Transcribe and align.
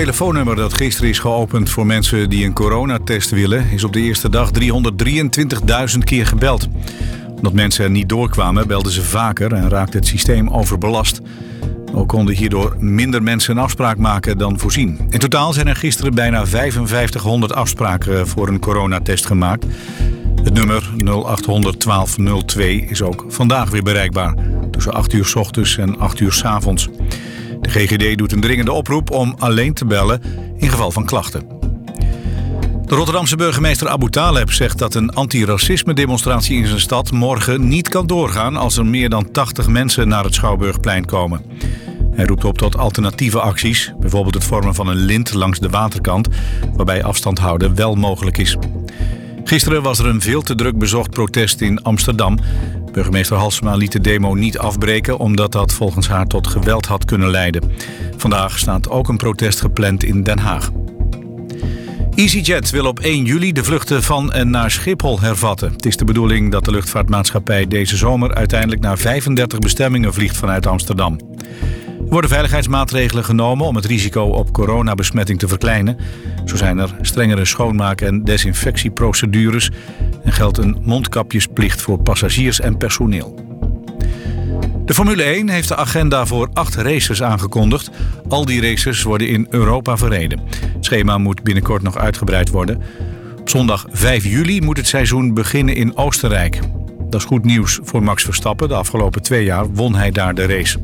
telefoonnummer 0.00 0.56
dat 0.56 0.74
gisteren 0.74 1.10
is 1.10 1.18
geopend 1.18 1.70
voor 1.70 1.86
mensen 1.86 2.30
die 2.30 2.44
een 2.44 2.52
coronatest 2.52 3.30
willen... 3.30 3.70
is 3.70 3.84
op 3.84 3.92
de 3.92 4.00
eerste 4.00 4.28
dag 4.28 4.50
323.000 5.92 5.98
keer 5.98 6.26
gebeld. 6.26 6.68
Omdat 7.36 7.52
mensen 7.52 7.84
er 7.84 7.90
niet 7.90 8.08
doorkwamen, 8.08 8.66
belden 8.66 8.92
ze 8.92 9.02
vaker 9.02 9.52
en 9.52 9.68
raakte 9.68 9.96
het 9.96 10.06
systeem 10.06 10.48
overbelast. 10.48 11.20
Ook 11.92 12.08
konden 12.08 12.34
hierdoor 12.34 12.76
minder 12.78 13.22
mensen 13.22 13.56
een 13.56 13.62
afspraak 13.62 13.96
maken 13.96 14.38
dan 14.38 14.58
voorzien. 14.58 15.06
In 15.08 15.18
totaal 15.18 15.52
zijn 15.52 15.66
er 15.66 15.76
gisteren 15.76 16.14
bijna 16.14 16.46
5500 16.46 17.54
afspraken 17.54 18.28
voor 18.28 18.48
een 18.48 18.60
coronatest 18.60 19.26
gemaakt. 19.26 19.66
Het 20.42 20.54
nummer 20.54 20.90
0800 21.04 21.84
1202 21.84 22.86
is 22.88 23.02
ook 23.02 23.24
vandaag 23.28 23.70
weer 23.70 23.82
bereikbaar. 23.82 24.34
Tussen 24.70 24.92
8 24.92 25.12
uur 25.12 25.24
s 25.24 25.34
ochtends 25.34 25.78
en 25.78 25.98
8 25.98 26.20
uur 26.20 26.32
s 26.32 26.44
avonds. 26.44 26.88
GGD 27.70 28.18
doet 28.18 28.32
een 28.32 28.40
dringende 28.40 28.72
oproep 28.72 29.10
om 29.10 29.34
alleen 29.38 29.74
te 29.74 29.84
bellen 29.84 30.22
in 30.56 30.68
geval 30.68 30.90
van 30.90 31.04
klachten. 31.04 31.58
De 32.84 32.94
Rotterdamse 32.94 33.36
burgemeester 33.36 33.88
Abu 33.88 34.10
Taleb 34.10 34.52
zegt 34.52 34.78
dat 34.78 34.94
een 34.94 35.10
antiracisme-demonstratie 35.10 36.56
in 36.56 36.66
zijn 36.66 36.80
stad 36.80 37.10
morgen 37.10 37.68
niet 37.68 37.88
kan 37.88 38.06
doorgaan 38.06 38.56
als 38.56 38.76
er 38.76 38.86
meer 38.86 39.08
dan 39.08 39.30
80 39.30 39.68
mensen 39.68 40.08
naar 40.08 40.24
het 40.24 40.34
Schouwburgplein 40.34 41.04
komen. 41.04 41.42
Hij 42.10 42.24
roept 42.24 42.44
op 42.44 42.58
tot 42.58 42.76
alternatieve 42.76 43.40
acties, 43.40 43.92
bijvoorbeeld 44.00 44.34
het 44.34 44.44
vormen 44.44 44.74
van 44.74 44.88
een 44.88 44.96
lint 44.96 45.34
langs 45.34 45.58
de 45.58 45.68
waterkant, 45.68 46.28
waarbij 46.74 47.04
afstand 47.04 47.38
houden 47.38 47.74
wel 47.74 47.94
mogelijk 47.94 48.38
is. 48.38 48.56
Gisteren 49.44 49.82
was 49.82 49.98
er 49.98 50.06
een 50.06 50.20
veel 50.20 50.42
te 50.42 50.54
druk 50.54 50.78
bezocht 50.78 51.10
protest 51.10 51.60
in 51.60 51.82
Amsterdam. 51.82 52.38
Burgemeester 52.92 53.36
Halsema 53.36 53.74
liet 53.74 53.92
de 53.92 54.00
demo 54.00 54.34
niet 54.34 54.58
afbreken 54.58 55.18
omdat 55.18 55.52
dat 55.52 55.72
volgens 55.72 56.08
haar 56.08 56.26
tot 56.26 56.46
geweld 56.46 56.86
had 56.86 57.04
kunnen 57.04 57.30
leiden. 57.30 57.72
Vandaag 58.16 58.58
staat 58.58 58.88
ook 58.88 59.08
een 59.08 59.16
protest 59.16 59.60
gepland 59.60 60.04
in 60.04 60.22
Den 60.22 60.38
Haag. 60.38 60.70
EasyJet 62.14 62.70
wil 62.70 62.86
op 62.86 63.00
1 63.00 63.24
juli 63.24 63.52
de 63.52 63.64
vluchten 63.64 64.02
van 64.02 64.32
en 64.32 64.50
naar 64.50 64.70
Schiphol 64.70 65.20
hervatten. 65.20 65.72
Het 65.72 65.86
is 65.86 65.96
de 65.96 66.04
bedoeling 66.04 66.50
dat 66.50 66.64
de 66.64 66.70
luchtvaartmaatschappij 66.70 67.66
deze 67.66 67.96
zomer 67.96 68.34
uiteindelijk 68.34 68.80
naar 68.80 68.98
35 68.98 69.58
bestemmingen 69.58 70.14
vliegt 70.14 70.36
vanuit 70.36 70.66
Amsterdam. 70.66 71.18
Er 71.98 72.16
worden 72.16 72.30
veiligheidsmaatregelen 72.30 73.24
genomen 73.24 73.66
om 73.66 73.76
het 73.76 73.84
risico 73.84 74.22
op 74.22 74.52
coronabesmetting 74.52 75.38
te 75.38 75.48
verkleinen. 75.48 75.96
Zo 76.44 76.56
zijn 76.56 76.78
er 76.78 76.94
strengere 77.00 77.44
schoonmaak- 77.44 78.00
en 78.00 78.24
desinfectieprocedures 78.24 79.70
en 80.24 80.32
geldt 80.32 80.58
een 80.58 80.76
mondkapjesplicht 80.82 81.82
voor 81.82 82.02
passagiers 82.02 82.60
en 82.60 82.76
personeel. 82.76 83.48
De 84.84 84.96
Formule 84.96 85.22
1 85.22 85.48
heeft 85.48 85.68
de 85.68 85.76
agenda 85.76 86.26
voor 86.26 86.48
acht 86.52 86.74
races 86.74 87.22
aangekondigd. 87.22 87.90
Al 88.28 88.44
die 88.44 88.60
races 88.60 89.02
worden 89.02 89.28
in 89.28 89.46
Europa 89.50 89.96
verreden. 89.96 90.40
Het 90.74 90.84
schema 90.84 91.18
moet 91.18 91.42
binnenkort 91.42 91.82
nog 91.82 91.96
uitgebreid 91.96 92.50
worden. 92.50 92.82
Op 93.40 93.48
zondag 93.48 93.86
5 93.90 94.24
juli 94.24 94.60
moet 94.60 94.76
het 94.76 94.86
seizoen 94.86 95.34
beginnen 95.34 95.74
in 95.74 95.96
Oostenrijk. 95.96 96.60
Dat 97.10 97.20
is 97.20 97.26
goed 97.26 97.44
nieuws 97.44 97.78
voor 97.82 98.02
Max 98.02 98.24
Verstappen. 98.24 98.68
De 98.68 98.74
afgelopen 98.74 99.22
twee 99.22 99.44
jaar 99.44 99.72
won 99.72 99.94
hij 99.94 100.10
daar 100.10 100.34
de 100.34 100.46
race. 100.46 100.78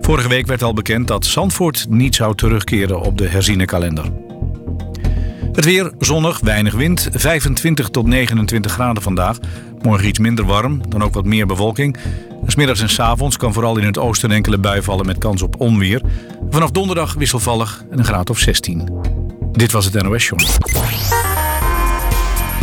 Vorige 0.00 0.28
week 0.28 0.46
werd 0.46 0.62
al 0.62 0.74
bekend 0.74 1.08
dat 1.08 1.24
Zandvoort 1.24 1.86
niet 1.88 2.14
zou 2.14 2.34
terugkeren 2.34 3.00
op 3.00 3.18
de 3.18 3.28
herziene 3.28 3.64
kalender. 3.64 4.04
Het 5.52 5.64
weer 5.64 5.92
zonnig, 5.98 6.40
weinig 6.40 6.74
wind, 6.74 7.08
25 7.12 7.88
tot 7.88 8.06
29 8.06 8.72
graden 8.72 9.02
vandaag. 9.02 9.38
Morgen 9.82 10.08
iets 10.08 10.18
minder 10.18 10.44
warm, 10.44 10.80
dan 10.88 11.02
ook 11.02 11.14
wat 11.14 11.24
meer 11.24 11.46
bewolking. 11.46 11.96
Smiddags 12.46 12.80
en 12.80 12.88
s 12.88 12.98
avonds 12.98 13.36
kan 13.36 13.52
vooral 13.52 13.78
in 13.78 13.84
het 13.84 13.98
oosten 13.98 14.30
enkele 14.30 14.58
bui 14.58 14.82
vallen 14.82 15.06
met 15.06 15.18
kans 15.18 15.42
op 15.42 15.60
onweer. 15.60 16.02
Vanaf 16.50 16.70
donderdag 16.70 17.14
wisselvallig 17.14 17.84
en 17.90 17.98
een 17.98 18.04
graad 18.04 18.30
of 18.30 18.38
16. 18.38 18.88
Dit 19.52 19.72
was 19.72 19.84
het 19.84 20.02
NOS. 20.02 20.30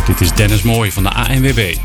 Dit 0.05 0.21
is 0.21 0.33
Dennis 0.33 0.61
Mooij 0.61 0.91
van 0.91 1.03
de 1.03 1.09
ANWB. 1.09 1.75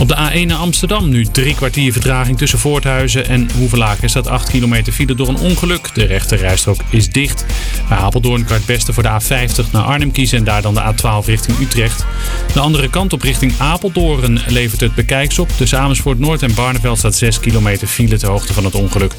Op 0.00 0.08
de 0.08 0.16
A1 0.16 0.46
naar 0.46 0.56
Amsterdam 0.56 1.08
nu 1.08 1.24
drie 1.24 1.54
kwartier 1.54 1.92
vertraging 1.92 2.38
tussen 2.38 2.58
Voorthuizen 2.58 3.28
en 3.28 3.50
Hoevelaken 3.56 4.08
staat 4.08 4.26
8 4.26 4.50
kilometer 4.50 4.92
file 4.92 5.14
door 5.14 5.28
een 5.28 5.38
ongeluk. 5.38 5.94
De 5.94 6.04
rechte 6.04 6.36
rijstrook 6.36 6.80
is 6.90 7.08
dicht. 7.08 7.44
Bij 7.88 7.98
Apeldoorn 7.98 8.44
kan 8.44 8.56
het 8.56 8.66
beste 8.66 8.92
voor 8.92 9.02
de 9.02 9.20
A50 9.20 9.70
naar 9.72 9.82
Arnhem 9.82 10.12
kiezen 10.12 10.38
en 10.38 10.44
daar 10.44 10.62
dan 10.62 10.74
de 10.74 10.80
A12 10.80 11.26
richting 11.26 11.58
Utrecht. 11.58 12.04
De 12.52 12.60
andere 12.60 12.90
kant 12.90 13.12
op 13.12 13.22
richting 13.22 13.52
Apeldoorn 13.58 14.40
levert 14.46 14.80
het 14.80 14.94
bekijks 14.94 15.38
op. 15.38 15.48
Tussen 15.56 15.78
Amersfoort 15.78 16.18
Noord 16.18 16.42
en 16.42 16.54
Barneveld 16.54 16.98
staat 16.98 17.14
6 17.14 17.40
kilometer 17.40 17.86
file 17.86 18.18
ter 18.18 18.28
hoogte 18.28 18.52
van 18.52 18.64
het 18.64 18.74
ongeluk. 18.74 19.14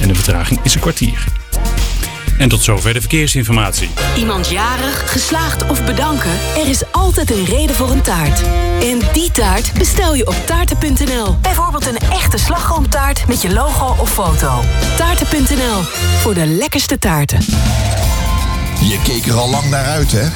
En 0.00 0.08
de 0.08 0.14
vertraging 0.14 0.60
is 0.62 0.74
een 0.74 0.80
kwartier. 0.80 1.26
En 2.38 2.48
tot 2.48 2.62
zover 2.62 2.94
de 2.94 3.00
verkeersinformatie. 3.00 3.90
Iemand 4.16 4.48
jarig, 4.48 5.12
geslaagd 5.12 5.66
of 5.70 5.84
bedanken? 5.84 6.30
Er 6.56 6.68
is 6.68 6.92
altijd 6.92 7.30
een 7.30 7.44
reden 7.44 7.76
voor 7.76 7.90
een 7.90 8.02
taart. 8.02 8.42
En 8.82 8.98
die 9.12 9.30
taart 9.30 9.72
bestel 9.72 10.14
je 10.14 10.26
op 10.26 10.36
taarten.nl. 10.46 11.36
Bijvoorbeeld 11.42 11.86
een 11.86 11.98
echte 11.98 12.38
slagroomtaart 12.38 13.28
met 13.28 13.42
je 13.42 13.52
logo 13.52 13.96
of 14.00 14.12
foto. 14.12 14.62
Taarten.nl 14.96 15.82
voor 16.20 16.34
de 16.34 16.46
lekkerste 16.46 16.98
taarten. 16.98 17.40
Je 18.80 19.00
keek 19.04 19.26
er 19.26 19.34
al 19.34 19.50
lang 19.50 19.70
naar 19.70 19.84
uit, 19.84 20.12
hè? 20.12 20.28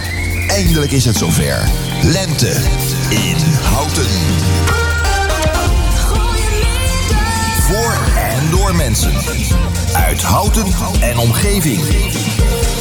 Eindelijk 0.48 0.93
is 0.93 1.05
het 1.05 1.16
zover. 1.16 1.69
Lente 2.02 2.56
in 3.10 3.37
Houten. 3.62 4.81
Mensen. 8.74 9.12
Uit 9.94 10.22
Houten 10.22 10.66
en 11.00 11.19
omgeving. 11.19 11.80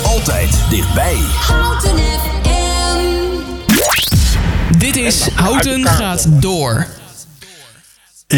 Altijd 0.05 0.69
dichtbij. 0.69 1.15
Houten 1.17 1.97
FM. 1.97 2.31
Dit 4.77 4.95
is 4.95 5.27
Houten 5.27 5.85
gaat 5.85 6.41
door. 6.41 6.88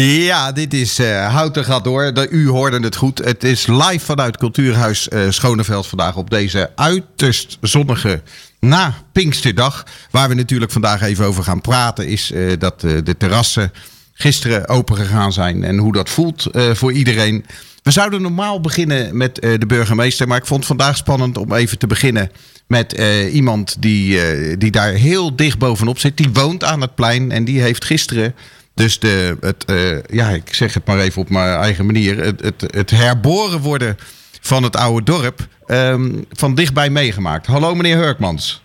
Ja, 0.00 0.52
dit 0.52 0.74
is 0.74 0.98
eh, 0.98 1.32
Houten 1.32 1.64
gaat 1.64 1.84
door. 1.84 2.14
De, 2.14 2.28
u 2.28 2.48
hoorde 2.48 2.80
het 2.80 2.96
goed. 2.96 3.18
Het 3.18 3.44
is 3.44 3.66
live 3.66 4.04
vanuit 4.04 4.36
Cultuurhuis 4.36 5.08
eh, 5.08 5.20
Schoneveld 5.28 5.86
vandaag 5.86 6.16
op 6.16 6.30
deze 6.30 6.70
uiterst 6.74 7.58
zonnige 7.60 8.22
na 8.60 8.94
Pinksterdag. 9.12 9.84
Waar 10.10 10.28
we 10.28 10.34
natuurlijk 10.34 10.72
vandaag 10.72 11.02
even 11.02 11.26
over 11.26 11.44
gaan 11.44 11.60
praten 11.60 12.06
is 12.06 12.32
eh, 12.32 12.58
dat 12.58 12.80
de 12.80 13.14
terrassen 13.18 13.72
gisteren 14.14 14.68
open 14.68 14.96
gegaan 14.96 15.32
zijn 15.32 15.64
en 15.64 15.78
hoe 15.78 15.92
dat 15.92 16.10
voelt 16.10 16.46
eh, 16.46 16.70
voor 16.70 16.92
iedereen. 16.92 17.44
We 17.82 17.90
zouden 17.90 18.22
normaal 18.22 18.60
beginnen 18.60 19.16
met 19.16 19.38
eh, 19.38 19.58
de 19.58 19.66
burgemeester, 19.66 20.28
maar 20.28 20.38
ik 20.38 20.46
vond 20.46 20.58
het 20.58 20.68
vandaag 20.68 20.96
spannend 20.96 21.36
om 21.36 21.52
even 21.52 21.78
te 21.78 21.86
beginnen 21.86 22.30
met 22.66 22.94
eh, 22.94 23.34
iemand 23.34 23.76
die, 23.82 24.18
die 24.56 24.70
daar 24.70 24.92
heel 24.92 25.36
dicht 25.36 25.58
bovenop 25.58 25.98
zit. 25.98 26.16
Die 26.16 26.32
woont 26.32 26.64
aan 26.64 26.80
het 26.80 26.94
plein 26.94 27.30
en 27.30 27.44
die 27.44 27.60
heeft 27.60 27.84
gisteren 27.84 28.34
dus 28.74 28.98
de, 28.98 29.36
het, 29.40 29.64
ja, 30.10 30.28
ik 30.28 30.54
zeg 30.54 30.74
het 30.74 30.86
maar 30.86 30.98
even 30.98 31.22
op 31.22 31.30
mijn 31.30 31.58
eigen 31.58 31.86
manier, 31.86 32.24
het, 32.24 32.40
het, 32.42 32.64
het 32.70 32.90
herboren 32.90 33.60
worden 33.60 33.96
van 34.40 34.62
het 34.62 34.76
oude 34.76 35.04
dorp 35.04 35.46
ehm, 35.66 36.10
van 36.30 36.54
dichtbij 36.54 36.90
meegemaakt. 36.90 37.46
Hallo 37.46 37.74
meneer 37.74 37.96
Hurkmans. 37.96 38.63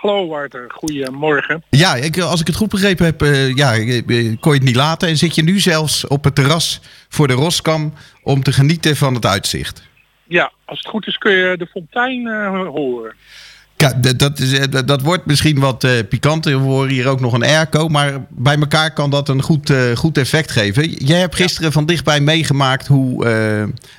Hallo 0.00 0.28
Wouter, 0.28 0.64
goedemorgen. 0.68 1.62
Ja, 1.70 1.94
ik, 1.94 2.18
als 2.18 2.40
ik 2.40 2.46
het 2.46 2.56
goed 2.56 2.68
begrepen 2.68 3.04
heb, 3.04 3.22
eh, 3.22 3.54
ja, 3.56 3.74
eh, 3.74 4.02
kon 4.40 4.52
je 4.52 4.58
het 4.58 4.62
niet 4.62 4.76
laten. 4.76 5.08
En 5.08 5.16
zit 5.16 5.34
je 5.34 5.42
nu 5.42 5.58
zelfs 5.60 6.06
op 6.06 6.24
het 6.24 6.34
terras 6.34 6.80
voor 7.08 7.28
de 7.28 7.32
Roskam 7.34 7.92
om 8.22 8.42
te 8.42 8.52
genieten 8.52 8.96
van 8.96 9.14
het 9.14 9.26
uitzicht. 9.26 9.82
Ja, 10.28 10.52
als 10.64 10.78
het 10.78 10.88
goed 10.88 11.06
is 11.06 11.18
kun 11.18 11.32
je 11.32 11.56
de 11.56 11.66
fontein 11.66 12.26
eh, 12.26 12.66
horen. 12.68 13.14
Ja, 13.76 14.00
d- 14.00 14.18
dat, 14.18 14.38
is, 14.38 14.52
eh, 14.58 14.64
dat, 14.70 14.88
dat 14.88 15.02
wordt 15.02 15.26
misschien 15.26 15.58
wat 15.58 15.84
eh 15.84 15.92
pikant. 16.08 16.44
We 16.44 16.52
horen 16.52 16.90
hier 16.90 17.08
ook 17.08 17.20
nog 17.20 17.32
een 17.32 17.42
airco. 17.44 17.88
Maar 17.88 18.26
bij 18.28 18.56
elkaar 18.58 18.92
kan 18.92 19.10
dat 19.10 19.28
een 19.28 19.42
goed, 19.42 19.70
eh, 19.70 19.96
goed 19.96 20.18
effect 20.18 20.50
geven. 20.50 20.90
Jij 20.90 21.18
hebt 21.20 21.34
gisteren 21.36 21.72
van 21.72 21.86
dichtbij 21.86 22.20
meegemaakt 22.20 22.86
hoe, 22.86 23.24
eh, 23.26 23.32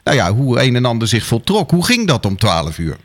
nou 0.04 0.18
ja, 0.18 0.32
hoe 0.34 0.62
een 0.64 0.76
en 0.76 0.86
ander 0.86 1.08
zich 1.08 1.26
voltrok. 1.26 1.72
Hoe 1.72 1.86
ging 1.86 2.08
dat 2.08 2.26
om 2.26 2.38
12 2.38 2.78
uur? 2.78 2.96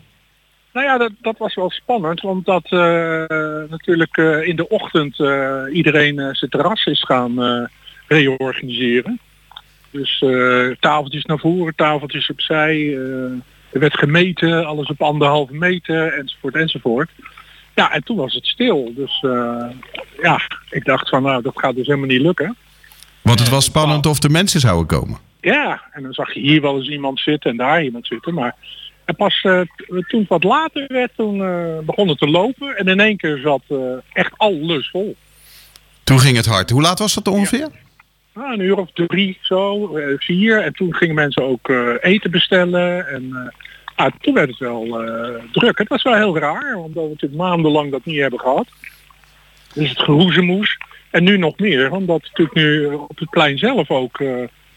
Nou 0.77 0.89
ja, 0.89 0.99
dat, 0.99 1.13
dat 1.21 1.39
was 1.39 1.55
wel 1.55 1.71
spannend, 1.71 2.25
omdat 2.25 2.65
eh, 2.65 3.25
natuurlijk 3.69 4.17
eh, 4.17 4.49
in 4.49 4.57
de 4.57 4.69
ochtend 4.69 5.21
eh, 5.21 5.63
iedereen 5.73 6.17
zijn 6.33 6.51
terras 6.51 6.85
is 6.85 7.03
gaan 7.03 7.69
reorganiseren. 8.07 9.21
Dus 9.91 10.25
tafeltjes 10.81 11.25
naar 11.25 11.39
voren, 11.39 11.75
tafeltjes 11.75 12.31
opzij. 12.31 12.95
er 13.71 13.81
werd 13.81 13.99
gemeten, 13.99 14.67
alles 14.67 14.89
op 14.89 15.03
anderhalve 15.03 15.55
meter, 15.55 16.13
enzovoort, 16.13 16.55
enzovoort. 16.55 17.11
Ja, 17.75 17.93
en 17.93 18.05
toen 18.05 18.17
was 18.17 18.35
het 18.35 18.47
stil. 18.47 18.93
Dus 18.95 19.25
ja, 20.23 20.41
ik 20.71 20.85
dacht 20.85 21.09
van 21.09 21.23
nou, 21.23 21.43
dat 21.43 21.59
gaat 21.59 21.75
dus 21.75 21.87
helemaal 21.87 22.09
niet 22.09 22.21
lukken. 22.21 22.57
Want 23.23 23.39
het 23.39 23.49
was 23.49 23.65
spannend 23.65 24.07
of 24.07 24.19
de 24.19 24.29
mensen 24.29 24.61
zouden 24.61 24.87
komen. 24.87 25.19
Ja, 25.41 25.83
en 25.93 26.03
dan 26.03 26.13
zag 26.13 26.35
je 26.35 26.41
hier 26.41 26.61
wel 26.61 26.77
eens 26.77 26.89
iemand 26.89 27.21
zitten 27.21 27.51
en 27.51 27.57
daar 27.57 27.83
iemand 27.83 28.07
zitten. 28.07 28.35
Maar 28.35 28.55
En 29.07 29.17
pas 29.17 29.41
eh, 29.43 29.61
toen 30.09 30.21
het 30.21 30.29
wat 30.29 30.45
later 30.45 30.85
werd, 30.89 31.11
toen 31.17 31.43
eh, 31.43 31.79
begon 31.85 32.09
het 32.09 32.19
te 32.19 32.29
lopen. 32.29 32.77
En 32.77 32.89
in 32.89 33.01
één 33.01 33.17
keer 33.17 33.39
zat 33.39 33.63
eh, 33.69 33.77
echt 34.13 34.33
alles 34.37 34.91
vol. 34.91 35.17
Toen 36.05 36.21
ging 36.21 36.37
het 36.37 36.47
hard. 36.47 36.71
Hoe 36.71 36.83
laat 36.83 36.99
was 36.99 37.15
dat 37.15 37.29
ongeveer? 37.29 37.69
Nou, 38.35 38.53
een 38.53 38.61
uur 38.61 38.77
of 38.77 38.91
drie, 38.93 39.39
zo, 39.41 39.91
vier. 40.19 40.63
En 40.63 40.73
toen 40.73 40.95
gingen 40.95 41.15
mensen 41.15 41.43
ook 41.43 41.69
eten 42.01 42.31
bestellen. 42.31 43.09
En 43.09 43.53
ah, 43.95 44.13
toen 44.21 44.35
werd 44.35 44.49
het 44.49 44.59
wel 44.59 44.85
druk. 45.53 45.79
Het 45.79 45.89
was 45.89 46.03
wel 46.03 46.15
heel 46.15 46.39
raar, 46.39 46.75
omdat 46.75 47.03
we 47.03 47.09
natuurlijk 47.09 47.41
maandenlang 47.43 47.91
dat 47.91 48.05
niet 48.05 48.21
hebben 48.21 48.41
gehad. 48.41 48.67
Dus 49.75 49.89
het 49.89 50.01
geroezemoes. 50.01 50.79
En 51.11 51.25
nu 51.25 51.39
nog 51.39 51.59
meer, 51.59 51.93
omdat 51.93 52.23
natuurlijk 52.23 52.57
nu 52.57 52.87
op 52.87 53.19
het 53.19 53.31
plein 53.31 53.59
zelf 53.59 53.91
ook 53.91 54.21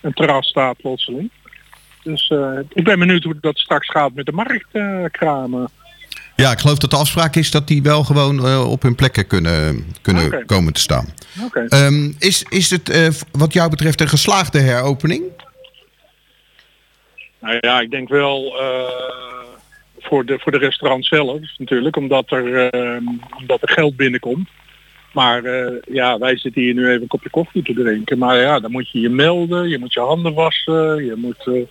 een 0.02 0.14
terras 0.14 0.48
staat 0.48 0.78
plotseling. 0.78 1.30
Dus 2.10 2.30
eh, 2.30 2.60
ik 2.74 2.84
ben 2.84 3.00
benieuwd 3.00 3.24
hoe 3.24 3.38
dat 3.42 3.58
straks 3.58 3.90
gaat 3.90 4.14
met 4.14 4.26
de 4.26 4.32
marktkramen. 4.32 5.70
Ja, 6.36 6.52
ik 6.52 6.60
geloof 6.60 6.78
dat 6.78 6.90
de 6.90 6.96
afspraak 6.96 7.36
is 7.36 7.52
dat 7.52 7.68
die 7.68 7.82
wel 7.82 8.04
gewoon 8.04 8.46
eh, 8.46 8.72
op 8.72 8.82
hun 8.82 8.96
plekken 8.96 9.28
kunnen, 9.28 9.86
kunnen 10.02 10.46
komen 10.46 10.74
te 10.74 10.80
staan. 10.80 11.06
Oké. 11.46 11.66
Ehm, 11.68 12.12
is, 12.20 12.46
is 12.50 12.70
het 12.70 12.90
eh, 12.90 13.08
wat 13.32 13.54
jou 13.54 13.70
betreft 13.70 14.02
een 14.02 14.08
geslaagde 14.08 14.60
heropening? 14.60 15.24
Nou 17.40 17.58
ja, 17.62 17.80
ik 17.80 17.92
denk 17.92 18.10
wel 18.10 18.60
eh, 18.60 19.10
voor, 20.00 20.26
de, 20.26 20.40
voor 20.40 20.52
de 20.52 20.58
restaurant 20.58 21.06
zelf 21.06 21.40
natuurlijk, 21.58 21.96
omdat 21.96 22.32
er, 22.32 22.70
eh, 22.70 23.08
omdat 23.40 23.62
er 23.62 23.70
geld 23.70 23.96
binnenkomt. 23.96 24.50
Maar 25.14 25.44
eh, 25.44 25.76
ja, 25.88 26.18
wij 26.18 26.38
zitten 26.38 26.62
hier 26.62 26.74
nu 26.74 26.88
even 26.88 27.02
een 27.02 27.08
kopje 27.08 27.30
koffie 27.30 27.64
te 27.64 27.74
drinken. 27.74 28.18
Maar 28.18 28.38
ja, 28.38 28.60
dan 28.60 28.72
moet 28.72 28.92
je 28.92 29.00
je 29.00 29.10
melden, 29.10 29.70
je 29.70 29.80
moet 29.80 29.94
je 29.94 30.00
handen 30.00 30.34
wassen, 30.34 31.06
je 31.06 31.14
moet... 31.16 31.68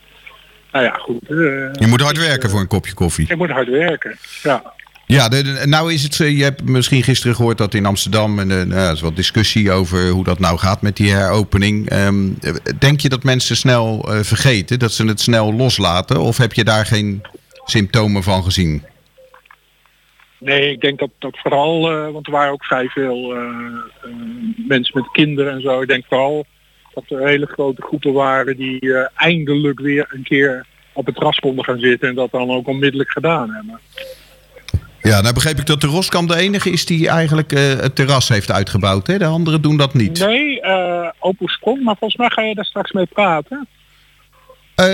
eh, 0.70 0.73
nou 0.73 0.85
ja, 0.85 0.93
goed. 0.93 1.23
eh, 1.23 1.37
Je 1.81 1.87
moet 1.88 2.00
hard 2.00 2.19
werken 2.19 2.50
voor 2.50 2.61
een 2.61 2.67
kopje 2.67 2.94
koffie. 2.94 3.25
je 3.29 3.37
moet 3.37 3.50
hard 3.50 3.69
werken, 3.69 4.17
ja. 4.43 4.76
Ja, 5.06 5.29
de, 5.29 5.43
de- 5.43 5.67
nou 5.67 5.93
is 5.93 6.03
het, 6.03 6.20
eh, 6.20 6.37
je 6.37 6.43
hebt 6.43 6.62
misschien 6.65 7.03
gisteren 7.03 7.37
gehoord 7.37 7.59
dat 7.59 7.75
in 7.75 7.87
Amsterdam, 7.87 8.38
en 8.38 8.50
eh, 8.50 8.56
nou, 8.67 8.81
er 8.87 8.93
is 8.93 9.00
wat 9.00 9.17
discussie 9.17 9.73
over 9.73 10.09
hoe 10.09 10.25
dat 10.25 10.38
nou 10.38 10.59
gaat 10.59 10.82
met 10.82 10.97
die 10.97 11.12
heropening. 11.12 11.88
Ehm, 11.91 12.29
eh, 12.41 12.53
denk 12.79 13.00
je 13.00 13.09
dat 13.09 13.23
mensen 13.23 13.56
snel 13.56 14.12
eh, 14.12 14.20
vergeten, 14.23 14.79
dat 14.79 14.93
ze 14.93 15.05
het 15.06 15.20
snel 15.20 15.55
loslaten? 15.55 16.20
Of 16.20 16.37
heb 16.37 16.53
je 16.53 16.65
daar 16.65 16.87
geen 16.87 17.23
symptomen 17.64 18.23
van 18.23 18.43
gezien? 18.44 18.82
Nee, 20.41 20.71
ik 20.73 20.81
denk 20.81 20.99
dat, 20.99 21.11
dat 21.19 21.38
vooral, 21.38 21.91
eh, 21.91 22.12
want 22.12 22.26
er 22.26 22.32
waren 22.32 22.53
ook 22.53 22.64
vrij 22.64 22.88
veel 22.88 23.35
eh, 23.35 23.41
eh, 23.41 24.11
mensen 24.69 25.00
met 25.00 25.11
kinderen 25.12 25.53
en 25.53 25.61
zo. 25.61 25.81
Ik 25.81 25.88
denk 25.88 26.05
vooral 26.09 26.47
dat 27.00 27.19
er 27.19 27.27
hele 27.27 27.47
grote 27.47 27.83
groepen 27.83 28.12
waren 28.12 28.56
die 28.56 28.95
eh, 28.95 29.06
eindelijk 29.15 29.81
weer 29.81 30.07
een 30.09 30.23
keer 30.23 30.67
op 30.93 31.07
het 31.07 31.14
terras 31.14 31.38
konden 31.38 31.64
gaan 31.64 31.78
zitten 31.78 32.09
en 32.09 32.14
dat 32.14 32.31
dan 32.31 32.50
ook 32.50 32.69
onmiddellijk 32.69 33.11
gedaan 33.11 33.50
hebben. 33.50 33.81
Ja, 35.02 35.21
nou 35.21 35.35
begreep 35.35 35.59
ik 35.59 35.67
dat 35.67 35.81
de 35.81 35.87
Roskam 35.87 36.26
de 36.26 36.37
enige 36.37 36.71
is 36.71 36.87
die 36.87 37.09
eigenlijk 37.09 37.52
eh, 37.52 37.61
het 37.61 37.95
terras 37.95 38.28
heeft 38.28 38.50
uitgebouwd. 38.50 39.07
Hè? 39.07 39.19
De 39.19 39.25
anderen 39.25 39.62
doen 39.62 39.76
dat 39.76 39.95
niet. 39.95 40.19
Nee, 40.19 40.61
eh 40.61 41.09
Opel 41.19 41.49
Sprong, 41.49 41.83
maar 41.83 41.97
volgens 41.97 42.21
mij 42.21 42.31
ga 42.31 42.43
je 42.43 42.55
daar 42.55 42.64
straks 42.64 42.93
mee 42.93 43.07
praten. 43.07 43.69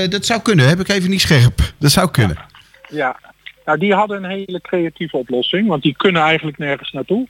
Dat 0.08 0.26
zou 0.26 0.40
kunnen, 0.40 0.68
heb 0.68 0.80
ik 0.80 0.88
even 0.88 1.10
niet 1.10 1.20
scherp. 1.20 1.60
Dat 1.78 1.90
zou 1.90 2.10
kunnen. 2.10 2.36
Ja, 2.88 3.16
nou 3.64 3.78
die 3.78 3.94
hadden 3.94 4.24
een 4.24 4.30
hele 4.30 4.60
creatieve 4.60 5.16
oplossing, 5.16 5.68
want 5.68 5.82
die 5.82 5.96
kunnen 5.96 6.22
eigenlijk 6.22 6.58
nergens 6.58 6.92
naartoe. 6.92 7.28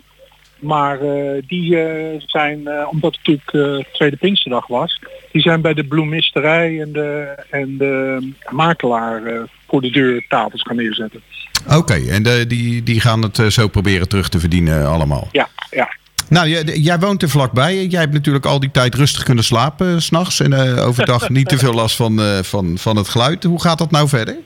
Maar 0.64 1.00
eh, 1.00 1.42
die 1.46 1.78
eh, 1.78 2.20
zijn, 2.26 2.66
eh, 2.66 2.88
omdat 2.90 3.16
het 3.22 3.26
natuurlijk 3.26 3.88
Tweede 3.92 4.16
Pinksterdag 4.16 4.66
was, 4.66 5.00
die 5.32 5.42
zijn 5.42 5.60
bij 5.60 5.74
de 5.74 5.84
bloemisterij 5.84 6.80
en 6.80 6.92
de, 6.92 7.36
en 7.50 7.78
de 7.78 8.32
makelaar 8.50 9.22
voor 9.68 9.80
de 9.80 9.90
deur 9.90 10.24
tafels 10.28 10.62
gaan 10.62 10.76
neerzetten. 10.76 11.20
Oké, 11.76 11.94
en 11.94 12.22
de, 12.22 12.44
die, 12.46 12.82
die 12.82 13.00
gaan 13.00 13.22
het 13.22 13.52
zo 13.52 13.68
proberen 13.68 14.08
terug 14.08 14.28
te 14.28 14.40
verdienen 14.40 14.86
allemaal. 14.86 15.28
Ja, 15.32 15.48
ja. 15.70 15.96
Nou, 16.28 16.48
jij, 16.48 16.64
jij 16.64 16.98
woont 16.98 17.22
er 17.22 17.28
vlakbij. 17.28 17.86
Jij 17.86 18.00
hebt 18.00 18.12
natuurlijk 18.12 18.46
al 18.46 18.60
die 18.60 18.70
tijd 18.70 18.94
rustig 18.94 19.22
kunnen 19.22 19.44
slapen 19.44 20.02
s 20.02 20.06
s'nachts. 20.06 20.40
En 20.40 20.78
overdag 20.78 21.28
niet 21.38 21.48
te 21.48 21.58
veel 21.58 21.74
last 21.74 21.96
van, 21.96 22.20
van, 22.42 22.78
van 22.78 22.96
het 22.96 23.08
geluid. 23.08 23.44
Hoe 23.44 23.60
gaat 23.60 23.78
dat 23.78 23.90
nou 23.90 24.08
verder? 24.08 24.36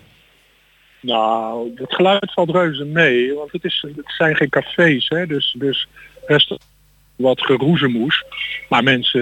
Nou, 1.01 1.71
het 1.75 1.95
geluid 1.95 2.33
valt 2.33 2.51
reuze 2.51 2.85
mee, 2.85 3.35
want 3.35 3.53
het, 3.53 3.65
is, 3.65 3.85
het 3.97 4.13
zijn 4.17 4.37
geen 4.37 4.49
cafés, 4.49 5.09
hè, 5.09 5.27
dus, 5.27 5.55
dus 5.59 5.89
best 6.29 6.55
wat 7.19 7.41
geroezemoes. 7.41 8.25
Maar 8.69 8.83
mensen 8.83 9.21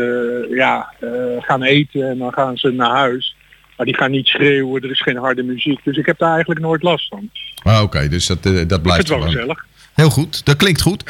eh, 0.51 0.57
ja, 0.57 0.93
eh, 1.01 1.11
gaan 1.39 1.63
eten 1.63 2.09
en 2.11 2.19
dan 2.19 2.33
gaan 2.33 2.57
ze 2.57 2.71
naar 2.71 2.97
huis. 2.97 3.37
Maar 3.77 3.87
die 3.87 3.97
gaan 3.97 4.11
niet 4.11 4.27
schreeuwen, 4.27 4.83
er 4.83 4.91
is 4.91 5.03
geen 5.03 5.17
harde 5.17 5.43
muziek. 5.43 5.81
Dus 5.85 5.97
ik 5.97 6.07
heb 6.07 6.19
daar 6.19 6.31
eigenlijk 6.31 6.61
nooit 6.61 6.83
last 6.83 7.09
van. 7.09 7.31
Ah, 7.63 7.83
Oké, 7.83 8.09
dus 8.09 8.27
dat, 8.27 8.47
eh, 8.47 8.69
dat 8.69 8.83
blijft 8.83 9.09
wel 9.09 9.21
gezellig. 9.21 9.67
Heel 9.95 10.11
goed, 10.11 10.45
dat 10.45 10.57
klinkt 10.57 10.81
goed. 10.81 11.05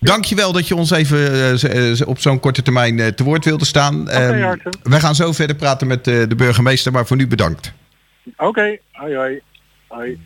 Dankjewel 0.00 0.52
dat 0.52 0.68
je 0.68 0.74
ons 0.76 0.90
even 0.90 2.06
op 2.06 2.18
zo'n 2.18 2.40
korte 2.40 2.62
termijn 2.62 3.14
te 3.14 3.24
woord 3.24 3.44
wilde 3.44 3.64
staan. 3.64 4.08
Ehm, 4.08 4.42
Arthur. 4.42 4.72
wij 4.82 5.00
gaan 5.00 5.14
zo 5.14 5.32
verder 5.32 5.56
praten 5.56 5.86
met 5.86 6.04
de 6.04 6.34
burgemeester, 6.36 6.92
maar 6.92 7.06
voor 7.06 7.16
nu 7.16 7.26
bedankt. 7.26 7.72
Oké, 8.36 8.78
hoi 8.92 9.16
hoi. 9.16 9.40
hoi. 9.86 10.18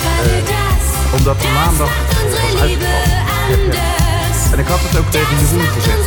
Gerade 0.00 0.42
das. 0.52 0.84
omdat 1.18 1.36
Das 1.40 1.52
maandag 1.52 1.90
unsere 2.24 2.42
was 2.42 2.60
uitgevallen. 2.60 3.22
En 4.52 4.58
ik 4.58 4.66
had 4.66 4.78
het 4.82 4.98
ook 4.98 5.10
tegen 5.10 5.38
Jeroen 5.40 5.58
macht 5.58 5.72
gezegd. 5.72 5.98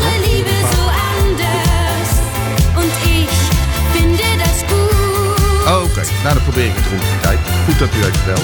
Oh, 5.68 5.84
Oké, 5.84 6.02
nou 6.24 6.34
dan 6.36 6.44
probeer 6.44 6.66
ik 6.66 6.76
het 6.76 6.86
rond 6.90 7.02
die 7.02 7.20
tijd. 7.22 7.40
Goed 7.66 7.80
dat 7.80 7.90
u 7.96 8.04
heeft 8.04 8.18
gebeld. 8.18 8.42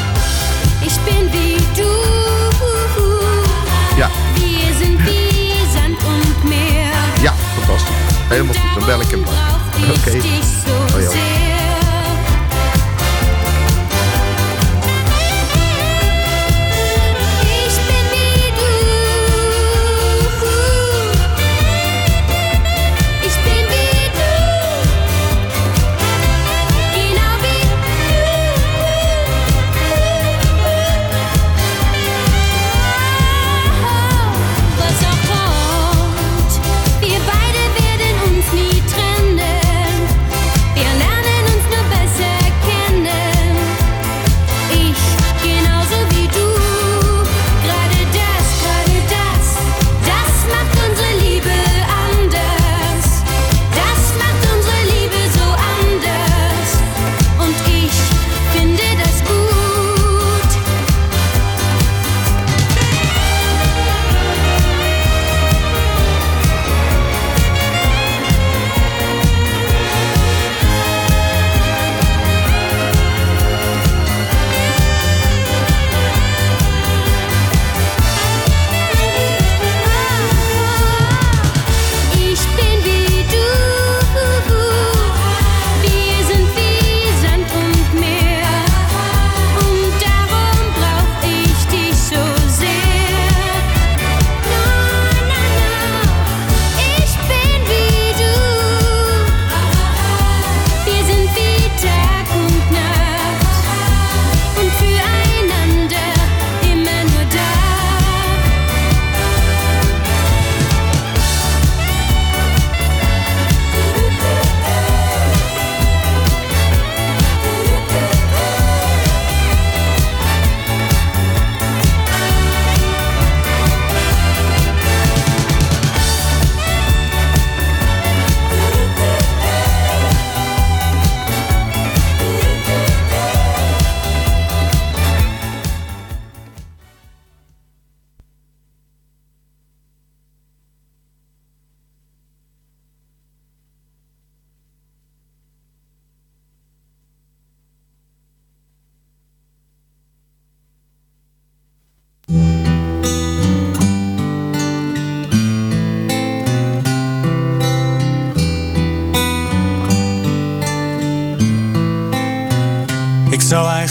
Ich 0.81 0.95
bin 1.03 1.29
wie 1.31 1.57
du. 1.75 1.91
Ja. 3.97 4.09
Wir 4.33 4.73
sind 4.79 5.03
wie 5.03 5.53
Sand 5.73 6.03
und 6.03 6.43
Meer. 6.43 6.91
Ja, 7.21 7.33
fantastisch. 7.55 7.95
Helemaal 8.27 8.53
goed, 8.53 8.73
dan 8.73 8.85
bel 8.85 9.01
ik 9.01 9.09
hem 9.09 9.23
dan. 9.23 9.33
ich 9.75 9.89
Oké. 9.89 11.32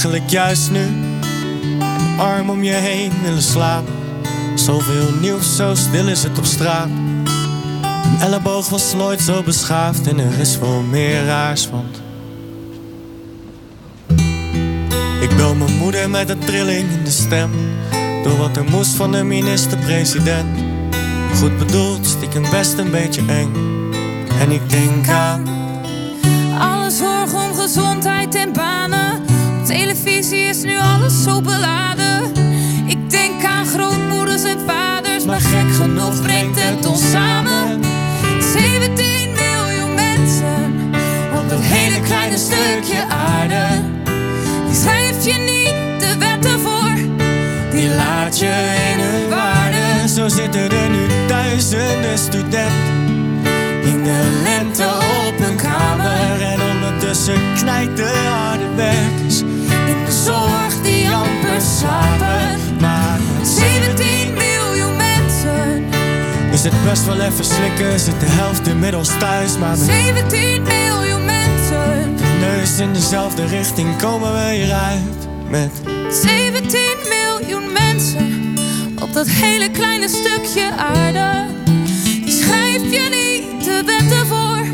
Eigenlijk 0.05 0.33
juist 0.33 0.71
nu 0.71 0.81
een 0.81 2.19
arm 2.19 2.51
om 2.51 2.63
je 2.63 2.73
heen 2.73 3.13
willen 3.23 3.43
slapen. 3.43 3.93
Zoveel 4.55 5.11
nieuws, 5.21 5.57
zo 5.57 5.75
stil 5.75 6.09
is 6.09 6.23
het 6.23 6.39
op 6.39 6.45
straat. 6.45 6.89
Een 8.05 8.21
elleboog 8.21 8.69
was 8.69 8.95
nooit 8.95 9.21
zo 9.21 9.43
beschaafd 9.43 10.07
en 10.07 10.19
er 10.19 10.39
is 10.39 10.59
wel 10.59 10.81
meer 10.81 11.25
raars, 11.25 11.71
want 11.71 12.03
Ik 15.21 15.37
bel 15.37 15.55
mijn 15.55 15.77
moeder 15.77 16.11
met 16.11 16.31
een 16.31 16.39
trilling 16.39 16.91
in 16.91 17.05
de 17.05 17.11
stem. 17.11 17.51
Door 18.23 18.37
wat 18.37 18.57
er 18.57 18.65
moest 18.65 18.95
van 18.95 19.13
de 19.13 19.23
minister-president. 19.23 20.59
Goed 21.35 21.59
bedoeld, 21.59 22.07
stiekem 22.07 22.51
best 22.51 22.79
een 22.79 22.91
beetje 22.91 23.23
eng. 23.27 23.53
En 24.41 24.51
ik 24.51 24.71
denk 24.71 25.09
aan 25.09 25.62
televisie 30.33 30.49
is 30.49 30.63
nu 30.63 30.79
alles 30.79 31.23
zo 31.23 31.41
beladen. 31.41 32.33
Ik 32.87 33.11
denk 33.11 33.45
aan 33.45 33.67
grootmoeders 33.67 34.43
en 34.43 34.59
vaders, 34.67 35.25
maar 35.25 35.41
gek 35.41 35.75
genoeg 35.75 36.23
brengt 36.23 36.61
het 36.61 36.87
ons 36.87 37.11
samen. 37.11 37.81
17 38.53 39.31
miljoen 39.33 39.95
mensen 39.95 40.91
op 41.39 41.49
dat 41.49 41.59
hele 41.61 42.01
kleine 42.01 42.37
stukje 42.37 43.05
aarde. 43.09 43.65
Die 44.67 44.77
schrijf 44.77 45.25
je 45.25 45.39
niet 45.39 46.01
de 46.01 46.17
wetten 46.19 46.61
voor, 46.61 46.95
die 47.71 47.89
laat 47.89 48.39
je 48.39 48.53
in 48.93 49.01
hun 49.01 49.29
waarde. 49.29 50.09
Zo 50.09 50.29
zitten 50.29 50.71
er 50.71 50.91
nu 50.91 51.07
duizenden 51.27 52.19
studenten 52.19 53.03
in 53.83 54.03
de 54.05 54.41
lente 54.43 54.87
op 55.27 55.39
hun 55.39 55.57
kamer. 55.57 56.43
En 56.43 56.61
ondertussen 56.75 57.41
knijt 57.55 57.97
de 57.97 58.29
harde 58.29 58.75
werkers 58.77 59.43
zorg 60.25 60.83
die 60.83 61.09
amper 61.11 61.61
slapen. 61.79 62.59
Maar 62.81 63.19
met 63.39 63.49
17 63.49 64.33
miljoen 64.33 64.97
mensen. 64.97 65.85
is 66.53 66.65
het 66.65 66.85
best 66.85 67.05
wel 67.05 67.21
even 67.21 67.45
slikken, 67.45 68.01
zit 68.01 68.21
de 68.21 68.27
helft 68.27 68.67
inmiddels 68.67 69.19
thuis. 69.19 69.59
Maar 69.59 69.79
met 69.79 69.87
17 69.87 70.63
miljoen 70.63 71.25
mensen. 71.25 72.15
neus 72.41 72.79
in 72.79 72.93
dezelfde 72.93 73.47
richting 73.47 73.97
komen 73.97 74.33
we 74.33 74.53
hieruit. 74.53 75.29
Met 75.49 75.71
17 76.11 76.81
miljoen 77.09 77.73
mensen 77.73 78.55
op 79.03 79.13
dat 79.13 79.29
hele 79.29 79.71
kleine 79.71 80.09
stukje 80.09 80.71
aarde. 80.77 81.47
Die 82.05 82.43
schrijf 82.43 82.83
je 82.83 83.09
niet 83.11 83.65
de 83.65 83.83
wetten 83.87 84.27
voor, 84.27 84.65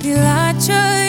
die 0.00 0.14
laat 0.14 0.66
je 0.66 1.05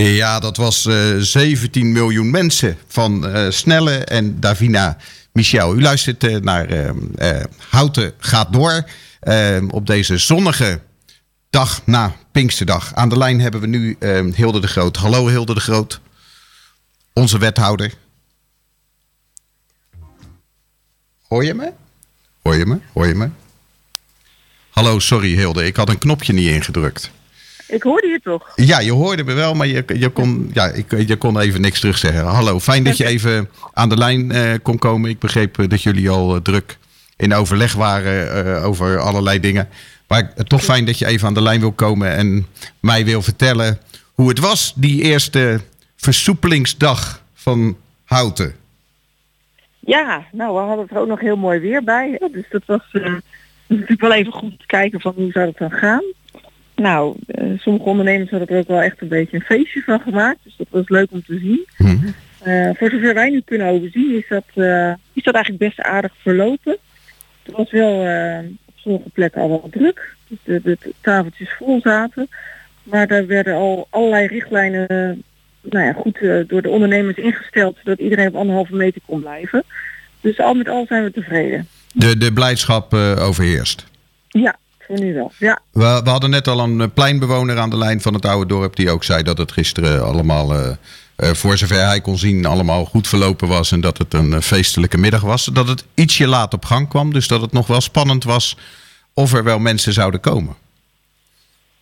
Ja, 0.00 0.38
dat 0.40 0.56
was 0.56 0.86
eh 0.86 1.16
17 1.18 1.92
miljoen 1.92 2.30
mensen 2.30 2.78
van 2.86 3.26
eh, 3.26 3.50
Snelle 3.50 3.96
en 4.04 4.40
Davina 4.40 4.96
Michel. 5.32 5.76
U 5.76 5.82
luistert 5.82 6.24
eh, 6.24 6.36
naar 6.36 6.68
eh, 6.68 6.88
eh, 7.38 7.44
Houten 7.68 8.12
gaat 8.18 8.52
door 8.52 8.84
eh, 9.20 9.62
op 9.70 9.86
deze 9.86 10.18
zonnige 10.18 10.80
dag 11.50 11.86
na 11.86 12.16
Pinksterdag. 12.32 12.94
Aan 12.94 13.08
de 13.08 13.18
lijn 13.18 13.40
hebben 13.40 13.60
we 13.60 13.66
nu 13.66 13.96
eh, 13.98 14.24
Hilde 14.34 14.60
de 14.60 14.66
Groot. 14.66 14.96
Hallo 14.96 15.26
Hilde 15.28 15.54
de 15.54 15.60
Groot, 15.60 16.00
onze 17.12 17.38
wethouder. 17.38 17.94
Hoor 21.28 21.44
je 21.44 21.54
me? 21.54 21.72
Hoor 22.42 22.56
je 22.56 22.66
me? 22.66 22.78
Hoor 22.92 23.06
je 23.06 23.14
me? 23.14 23.28
Hallo, 24.70 24.98
sorry 24.98 25.34
Hilde, 25.34 25.66
ik 25.66 25.76
had 25.76 25.88
een 25.88 25.98
knopje 25.98 26.32
niet 26.32 26.48
ingedrukt. 26.48 27.10
Ik 27.68 27.82
hoorde 27.82 28.06
je 28.06 28.20
toch? 28.22 28.52
Ja, 28.54 28.80
je 28.80 28.92
hoorde 28.92 29.24
me 29.24 29.32
wel, 29.32 29.54
maar 29.54 29.66
je, 29.66 29.84
je, 29.86 30.08
kon, 30.08 30.50
ja, 30.52 30.66
ik, 30.66 31.06
je 31.06 31.16
kon 31.16 31.40
even 31.40 31.60
niks 31.60 31.80
terugzeggen. 31.80 32.24
Hallo, 32.24 32.60
fijn 32.60 32.84
dat 32.84 32.96
je 32.96 33.06
even 33.06 33.48
aan 33.72 33.88
de 33.88 33.96
lijn 33.96 34.32
eh, 34.32 34.52
kon 34.62 34.78
komen. 34.78 35.10
Ik 35.10 35.18
begreep 35.18 35.58
eh, 35.58 35.68
dat 35.68 35.82
jullie 35.82 36.10
al 36.10 36.34
eh, 36.34 36.40
druk 36.40 36.78
in 37.16 37.34
overleg 37.34 37.72
waren 37.72 38.62
over 38.62 38.98
allerlei 38.98 39.40
dingen. 39.40 39.68
Maar 40.08 40.34
toch 40.34 40.62
fijn 40.62 40.84
dat 40.84 40.98
je 40.98 41.06
even 41.06 41.26
aan 41.26 41.34
de 41.34 41.42
lijn 41.42 41.60
wil 41.60 41.72
komen 41.72 42.16
en 42.16 42.46
mij 42.80 43.04
wil 43.04 43.22
vertellen 43.22 43.78
hoe 44.12 44.28
het 44.28 44.38
was, 44.38 44.72
die 44.76 45.02
eerste 45.02 45.60
versoepelingsdag 45.96 47.22
van 47.34 47.76
Houten. 48.04 48.54
Ja, 49.80 50.24
nou, 50.32 50.54
we 50.54 50.60
hadden 50.60 50.86
er 50.90 50.98
ook 50.98 51.08
nog 51.08 51.20
heel 51.20 51.36
mooi 51.36 51.60
weer 51.60 51.84
bij. 51.84 52.16
Hè? 52.18 52.28
Dus 52.32 52.44
dat 52.50 52.62
was 52.66 52.82
natuurlijk 53.66 54.00
wel 54.00 54.12
even 54.12 54.32
goed 54.32 54.58
te 54.58 54.66
kijken 54.66 55.00
van 55.00 55.12
hoe 55.16 55.30
zou 55.32 55.46
het 55.46 55.58
dan 55.58 55.70
gaan. 55.70 56.04
Nou, 56.74 57.16
eh, 57.26 57.44
sommige 57.58 57.88
ondernemers 57.88 58.30
hadden 58.30 58.48
er 58.48 58.58
ook 58.58 58.68
wel 58.68 58.82
echt 58.82 59.00
een 59.00 59.08
beetje 59.08 59.36
een 59.36 59.42
feestje 59.42 59.82
van 59.82 60.00
gemaakt. 60.00 60.38
Dus 60.42 60.56
dat 60.56 60.66
was 60.70 60.88
leuk 60.88 61.10
om 61.10 61.22
te 61.24 61.38
zien. 61.38 61.66
Eh, 62.42 62.70
voor 62.74 62.90
zover 62.90 63.14
wij 63.14 63.30
nu 63.30 63.40
kunnen 63.40 63.66
overzien 63.66 64.16
is 64.16 64.28
dat, 64.28 64.44
eh, 64.54 64.92
is 65.12 65.22
dat 65.22 65.34
eigenlijk 65.34 65.64
best 65.64 65.80
aardig 65.80 66.12
verlopen. 66.18 66.76
Het 67.42 67.56
was 67.56 67.70
wel 67.70 67.98
op 68.64 68.74
sommige 68.74 69.08
plekken 69.12 69.40
al 69.40 69.48
wel 69.48 69.68
druk. 69.70 70.16
Dus 70.28 70.38
de, 70.44 70.60
de, 70.62 70.76
de 70.80 70.92
tafeltjes 71.00 71.50
vol 71.58 71.80
zaten. 71.80 72.28
Maar 72.82 73.06
daar 73.06 73.26
werden 73.26 73.54
al 73.54 73.86
allerlei 73.90 74.26
richtlijnen 74.26 74.86
nou 75.62 75.84
ja, 75.84 75.92
goed 75.92 76.18
door 76.48 76.62
de 76.62 76.68
ondernemers 76.68 77.16
ingesteld. 77.16 77.76
Zodat 77.82 77.98
iedereen 77.98 78.28
op 78.28 78.34
anderhalve 78.34 78.74
meter 78.74 79.00
kon 79.06 79.20
blijven. 79.20 79.64
Dus 80.20 80.38
al 80.38 80.54
met 80.54 80.68
al 80.68 80.84
zijn 80.88 81.04
we 81.04 81.10
tevreden. 81.10 81.68
De, 81.92 82.18
de 82.18 82.32
blijdschap 82.32 82.94
overheerst. 83.18 83.86
Ja, 84.28 84.56
voor 84.86 85.00
nu 85.00 85.14
wel. 85.14 85.32
Ja. 85.38 85.60
We, 85.72 86.00
we 86.04 86.10
hadden 86.10 86.30
net 86.30 86.48
al 86.48 86.60
een 86.60 86.80
eh, 86.80 86.86
pleinbewoner 86.94 87.58
aan 87.58 87.70
de 87.70 87.78
lijn 87.78 88.00
van 88.00 88.14
het 88.14 88.24
oude 88.24 88.46
dorp 88.46 88.76
die 88.76 88.90
ook 88.90 89.04
zei 89.04 89.22
dat 89.22 89.38
het 89.38 89.52
gisteren 89.52 90.04
allemaal, 90.04 90.54
eh, 90.54 90.70
eh, 91.16 91.30
voor 91.30 91.56
zover 91.56 91.86
hij 91.86 92.00
kon 92.00 92.18
zien, 92.18 92.46
allemaal 92.46 92.84
goed 92.84 93.08
verlopen 93.08 93.48
was 93.48 93.72
en 93.72 93.80
dat 93.80 93.98
het 93.98 94.14
een 94.14 94.42
feestelijke 94.42 94.98
middag 94.98 95.22
was. 95.22 95.44
Dat 95.44 95.68
het 95.68 95.84
ietsje 95.94 96.26
laat 96.26 96.54
op 96.54 96.64
gang 96.64 96.88
kwam, 96.88 97.12
dus 97.12 97.28
dat 97.28 97.40
het 97.40 97.52
nog 97.52 97.66
wel 97.66 97.80
spannend 97.80 98.24
was 98.24 98.56
of 99.14 99.32
er 99.32 99.44
wel 99.44 99.58
mensen 99.58 99.92
zouden 99.92 100.20
komen. 100.20 100.54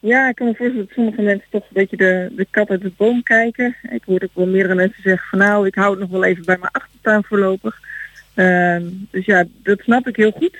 Ja, 0.00 0.28
ik 0.28 0.34
kan 0.34 0.46
me 0.46 0.54
voorstellen 0.54 0.86
dat 0.86 0.94
sommige 0.94 1.22
mensen 1.22 1.48
toch 1.50 1.62
een 1.62 1.68
beetje 1.72 1.96
de, 1.96 2.32
de 2.36 2.46
kat 2.50 2.68
uit 2.68 2.80
de 2.80 2.92
boom 2.96 3.22
kijken. 3.22 3.76
Ik 3.90 4.02
hoorde 4.04 4.24
ook 4.24 4.34
wel 4.34 4.46
meerdere 4.46 4.74
mensen 4.74 5.02
zeggen 5.02 5.28
van 5.28 5.38
nou, 5.38 5.66
ik 5.66 5.74
hou 5.74 5.90
het 5.90 6.00
nog 6.00 6.10
wel 6.10 6.24
even 6.24 6.44
bij 6.44 6.56
mijn 6.58 6.72
achtertuin 6.72 7.24
voorlopig. 7.24 7.80
Ehm, 8.34 8.82
dus 9.10 9.24
ja, 9.24 9.44
dat 9.62 9.80
snap 9.80 10.08
ik 10.08 10.16
heel 10.16 10.30
goed. 10.30 10.56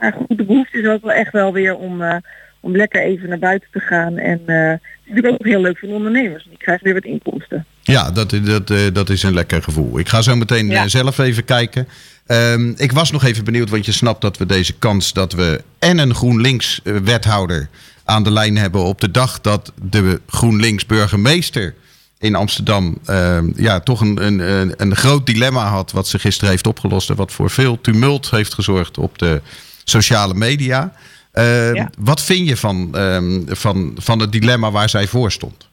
Maar 0.00 0.12
goed, 0.12 0.38
de 0.38 0.44
behoefte 0.44 0.78
is 0.78 0.86
ook 0.86 1.02
wel 1.02 1.12
echt 1.12 1.32
wel 1.32 1.52
weer 1.52 1.76
om, 1.76 2.02
eh, 2.02 2.16
om 2.60 2.76
lekker 2.76 3.02
even 3.02 3.28
naar 3.28 3.38
buiten 3.38 3.68
te 3.72 3.80
gaan. 3.80 4.16
En 4.16 4.40
eh, 4.46 4.68
het 4.70 4.80
is 5.04 5.08
natuurlijk 5.14 5.34
ook 5.40 5.46
heel 5.46 5.60
leuk 5.60 5.78
voor 5.78 5.88
de 5.88 5.94
ondernemers. 5.94 6.44
Die 6.48 6.58
krijgen 6.58 6.84
weer 6.84 6.94
wat 6.94 7.04
inkomsten. 7.04 7.64
Ja, 7.82 8.10
dat, 8.10 8.30
dat, 8.44 8.70
eh, 8.70 8.78
dat 8.92 9.10
is 9.10 9.22
een 9.22 9.34
lekker 9.34 9.62
gevoel. 9.62 9.98
Ik 9.98 10.08
ga 10.08 10.22
zo 10.22 10.36
meteen 10.36 10.68
Ja. 10.68 10.82
eh, 10.82 10.88
zelf 10.88 11.18
even 11.18 11.44
kijken. 11.44 11.88
Ehm, 12.26 12.68
ik 12.76 12.92
was 12.92 13.10
nog 13.10 13.24
even 13.24 13.44
benieuwd, 13.44 13.70
want 13.70 13.86
je 13.86 13.92
snapt 13.92 14.20
dat 14.20 14.36
we 14.38 14.46
deze 14.46 14.72
kans 14.78 15.12
dat 15.12 15.32
we 15.32 15.62
en 15.78 15.98
een 15.98 16.14
GroenLinks 16.14 16.80
eh, 16.84 16.96
wethouder 16.96 17.68
aan 18.04 18.22
de 18.24 18.30
lijn 18.30 18.56
hebben 18.56 18.84
op 18.84 19.00
de 19.00 19.10
dag 19.10 19.40
dat 19.40 19.72
de 19.90 20.20
GroenLinks 20.26 20.86
burgemeester 20.86 21.74
in 22.18 22.34
Amsterdam 22.34 22.98
ehm, 23.04 23.50
ja, 23.56 23.80
toch 23.80 24.00
een, 24.00 24.24
een, 24.26 24.38
een, 24.38 24.74
een 24.76 24.96
groot 24.96 25.26
dilemma 25.26 25.66
had 25.68 25.92
wat 25.92 26.08
ze 26.08 26.18
gisteren 26.18 26.50
heeft 26.50 26.66
opgelost 26.66 27.10
en 27.10 27.16
wat 27.16 27.32
voor 27.32 27.50
veel 27.50 27.80
tumult 27.80 28.30
heeft 28.30 28.54
gezorgd 28.54 28.98
op 28.98 29.18
de 29.18 29.40
sociale 29.84 30.34
media. 30.34 30.92
Ehm, 31.32 31.74
Ja. 31.74 31.90
Wat 31.98 32.22
vind 32.22 32.48
je 32.48 32.56
van, 32.56 32.88
ehm, 32.94 33.40
van, 33.46 33.92
van 33.98 34.18
het 34.20 34.32
dilemma 34.32 34.70
waar 34.70 34.88
zij 34.88 35.06
voor 35.06 35.32
stond? 35.32 35.68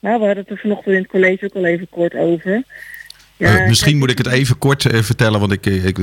Nou, 0.00 0.18
we 0.20 0.24
hadden 0.26 0.42
het 0.42 0.50
er 0.50 0.58
vanochtend 0.58 0.94
in 0.94 1.00
het 1.02 1.10
college 1.10 1.44
ook 1.44 1.54
al 1.54 1.64
even 1.64 1.86
kort 1.90 2.14
over. 2.14 2.62
Eh, 3.36 3.66
misschien 3.68 3.98
moet 3.98 4.10
ik 4.10 4.18
het 4.18 4.26
even 4.26 4.58
kort 4.58 4.86
eh, 4.86 5.02
vertellen, 5.02 5.40
want 5.40 5.52
ik, 5.52 5.66
eh, 5.66 5.84
ik, 5.84 5.98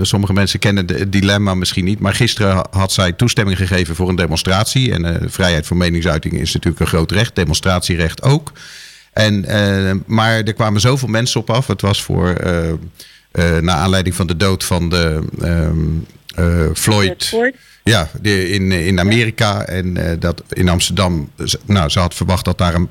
sommige 0.00 0.32
mensen 0.32 0.58
kennen 0.58 0.86
het 0.86 1.12
dilemma 1.12 1.54
misschien 1.54 1.84
niet. 1.84 1.98
Maar 2.00 2.14
gisteren 2.14 2.52
ha- 2.54 2.66
had 2.70 2.92
zij 2.92 3.12
toestemming 3.12 3.56
gegeven 3.58 3.94
voor 3.94 4.08
een 4.08 4.16
demonstratie. 4.16 4.92
En 4.92 5.30
vrijheid 5.30 5.66
van 5.66 5.76
meningsuiting 5.76 6.34
is 6.34 6.52
natuurlijk 6.54 6.80
een 6.80 6.86
groot 6.86 7.10
recht, 7.12 7.34
demonstratierecht 7.34 8.22
ook. 8.22 8.52
En, 9.12 9.44
maar 10.06 10.32
er 10.42 10.52
kwamen 10.52 10.80
zoveel 10.80 11.08
mensen 11.08 11.40
op 11.40 11.50
af. 11.50 11.66
Het 11.66 11.80
was 11.80 12.02
voor, 12.02 12.28
eh, 13.36 13.58
naar 13.58 13.76
aanleiding 13.76 14.14
van 14.14 14.26
de 14.26 14.36
dood 14.36 14.64
van 14.64 14.88
de 14.88 15.22
ehm, 15.40 15.50
eh, 15.50 15.66
Floyd. 16.74 17.24
Floyd. 17.24 17.54
Ja, 17.90 18.08
de, 18.20 18.48
in, 18.48 18.72
in 18.72 19.00
Amerika 19.00 19.64
en 19.64 19.96
eh, 19.96 20.16
dat 20.18 20.42
in 20.48 20.68
Amsterdam. 20.68 21.30
Nou, 21.64 21.88
ze 21.88 21.98
had 21.98 22.14
verwacht 22.14 22.44
dat 22.44 22.58
daar 22.58 22.74
een 22.74 22.88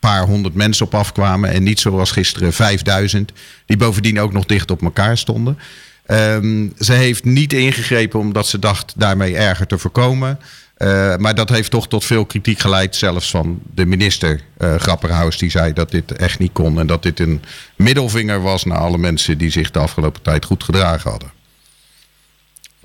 paar 0.00 0.26
honderd 0.26 0.54
mensen 0.54 0.86
op 0.86 0.94
afkwamen. 0.94 1.50
En 1.50 1.62
niet 1.62 1.80
zoals 1.80 2.10
gisteren 2.10 2.52
5000, 2.52 3.32
die 3.66 3.76
bovendien 3.76 4.20
ook 4.20 4.32
nog 4.32 4.44
dicht 4.44 4.70
op 4.70 4.82
elkaar 4.82 5.18
stonden. 5.18 5.58
Ehm, 6.06 6.68
ze 6.78 6.92
heeft 6.92 7.24
niet 7.24 7.52
ingegrepen 7.52 8.20
omdat 8.20 8.46
ze 8.46 8.58
dacht 8.58 8.92
daarmee 8.96 9.36
erger 9.36 9.66
te 9.66 9.78
voorkomen. 9.78 10.38
Eh, 10.76 11.16
maar 11.16 11.34
dat 11.34 11.48
heeft 11.48 11.70
toch 11.70 11.88
tot 11.88 12.04
veel 12.04 12.26
kritiek 12.26 12.58
geleid, 12.58 12.96
zelfs 12.96 13.30
van 13.30 13.60
de 13.74 13.86
minister 13.86 14.40
eh 14.56 14.74
Grapperhaus. 14.74 15.38
Die 15.38 15.50
zei 15.50 15.72
dat 15.72 15.90
dit 15.90 16.12
echt 16.12 16.38
niet 16.38 16.52
kon 16.52 16.80
en 16.80 16.86
dat 16.86 17.02
dit 17.02 17.20
een 17.20 17.42
middelvinger 17.76 18.42
was 18.42 18.64
naar 18.64 18.78
alle 18.78 18.98
mensen 18.98 19.38
die 19.38 19.50
zich 19.50 19.70
de 19.70 19.78
afgelopen 19.78 20.22
tijd 20.22 20.44
goed 20.44 20.64
gedragen 20.64 21.10
hadden. 21.10 21.35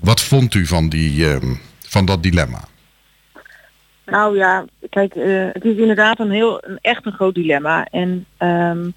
Wat 0.02 0.22
vond 0.22 0.54
u 0.54 0.66
van, 0.66 0.90
die, 0.90 1.26
ehm, 1.28 1.54
van 1.80 2.06
dat 2.06 2.24
dilemma? 2.24 2.60
Nou 4.06 4.38
ja, 4.38 4.66
kijk, 4.90 5.16
eh, 5.16 5.48
het 5.54 5.66
is 5.66 5.78
inderdaad 5.78 6.20
een 6.20 6.32
heel, 6.32 6.64
een, 6.66 6.78
echt 6.82 7.06
een 7.06 7.12
groot 7.12 7.36
dilemma. 7.36 7.86
En 7.86 8.26
ehm, 8.38 8.90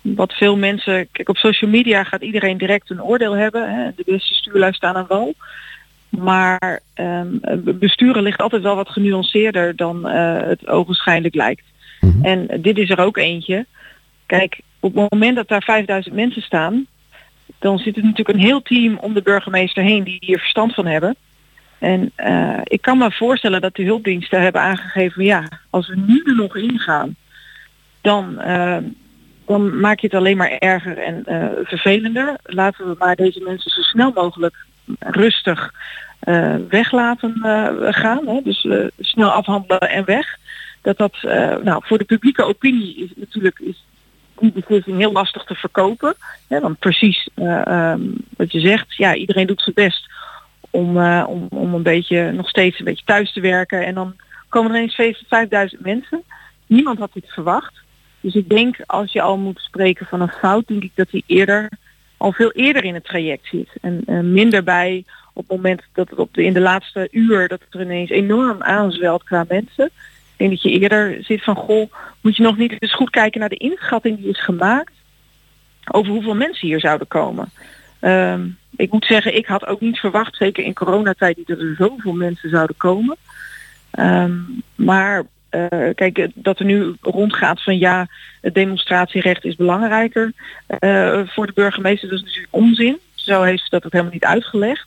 wat 0.00 0.32
veel 0.32 0.56
mensen, 0.56 1.08
kijk, 1.12 1.28
op 1.28 1.36
social 1.36 1.70
media 1.70 2.04
gaat 2.04 2.22
iedereen 2.22 2.58
direct 2.58 2.90
een 2.90 3.02
oordeel 3.02 3.32
hebben. 3.32 3.74
Hè? 3.74 3.90
De 3.96 4.02
beste 4.06 4.34
stuurlui 4.34 4.72
staan 4.72 4.96
aan 4.96 5.06
wal. 5.08 5.34
Maar 6.08 6.80
ehm, 6.94 7.28
besturen 7.78 8.22
ligt 8.22 8.40
altijd 8.40 8.62
wel 8.62 8.76
wat 8.76 8.88
genuanceerder 8.88 9.76
dan 9.76 10.08
eh, 10.08 10.48
het 10.48 10.66
ogenschijnlijk 10.66 11.34
lijkt. 11.34 11.64
En 12.22 12.48
dit 12.60 12.78
is 12.78 12.90
er 12.90 12.98
ook 12.98 13.16
eentje. 13.16 13.66
Kijk, 14.26 14.60
op 14.80 14.94
het 14.94 15.10
moment 15.10 15.36
dat 15.36 15.48
daar 15.48 15.62
5000 15.62 16.14
mensen 16.14 16.42
staan, 16.42 16.86
dan 17.58 17.78
zit 17.78 17.96
er 17.96 18.02
natuurlijk 18.02 18.38
een 18.38 18.44
heel 18.44 18.62
team 18.62 18.98
om 19.00 19.14
de 19.14 19.22
burgemeester 19.22 19.82
heen 19.82 20.04
die 20.04 20.16
hier 20.20 20.38
verstand 20.38 20.74
van 20.74 20.86
hebben. 20.86 21.16
En 21.78 22.12
eh, 22.14 22.60
ik 22.62 22.82
kan 22.82 22.98
me 22.98 23.12
voorstellen 23.12 23.60
dat 23.60 23.74
de 23.74 23.84
hulpdiensten 23.84 24.42
hebben 24.42 24.60
aangegeven, 24.60 25.24
ja, 25.24 25.48
als 25.70 25.88
we 25.88 25.96
nu 25.96 26.22
er 26.24 26.36
nog 26.36 26.56
ingaan, 26.56 27.16
dan, 28.00 28.40
eh, 28.40 28.76
dan 29.46 29.80
maak 29.80 30.00
je 30.00 30.06
het 30.06 30.16
alleen 30.16 30.36
maar 30.36 30.50
erger 30.50 30.98
en 30.98 31.24
eh, 31.24 31.46
vervelender. 31.64 32.36
Laten 32.42 32.88
we 32.88 32.94
maar 32.98 33.16
deze 33.16 33.40
mensen 33.40 33.70
zo 33.70 33.80
snel 33.80 34.12
mogelijk 34.14 34.54
rustig 34.98 35.72
weg 36.68 36.92
laten 36.92 37.34
gaan. 37.80 38.26
Hè? 38.26 38.40
Dus 38.44 38.66
snel 38.98 39.30
afhandelen 39.30 39.90
en 39.90 40.04
weg. 40.04 40.38
Dat 40.82 40.98
dat 40.98 41.16
nou, 41.62 41.82
voor 41.84 41.98
de 41.98 42.04
publieke 42.04 42.44
opinie 42.44 42.96
is 42.96 43.10
natuurlijk 43.16 43.58
is 43.58 43.84
die 44.40 44.52
beslissing 44.52 44.98
heel 44.98 45.12
lastig 45.12 45.44
te 45.44 45.54
verkopen. 45.54 46.14
Ja, 46.48 46.60
dan 46.60 46.76
precies 46.76 47.28
ehm, 47.34 48.00
wat 48.36 48.52
je 48.52 48.60
zegt, 48.60 48.96
ja, 48.96 49.14
iedereen 49.14 49.46
doet 49.46 49.60
zijn 49.60 49.74
best 49.74 50.10
om, 50.70 50.96
uh, 50.96 51.24
om, 51.28 51.46
om 51.50 51.74
een 51.74 51.82
beetje 51.82 52.32
nog 52.32 52.48
steeds 52.48 52.78
een 52.78 52.84
beetje 52.84 53.04
thuis 53.04 53.32
te 53.32 53.40
werken. 53.40 53.86
En 53.86 53.94
dan 53.94 54.16
komen 54.48 54.70
er 54.70 54.76
ineens 54.76 55.24
5000 55.28 55.80
mensen. 55.80 56.22
Niemand 56.66 56.98
had 56.98 57.10
dit 57.12 57.28
verwacht. 57.28 57.74
Dus 58.20 58.34
ik 58.34 58.48
denk 58.48 58.76
als 58.86 59.12
je 59.12 59.22
al 59.22 59.38
moet 59.38 59.60
spreken 59.60 60.06
van 60.06 60.20
een 60.20 60.28
fout, 60.28 60.66
denk 60.66 60.82
ik 60.82 60.92
dat 60.94 61.10
hij 61.10 61.22
eerder 61.26 61.68
al 62.16 62.32
veel 62.32 62.52
eerder 62.52 62.84
in 62.84 62.94
het 62.94 63.04
traject 63.04 63.46
zit. 63.46 63.68
En 63.80 64.02
uh, 64.06 64.20
minder 64.20 64.62
bij 64.62 65.04
op 65.32 65.48
het 65.48 65.56
moment 65.56 65.82
dat 65.92 66.10
het 66.10 66.18
op 66.18 66.34
de, 66.34 66.44
in 66.44 66.52
de 66.52 66.60
laatste 66.60 67.08
uur 67.10 67.48
dat 67.48 67.60
het 67.64 67.74
er 67.74 67.80
ineens 67.80 68.10
enorm 68.10 68.62
aanzwelt 68.62 69.24
qua 69.24 69.44
mensen. 69.48 69.90
Denk 70.36 70.50
dat 70.50 70.62
je 70.62 70.70
eerder 70.70 71.18
zit 71.20 71.42
van 71.42 71.56
goh, 71.56 71.92
moet 72.20 72.36
je 72.36 72.42
nog 72.42 72.56
niet 72.56 72.74
eens 72.78 72.94
goed 72.94 73.10
kijken 73.10 73.40
naar 73.40 73.48
de 73.48 73.56
inschatting 73.56 74.16
die 74.18 74.28
is 74.28 74.44
gemaakt 74.44 74.92
over 75.92 76.12
hoeveel 76.12 76.34
mensen 76.34 76.68
hier 76.68 76.80
zouden 76.80 77.08
komen. 77.08 77.50
Ehm, 78.00 78.48
ik 78.76 78.92
moet 78.92 79.04
zeggen, 79.04 79.36
ik 79.36 79.46
had 79.46 79.66
ook 79.66 79.80
niet 79.80 79.98
verwacht, 79.98 80.36
zeker 80.36 80.64
in 80.64 80.74
coronatijd, 80.74 81.38
dat 81.46 81.58
er 81.58 81.74
zoveel 81.78 82.12
mensen 82.12 82.50
zouden 82.50 82.76
komen. 82.76 83.16
Ehm, 83.90 84.34
maar 84.74 85.24
uh, 85.50 85.94
kijk, 85.94 86.28
dat 86.34 86.58
er 86.58 86.64
nu 86.64 86.94
rondgaat 87.00 87.62
van 87.62 87.78
ja, 87.78 88.06
het 88.40 88.54
demonstratierecht 88.54 89.44
is 89.44 89.56
belangrijker 89.56 90.32
uh, 90.80 91.20
voor 91.26 91.46
de 91.46 91.52
burgemeester, 91.52 92.08
dat 92.08 92.18
is 92.18 92.24
natuurlijk 92.24 92.54
onzin. 92.54 92.98
Zo 93.14 93.42
heeft 93.42 93.62
ze 93.62 93.70
dat 93.70 93.84
ook 93.84 93.92
helemaal 93.92 94.12
niet 94.12 94.24
uitgelegd. 94.24 94.86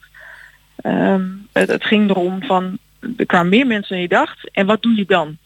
Um, 0.85 1.47
het, 1.51 1.69
het, 1.69 1.85
ging 1.85 2.09
erom 2.09 2.43
van, 2.43 2.77
er 3.17 3.25
kwamen 3.25 3.49
meer 3.49 3.67
mensen 3.67 3.89
dan 3.89 4.01
je 4.01 4.07
dacht 4.07 4.49
en 4.51 4.65
wat 4.65 4.81
doe 4.81 4.95
je 4.95 5.05
dan? 5.05 5.37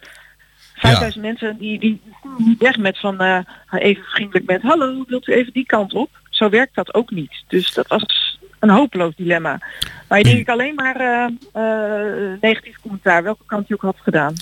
5000 0.76 1.16
ja. 1.16 1.30
mensen 1.30 1.58
die, 1.58 1.80
die 1.80 2.02
niet 2.38 2.60
weg 2.60 2.78
met 2.78 3.00
van 3.00 3.22
uh, 3.24 3.38
even 3.72 4.04
vriendelijk 4.04 4.46
met 4.46 4.62
hallo, 4.62 5.04
wilt 5.08 5.28
u 5.28 5.34
even 5.34 5.54
die 5.54 5.66
kant 5.66 5.94
op? 5.94 6.10
Zo 6.30 6.50
werkt 6.50 6.76
dat 6.76 6.94
ook 6.94 7.12
niet. 7.12 7.44
Dus 7.48 7.74
dat 7.74 7.88
was 7.88 8.38
een 8.60 8.70
hopeloos 8.70 9.16
dilemma. 9.16 9.60
Maar 10.08 10.18
je 10.18 10.24
denk 10.24 10.40
ik 10.40 10.50
alleen 10.50 10.76
maar 10.76 11.02
uh, 11.02 11.28
uh, 11.56 12.42
negatief 12.42 12.76
commentaar, 12.82 13.24
welke 13.24 13.44
kant 13.46 13.68
je 13.68 13.74
ook 13.74 13.82
had 13.82 13.98
gedaan. 14.02 14.34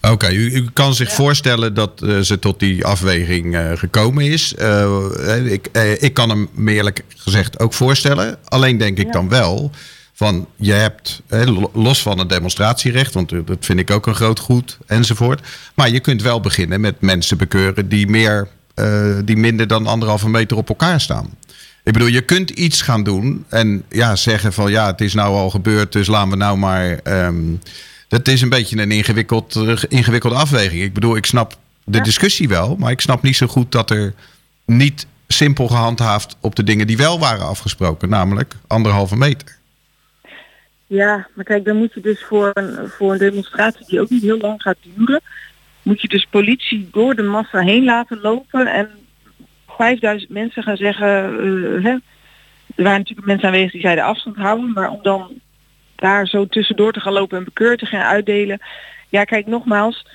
Oké, 0.00 0.30
u, 0.30 0.54
u, 0.54 0.66
kan 0.72 0.94
zich 0.94 1.08
ja. 1.08 1.14
voorstellen 1.14 1.74
dat 1.74 2.02
uh, 2.02 2.20
ze 2.20 2.38
tot 2.38 2.58
die 2.58 2.84
afweging 2.84 3.56
gekomen 3.74 4.24
is. 4.24 4.54
ik, 5.44 5.66
ik 5.98 6.14
kan 6.14 6.28
hem 6.28 6.48
me 6.52 6.72
eerlijk 6.72 7.04
gezegd 7.16 7.60
ook 7.60 7.72
voorstellen. 7.72 8.38
Alleen 8.44 8.78
denk 8.78 8.98
ik 8.98 9.06
ja. 9.06 9.12
dan 9.12 9.28
wel 9.28 9.70
van 10.20 10.46
je 10.56 10.72
hebt, 10.72 11.22
los 11.72 12.02
van 12.02 12.18
het 12.18 12.28
demonstratierecht, 12.28 13.14
want 13.14 13.28
dat 13.28 13.56
vind 13.60 13.78
ik 13.78 13.90
ook 13.90 14.06
een 14.06 14.14
groot 14.14 14.38
goed 14.38 14.78
enzovoort. 14.86 15.46
Maar 15.74 15.90
je 15.90 16.00
kunt 16.00 16.22
wel 16.22 16.40
beginnen 16.40 16.80
met 16.80 17.00
mensen 17.00 17.38
bekeuren 17.38 17.88
die, 17.88 18.06
meer, 18.06 18.48
die 19.24 19.36
minder 19.36 19.66
dan 19.66 19.86
anderhalve 19.86 20.28
meter 20.28 20.56
op 20.56 20.68
elkaar 20.68 21.00
staan. 21.00 21.30
Ik 21.84 21.92
bedoel, 21.92 22.08
je 22.08 22.20
kunt 22.20 22.50
iets 22.50 22.82
gaan 22.82 23.02
doen 23.02 23.44
en 23.48 23.82
ja, 23.88 24.16
zeggen 24.16 24.52
van 24.52 24.70
ja, 24.70 24.86
het 24.86 25.00
is 25.00 25.14
nou 25.14 25.34
al 25.34 25.50
gebeurd, 25.50 25.92
dus 25.92 26.06
laten 26.06 26.30
we 26.30 26.36
nou 26.36 26.58
maar. 26.58 27.00
Um, 27.04 27.60
dat 28.08 28.28
is 28.28 28.40
een 28.40 28.48
beetje 28.48 28.78
een 28.78 28.90
ingewikkeld, 28.90 29.56
uh, 29.56 29.76
ingewikkelde 29.88 30.36
afweging. 30.36 30.82
Ik 30.82 30.92
bedoel, 30.92 31.16
ik 31.16 31.26
snap 31.26 31.58
de 31.84 32.00
discussie 32.00 32.48
wel, 32.48 32.76
maar 32.76 32.90
ik 32.90 33.00
snap 33.00 33.22
niet 33.22 33.36
zo 33.36 33.46
goed 33.46 33.72
dat 33.72 33.90
er 33.90 34.14
niet 34.66 35.06
simpel 35.28 35.68
gehandhaafd 35.68 36.36
op 36.40 36.54
de 36.54 36.64
dingen 36.64 36.86
die 36.86 36.96
wel 36.96 37.18
waren 37.18 37.46
afgesproken, 37.46 38.08
namelijk 38.08 38.56
anderhalve 38.66 39.16
meter. 39.16 39.58
Ja, 40.90 41.28
maar 41.34 41.44
kijk, 41.44 41.64
dan 41.64 41.76
moet 41.76 41.94
je 41.94 42.00
dus 42.00 42.24
voor 42.24 42.50
een, 42.52 42.88
voor 42.88 43.12
een 43.12 43.18
demonstratie 43.18 43.86
die 43.86 44.00
ook 44.00 44.10
niet 44.10 44.22
heel 44.22 44.38
lang 44.38 44.62
gaat 44.62 44.76
duren, 44.82 45.20
moet 45.82 46.00
je 46.00 46.08
dus 46.08 46.26
politie 46.30 46.88
door 46.92 47.14
de 47.14 47.22
massa 47.22 47.60
heen 47.60 47.84
laten 47.84 48.20
lopen 48.20 48.66
en 48.66 48.90
5000 49.66 50.30
mensen 50.30 50.62
gaan 50.62 50.76
zeggen, 50.76 51.32
uh, 51.46 51.84
hè, 51.84 51.90
er 52.74 52.82
waren 52.84 52.98
natuurlijk 52.98 53.26
mensen 53.26 53.46
aanwezig 53.46 53.72
die 53.72 53.80
zeiden 53.80 54.04
afstand 54.04 54.36
houden, 54.36 54.72
maar 54.72 54.90
om 54.90 54.98
dan 55.02 55.32
daar 55.94 56.26
zo 56.26 56.46
tussendoor 56.46 56.92
te 56.92 57.00
gaan 57.00 57.12
lopen 57.12 57.38
en 57.38 57.44
bekeur 57.44 57.76
te 57.76 57.86
gaan 57.86 58.06
uitdelen. 58.06 58.60
Ja, 59.08 59.24
kijk 59.24 59.46
nogmaals, 59.46 60.06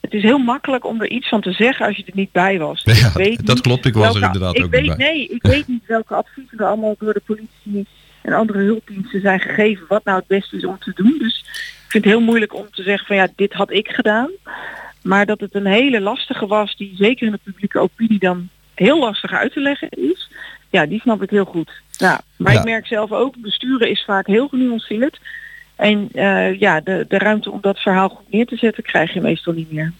het 0.00 0.12
is 0.12 0.22
heel 0.22 0.38
makkelijk 0.38 0.84
om 0.84 1.00
er 1.00 1.10
iets 1.10 1.28
van 1.28 1.40
te 1.40 1.52
zeggen 1.52 1.86
als 1.86 1.96
je 1.96 2.04
er 2.04 2.12
niet 2.14 2.32
bij 2.32 2.58
was. 2.58 2.82
Ja, 2.84 2.92
ik 2.92 3.12
weet 3.14 3.46
dat 3.46 3.60
klopt, 3.60 3.86
ik 3.86 3.94
was 3.94 4.02
welke, 4.02 4.18
er 4.18 4.26
inderdaad 4.26 4.56
ik 4.56 4.64
ook 4.64 4.70
weet, 4.70 4.86
bij. 4.86 4.96
Nee, 4.96 5.28
ik 5.28 5.42
weet 5.42 5.68
niet 5.68 5.86
welke 5.86 6.14
adviezen 6.14 6.58
er 6.58 6.66
allemaal 6.66 6.94
door 6.98 7.12
de 7.12 7.22
politie 7.24 7.86
en 8.26 8.32
andere 8.32 8.58
hulpdiensten 8.58 9.20
zijn 9.20 9.40
gegeven 9.40 9.84
wat 9.88 10.04
nou 10.04 10.18
het 10.18 10.26
beste 10.26 10.56
is 10.56 10.64
om 10.64 10.78
te 10.78 10.92
doen. 10.94 11.16
Dus 11.18 11.44
ik 11.84 11.84
vind 11.88 12.04
het 12.04 12.12
heel 12.12 12.22
moeilijk 12.22 12.54
om 12.54 12.66
te 12.70 12.82
zeggen 12.82 13.06
van 13.06 13.16
ja, 13.16 13.28
dit 13.36 13.52
had 13.52 13.70
ik 13.70 13.88
gedaan. 13.88 14.30
Maar 15.02 15.26
dat 15.26 15.40
het 15.40 15.54
een 15.54 15.66
hele 15.66 16.00
lastige 16.00 16.46
was 16.46 16.76
die 16.76 16.92
zeker 16.96 17.26
in 17.26 17.32
de 17.32 17.40
publieke 17.42 17.78
opinie 17.78 18.18
dan 18.18 18.48
heel 18.74 18.98
lastig 18.98 19.32
uit 19.32 19.52
te 19.52 19.60
leggen 19.60 19.88
is, 19.88 20.30
ja, 20.70 20.86
die 20.86 21.00
snap 21.00 21.22
ik 21.22 21.30
heel 21.30 21.44
goed. 21.44 21.70
Ja, 21.90 22.20
maar 22.36 22.52
ja. 22.52 22.58
ik 22.58 22.64
merk 22.64 22.86
zelf 22.86 23.12
ook, 23.12 23.36
besturen 23.36 23.90
is 23.90 24.04
vaak 24.04 24.26
heel 24.26 24.48
genuanceerd. 24.48 25.20
En 25.76 26.08
uh, 26.12 26.60
ja, 26.60 26.80
de, 26.80 27.04
de 27.08 27.18
ruimte 27.18 27.50
om 27.50 27.60
dat 27.60 27.78
verhaal 27.78 28.08
goed 28.08 28.30
neer 28.30 28.46
te 28.46 28.56
zetten 28.56 28.82
krijg 28.82 29.14
je 29.14 29.20
meestal 29.20 29.52
niet 29.52 29.72
meer. 29.72 29.92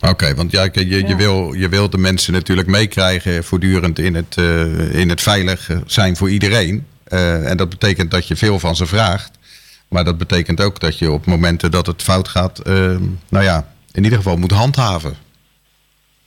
Oké, 0.00 0.08
okay, 0.08 0.34
want 0.34 0.50
ja, 0.50 0.68
je, 0.72 0.88
je, 0.88 1.06
ja. 1.06 1.16
wil, 1.16 1.52
je 1.52 1.68
wil 1.68 1.90
de 1.90 1.98
mensen 1.98 2.32
natuurlijk 2.32 2.68
meekrijgen 2.68 3.44
voortdurend 3.44 3.98
in 3.98 4.14
het, 4.14 4.36
uh, 4.38 4.94
in 4.94 5.08
het 5.08 5.20
veilig 5.20 5.70
zijn 5.86 6.16
voor 6.16 6.30
iedereen. 6.30 6.86
Uh, 7.08 7.50
en 7.50 7.56
dat 7.56 7.68
betekent 7.68 8.10
dat 8.10 8.28
je 8.28 8.36
veel 8.36 8.58
van 8.58 8.76
ze 8.76 8.86
vraagt. 8.86 9.38
Maar 9.88 10.04
dat 10.04 10.18
betekent 10.18 10.60
ook 10.60 10.80
dat 10.80 10.98
je 10.98 11.10
op 11.10 11.26
momenten 11.26 11.70
dat 11.70 11.86
het 11.86 12.02
fout 12.02 12.28
gaat, 12.28 12.64
nou 13.28 13.44
ja, 13.44 13.66
in 13.92 14.04
ieder 14.04 14.18
geval 14.18 14.36
moet 14.36 14.50
handhaven. 14.50 15.16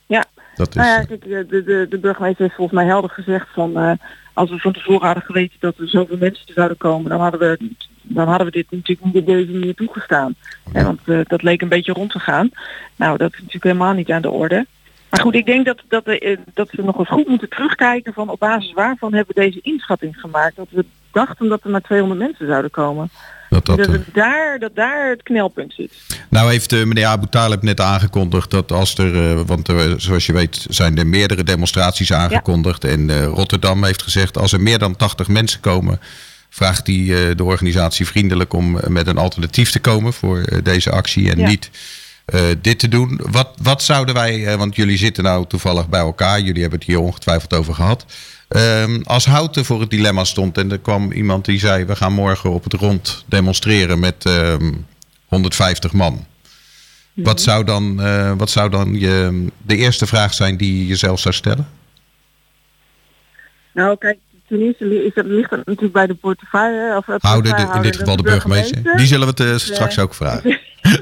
Ja, 0.05 0.25
dat 0.55 0.69
is, 0.69 0.75
nou 0.75 0.87
ja, 0.87 1.03
kijk, 1.03 1.23
de, 1.23 1.63
de, 1.63 1.85
de 1.89 1.97
burgemeester 1.97 2.43
heeft 2.43 2.55
volgens 2.55 2.77
mij 2.77 2.87
helder 2.87 3.09
gezegd 3.09 3.47
van 3.53 3.77
uh, 3.77 3.91
als 4.33 4.49
we 4.49 4.57
van 4.57 4.73
tevoren 4.73 5.05
hadden 5.05 5.23
geweten 5.23 5.55
dat 5.59 5.77
er 5.77 5.89
zoveel 5.89 6.17
mensen 6.17 6.53
zouden 6.53 6.77
komen, 6.77 7.09
dan 7.09 7.19
hadden 7.19 7.39
we, 7.39 7.69
dan 8.01 8.27
hadden 8.27 8.45
we 8.45 8.51
dit 8.51 8.71
natuurlijk 8.71 9.05
niet 9.05 9.15
op 9.15 9.25
deze 9.25 9.51
manier 9.51 9.75
toegestaan. 9.75 10.35
Ja. 10.73 10.83
want 10.83 10.99
uh, 11.05 11.19
dat 11.27 11.43
leek 11.43 11.61
een 11.61 11.67
beetje 11.67 11.93
rond 11.93 12.11
te 12.11 12.19
gaan. 12.19 12.49
Nou, 12.95 13.17
dat 13.17 13.31
is 13.31 13.37
natuurlijk 13.37 13.63
helemaal 13.63 13.93
niet 13.93 14.11
aan 14.11 14.21
de 14.21 14.29
orde. 14.29 14.65
Maar 15.11 15.21
goed, 15.21 15.35
ik 15.35 15.45
denk 15.45 15.65
dat, 15.65 15.81
dat, 15.87 16.07
uh, 16.07 16.37
dat 16.53 16.71
we 16.71 16.83
nog 16.83 16.97
eens 16.99 17.07
goed 17.07 17.27
moeten 17.27 17.49
terugkijken 17.49 18.13
van 18.13 18.29
op 18.29 18.39
basis 18.39 18.73
waarvan 18.73 19.13
hebben 19.13 19.35
we 19.35 19.41
deze 19.41 19.59
inschatting 19.61 20.15
gemaakt. 20.15 20.55
Dat 20.55 20.67
we 20.69 20.85
dachten 21.11 21.49
dat 21.49 21.63
er 21.63 21.69
maar 21.69 21.81
200 21.81 22.19
mensen 22.19 22.47
zouden 22.47 22.71
komen. 22.71 23.09
Dat, 23.49 23.65
dat, 23.65 23.77
dat, 23.77 23.87
het 23.87 24.05
daar, 24.13 24.59
dat 24.59 24.75
daar 24.75 25.09
het 25.09 25.23
knelpunt 25.23 25.73
zit. 25.73 25.91
Nou 26.29 26.49
heeft 26.49 26.71
uh, 26.71 26.85
meneer 26.85 27.05
Abu 27.05 27.27
Talib 27.29 27.61
net 27.61 27.79
aangekondigd 27.79 28.51
dat 28.51 28.71
als 28.71 28.97
er, 28.97 29.15
uh, 29.15 29.41
want 29.45 29.73
zoals 29.97 30.25
je 30.25 30.33
weet 30.33 30.65
zijn 30.69 30.97
er 30.97 31.07
meerdere 31.07 31.43
demonstraties 31.43 32.13
aangekondigd. 32.13 32.83
Ja. 32.83 32.89
En 32.89 33.23
Rotterdam 33.23 33.83
heeft 33.83 34.01
gezegd 34.01 34.37
als 34.37 34.53
er 34.53 34.61
meer 34.61 34.79
dan 34.79 34.95
80 34.95 35.27
mensen 35.27 35.59
komen, 35.59 35.99
vraagt 36.49 36.87
hij 36.87 37.35
de 37.35 37.43
organisatie 37.43 38.07
vriendelijk 38.07 38.53
om 38.53 38.79
met 38.87 39.07
een 39.07 39.17
alternatief 39.17 39.71
te 39.71 39.79
komen 39.79 40.13
voor 40.13 40.45
deze 40.63 40.91
actie 40.91 41.31
en 41.31 41.37
ja. 41.37 41.47
niet 41.47 41.69
dit 42.61 42.79
te 42.79 42.87
doen. 42.87 43.19
Wat, 43.31 43.49
wat 43.61 43.83
zouden 43.83 44.15
wij, 44.15 44.57
want 44.57 44.75
jullie 44.75 44.97
zitten 44.97 45.23
nou 45.23 45.45
toevallig 45.47 45.89
bij 45.89 45.99
elkaar, 45.99 46.41
jullie 46.41 46.61
hebben 46.61 46.79
het 46.79 46.87
hier 46.87 46.99
ongetwijfeld 46.99 47.53
over 47.53 47.73
gehad. 47.73 48.05
Um, 48.55 49.01
als 49.03 49.25
Houten 49.25 49.65
voor 49.65 49.79
het 49.79 49.89
dilemma 49.89 50.23
stond 50.23 50.57
en 50.57 50.71
er 50.71 50.79
kwam 50.79 51.11
iemand 51.11 51.45
die 51.45 51.59
zei: 51.59 51.85
We 51.85 51.95
gaan 51.95 52.13
morgen 52.13 52.51
op 52.51 52.63
het 52.63 52.73
rond 52.73 53.25
demonstreren 53.27 53.99
met 53.99 54.25
um, 54.25 54.85
150 55.25 55.93
man. 55.93 56.11
Mm-hmm. 56.13 57.23
Wat 57.23 57.41
zou 57.41 57.63
dan, 57.63 58.05
uh, 58.05 58.33
wat 58.37 58.49
zou 58.49 58.69
dan 58.69 58.99
je, 58.99 59.45
de 59.61 59.75
eerste 59.75 60.07
vraag 60.07 60.33
zijn 60.33 60.57
die 60.57 60.77
je 60.77 60.87
jezelf 60.87 61.19
zou 61.19 61.35
stellen? 61.35 61.69
Nou, 63.73 63.97
kijk, 63.97 64.17
ten 64.47 64.61
eerste 64.61 65.05
is 65.05 65.13
dat, 65.13 65.25
ligt 65.25 65.49
dat 65.49 65.65
natuurlijk 65.65 65.93
bij 65.93 66.07
de 66.07 66.15
portefeuille. 66.15 66.97
Of 66.97 67.21
Houden, 67.21 67.57
in 67.75 67.81
dit 67.81 67.95
geval 67.95 68.15
de 68.15 68.23
burgemeester. 68.23 68.81
burgemeester. 68.81 68.97
Die 68.97 69.07
zullen 69.07 69.27
we 69.27 69.33
te, 69.33 69.57
straks 69.57 69.97
uh, 69.97 70.03
ook 70.03 70.13
vragen. 70.13 70.59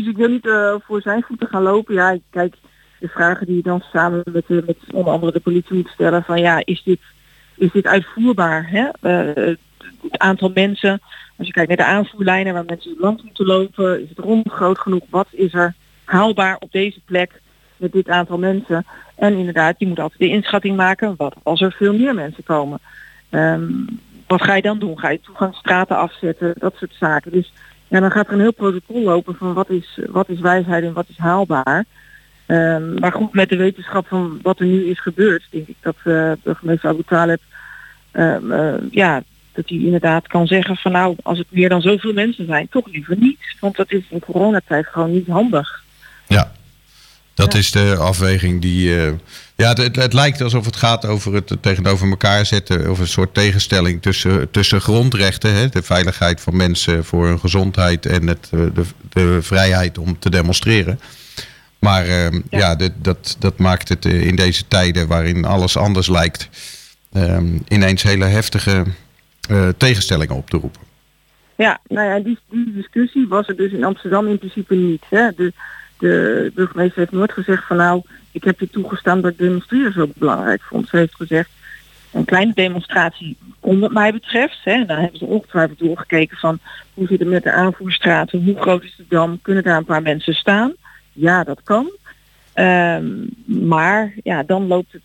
Dus 0.00 0.08
ik 0.08 0.16
wil 0.16 0.28
niet 0.28 0.46
eh, 0.46 0.74
voor 0.82 1.00
zijn 1.00 1.22
voeten 1.22 1.48
gaan 1.48 1.62
lopen. 1.62 1.94
Ja, 1.94 2.18
kijk, 2.30 2.54
de 2.98 3.08
vragen 3.08 3.46
die 3.46 3.56
je 3.56 3.62
dan 3.62 3.82
samen 3.92 4.22
met, 4.32 4.44
de, 4.46 4.62
met 4.66 4.76
onder 4.92 5.12
andere 5.12 5.32
de 5.32 5.40
politie 5.40 5.76
moet 5.76 5.88
stellen 5.88 6.22
van 6.22 6.40
ja, 6.40 6.62
is 6.64 6.82
dit, 6.82 7.00
is 7.56 7.72
dit 7.72 7.86
uitvoerbaar? 7.86 8.70
Hè? 8.70 8.88
Eh, 9.00 9.56
het 10.02 10.18
aantal 10.18 10.50
mensen, 10.54 11.00
als 11.36 11.46
je 11.46 11.52
kijkt 11.52 11.68
naar 11.68 11.76
de 11.76 11.92
aanvoerlijnen 11.92 12.54
waar 12.54 12.64
mensen 12.64 12.96
langs 12.98 13.22
moeten 13.22 13.46
lopen, 13.46 14.02
is 14.02 14.08
het 14.08 14.18
rond 14.18 14.50
groot 14.50 14.78
genoeg? 14.78 15.02
Wat 15.10 15.28
is 15.30 15.54
er 15.54 15.74
haalbaar 16.04 16.56
op 16.58 16.72
deze 16.72 17.00
plek 17.04 17.40
met 17.76 17.92
dit 17.92 18.08
aantal 18.08 18.38
mensen? 18.38 18.86
En 19.16 19.34
inderdaad, 19.36 19.74
je 19.78 19.86
moet 19.86 20.00
altijd 20.00 20.20
de 20.20 20.28
inschatting 20.28 20.76
maken, 20.76 21.14
wat 21.16 21.34
als 21.42 21.60
er 21.60 21.72
veel 21.72 21.94
meer 21.94 22.14
mensen 22.14 22.44
komen? 22.44 22.78
Ehm, 23.30 23.72
wat 24.26 24.42
ga 24.42 24.54
je 24.54 24.62
dan 24.62 24.78
doen? 24.78 24.98
Ga 24.98 25.08
je 25.08 25.20
toegangsstraten 25.20 25.96
afzetten? 25.96 26.54
Dat 26.58 26.74
soort 26.76 26.94
zaken. 26.98 27.32
Dus 27.32 27.52
ja, 27.90 28.00
dan 28.00 28.10
gaat 28.10 28.26
er 28.26 28.32
een 28.32 28.40
heel 28.40 28.52
protocol 28.52 29.02
lopen 29.02 29.34
van 29.34 29.52
wat 29.52 29.70
is, 29.70 30.00
wat 30.10 30.28
is 30.28 30.40
wijsheid 30.40 30.84
en 30.84 30.92
wat 30.92 31.08
is 31.08 31.18
haalbaar. 31.18 31.84
Ehm, 32.46 32.94
maar 32.94 33.12
goed, 33.12 33.32
met 33.32 33.48
de 33.48 33.56
wetenschap 33.56 34.06
van 34.06 34.38
wat 34.42 34.60
er 34.60 34.66
nu 34.66 34.84
is 34.84 35.00
gebeurd, 35.00 35.46
denk 35.50 35.68
ik 35.68 35.76
dat 35.80 35.96
uh, 36.04 36.32
burgemeester 36.42 36.88
Abu 36.88 37.02
Talib, 37.06 37.40
um, 38.12 38.52
uh, 38.52 38.74
ja, 38.90 39.22
dat 39.52 39.68
hij 39.68 39.78
inderdaad 39.78 40.26
kan 40.26 40.46
zeggen 40.46 40.76
van 40.76 40.92
nou, 40.92 41.16
als 41.22 41.38
het 41.38 41.46
meer 41.50 41.68
dan 41.68 41.80
zoveel 41.80 42.12
mensen 42.12 42.46
zijn, 42.46 42.68
toch 42.68 42.86
liever 42.86 43.16
niet. 43.16 43.56
Want 43.60 43.76
dat 43.76 43.92
is 43.92 44.04
in 44.08 44.20
coronatijd 44.20 44.86
gewoon 44.86 45.12
niet 45.12 45.26
handig. 45.26 45.84
Ja, 46.26 46.52
dat 47.40 47.54
is 47.54 47.70
de 47.70 47.96
afweging 47.96 48.60
die. 48.60 48.88
Uh, 48.88 49.12
ja, 49.56 49.72
het, 49.72 49.96
het, 49.96 50.12
lijkt 50.12 50.40
alsof 50.40 50.64
het 50.64 50.76
gaat 50.76 51.06
over 51.06 51.34
het 51.34 51.56
tegenover 51.60 52.08
elkaar 52.08 52.46
zetten. 52.46 52.90
Of 52.90 52.98
een 52.98 53.06
soort 53.06 53.34
tegenstelling 53.34 54.02
tussen, 54.02 54.50
tussen 54.50 54.80
grondrechten. 54.80 55.54
Hè, 55.54 55.68
de 55.68 55.82
veiligheid 55.82 56.40
van 56.40 56.56
mensen 56.56 57.04
voor 57.04 57.26
hun 57.26 57.38
gezondheid 57.38 58.06
en 58.06 58.26
het, 58.26 58.48
de, 58.50 58.84
de 59.08 59.38
vrijheid 59.42 59.98
om 59.98 60.18
te 60.18 60.30
demonstreren. 60.30 61.00
Maar 61.78 62.06
uh, 62.06 62.30
ja, 62.30 62.40
ja 62.50 62.74
dit, 62.74 62.92
dat, 62.96 63.36
dat 63.38 63.58
maakt 63.58 63.88
het 63.88 64.04
in 64.04 64.36
deze 64.36 64.68
tijden 64.68 65.08
waarin 65.08 65.44
alles 65.44 65.76
anders 65.76 66.08
lijkt. 66.08 66.48
Um, 67.12 67.62
ineens 67.68 68.02
hele 68.02 68.24
heftige 68.24 68.84
tegenstellingen 69.76 70.36
op 70.36 70.50
te 70.50 70.56
roepen. 70.56 70.80
Ja, 71.56 71.80
nou 71.88 72.08
ja, 72.08 72.18
die, 72.18 72.38
die 72.50 72.72
discussie 72.74 73.28
was 73.28 73.48
er 73.48 73.56
dus 73.56 73.72
in 73.72 73.84
Amsterdam 73.84 74.28
in 74.28 74.38
principe 74.38 74.74
niet. 74.74 75.02
Hè. 75.08 75.28
De, 75.36 75.52
de 76.00 76.52
burgemeester 76.54 76.98
heeft 76.98 77.12
nooit 77.12 77.32
gezegd 77.32 77.66
van 77.66 77.76
nou, 77.76 78.02
ik 78.32 78.44
heb 78.44 78.60
je 78.60 78.70
toegestaan 78.70 79.20
dat 79.20 79.38
demonstreren 79.38 79.92
zo 79.92 80.08
belangrijk 80.16 80.62
vond. 80.62 80.88
Ze 80.88 80.96
heeft 80.96 81.14
gezegd, 81.14 81.50
een 82.12 82.24
kleine 82.24 82.52
demonstratie 82.54 83.36
kon 83.60 83.80
wat 83.80 83.92
mij 83.92 84.12
betreft. 84.12 84.58
Hè. 84.64 84.84
Dan 84.84 84.98
hebben 84.98 85.18
ze 85.18 85.24
ongetwijfeld 85.24 85.78
doorgekeken 85.78 86.36
van 86.36 86.58
hoe 86.94 87.06
zit 87.06 87.18
het 87.18 87.28
met 87.28 87.42
de 87.42 87.52
aanvoerstraten, 87.52 88.44
hoe 88.44 88.60
groot 88.60 88.82
is 88.82 88.94
de 88.96 89.04
dam, 89.08 89.38
kunnen 89.42 89.62
daar 89.62 89.76
een 89.76 89.84
paar 89.84 90.02
mensen 90.02 90.34
staan? 90.34 90.72
Ja, 91.12 91.44
dat 91.44 91.60
kan. 91.64 91.90
Um, 92.54 93.28
maar 93.44 94.14
ja, 94.22 94.42
dan 94.42 94.66
loopt 94.66 94.92
het 94.92 95.02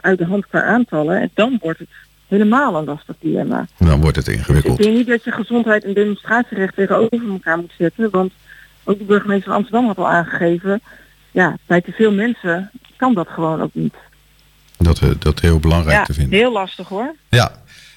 uit 0.00 0.18
de 0.18 0.24
hand 0.24 0.46
qua 0.46 0.62
aantallen 0.62 1.20
en 1.20 1.30
dan 1.34 1.58
wordt 1.62 1.78
het 1.78 1.88
helemaal 2.28 2.76
een 2.76 2.84
lastig 2.84 3.16
dilemma. 3.20 3.66
Dan 3.78 4.00
wordt 4.00 4.16
het 4.16 4.28
ingewikkeld. 4.28 4.76
Dus 4.76 4.86
ik 4.86 4.92
denk 4.92 4.96
niet 4.96 5.06
dat 5.16 5.24
je 5.24 5.32
gezondheid 5.32 5.84
en 5.84 5.94
demonstratierecht 5.94 6.74
tegenover 6.74 7.30
elkaar 7.30 7.58
moet 7.58 7.72
zetten, 7.78 8.10
want 8.10 8.32
ook 8.86 8.98
de 8.98 9.04
burgemeester 9.04 9.48
van 9.48 9.56
Amsterdam 9.56 9.86
had 9.86 9.98
al 9.98 10.08
aangegeven, 10.08 10.80
ja, 11.30 11.56
bij 11.66 11.80
te 11.80 11.92
veel 11.92 12.12
mensen 12.12 12.70
kan 12.96 13.14
dat 13.14 13.28
gewoon 13.28 13.62
ook 13.62 13.74
niet. 13.74 13.94
Dat, 14.78 15.00
dat 15.18 15.40
heel 15.40 15.58
belangrijk 15.58 15.98
ja, 15.98 16.04
te 16.04 16.12
vinden. 16.12 16.38
heel 16.38 16.52
lastig 16.52 16.88
hoor. 16.88 17.14
Ja, 17.28 17.52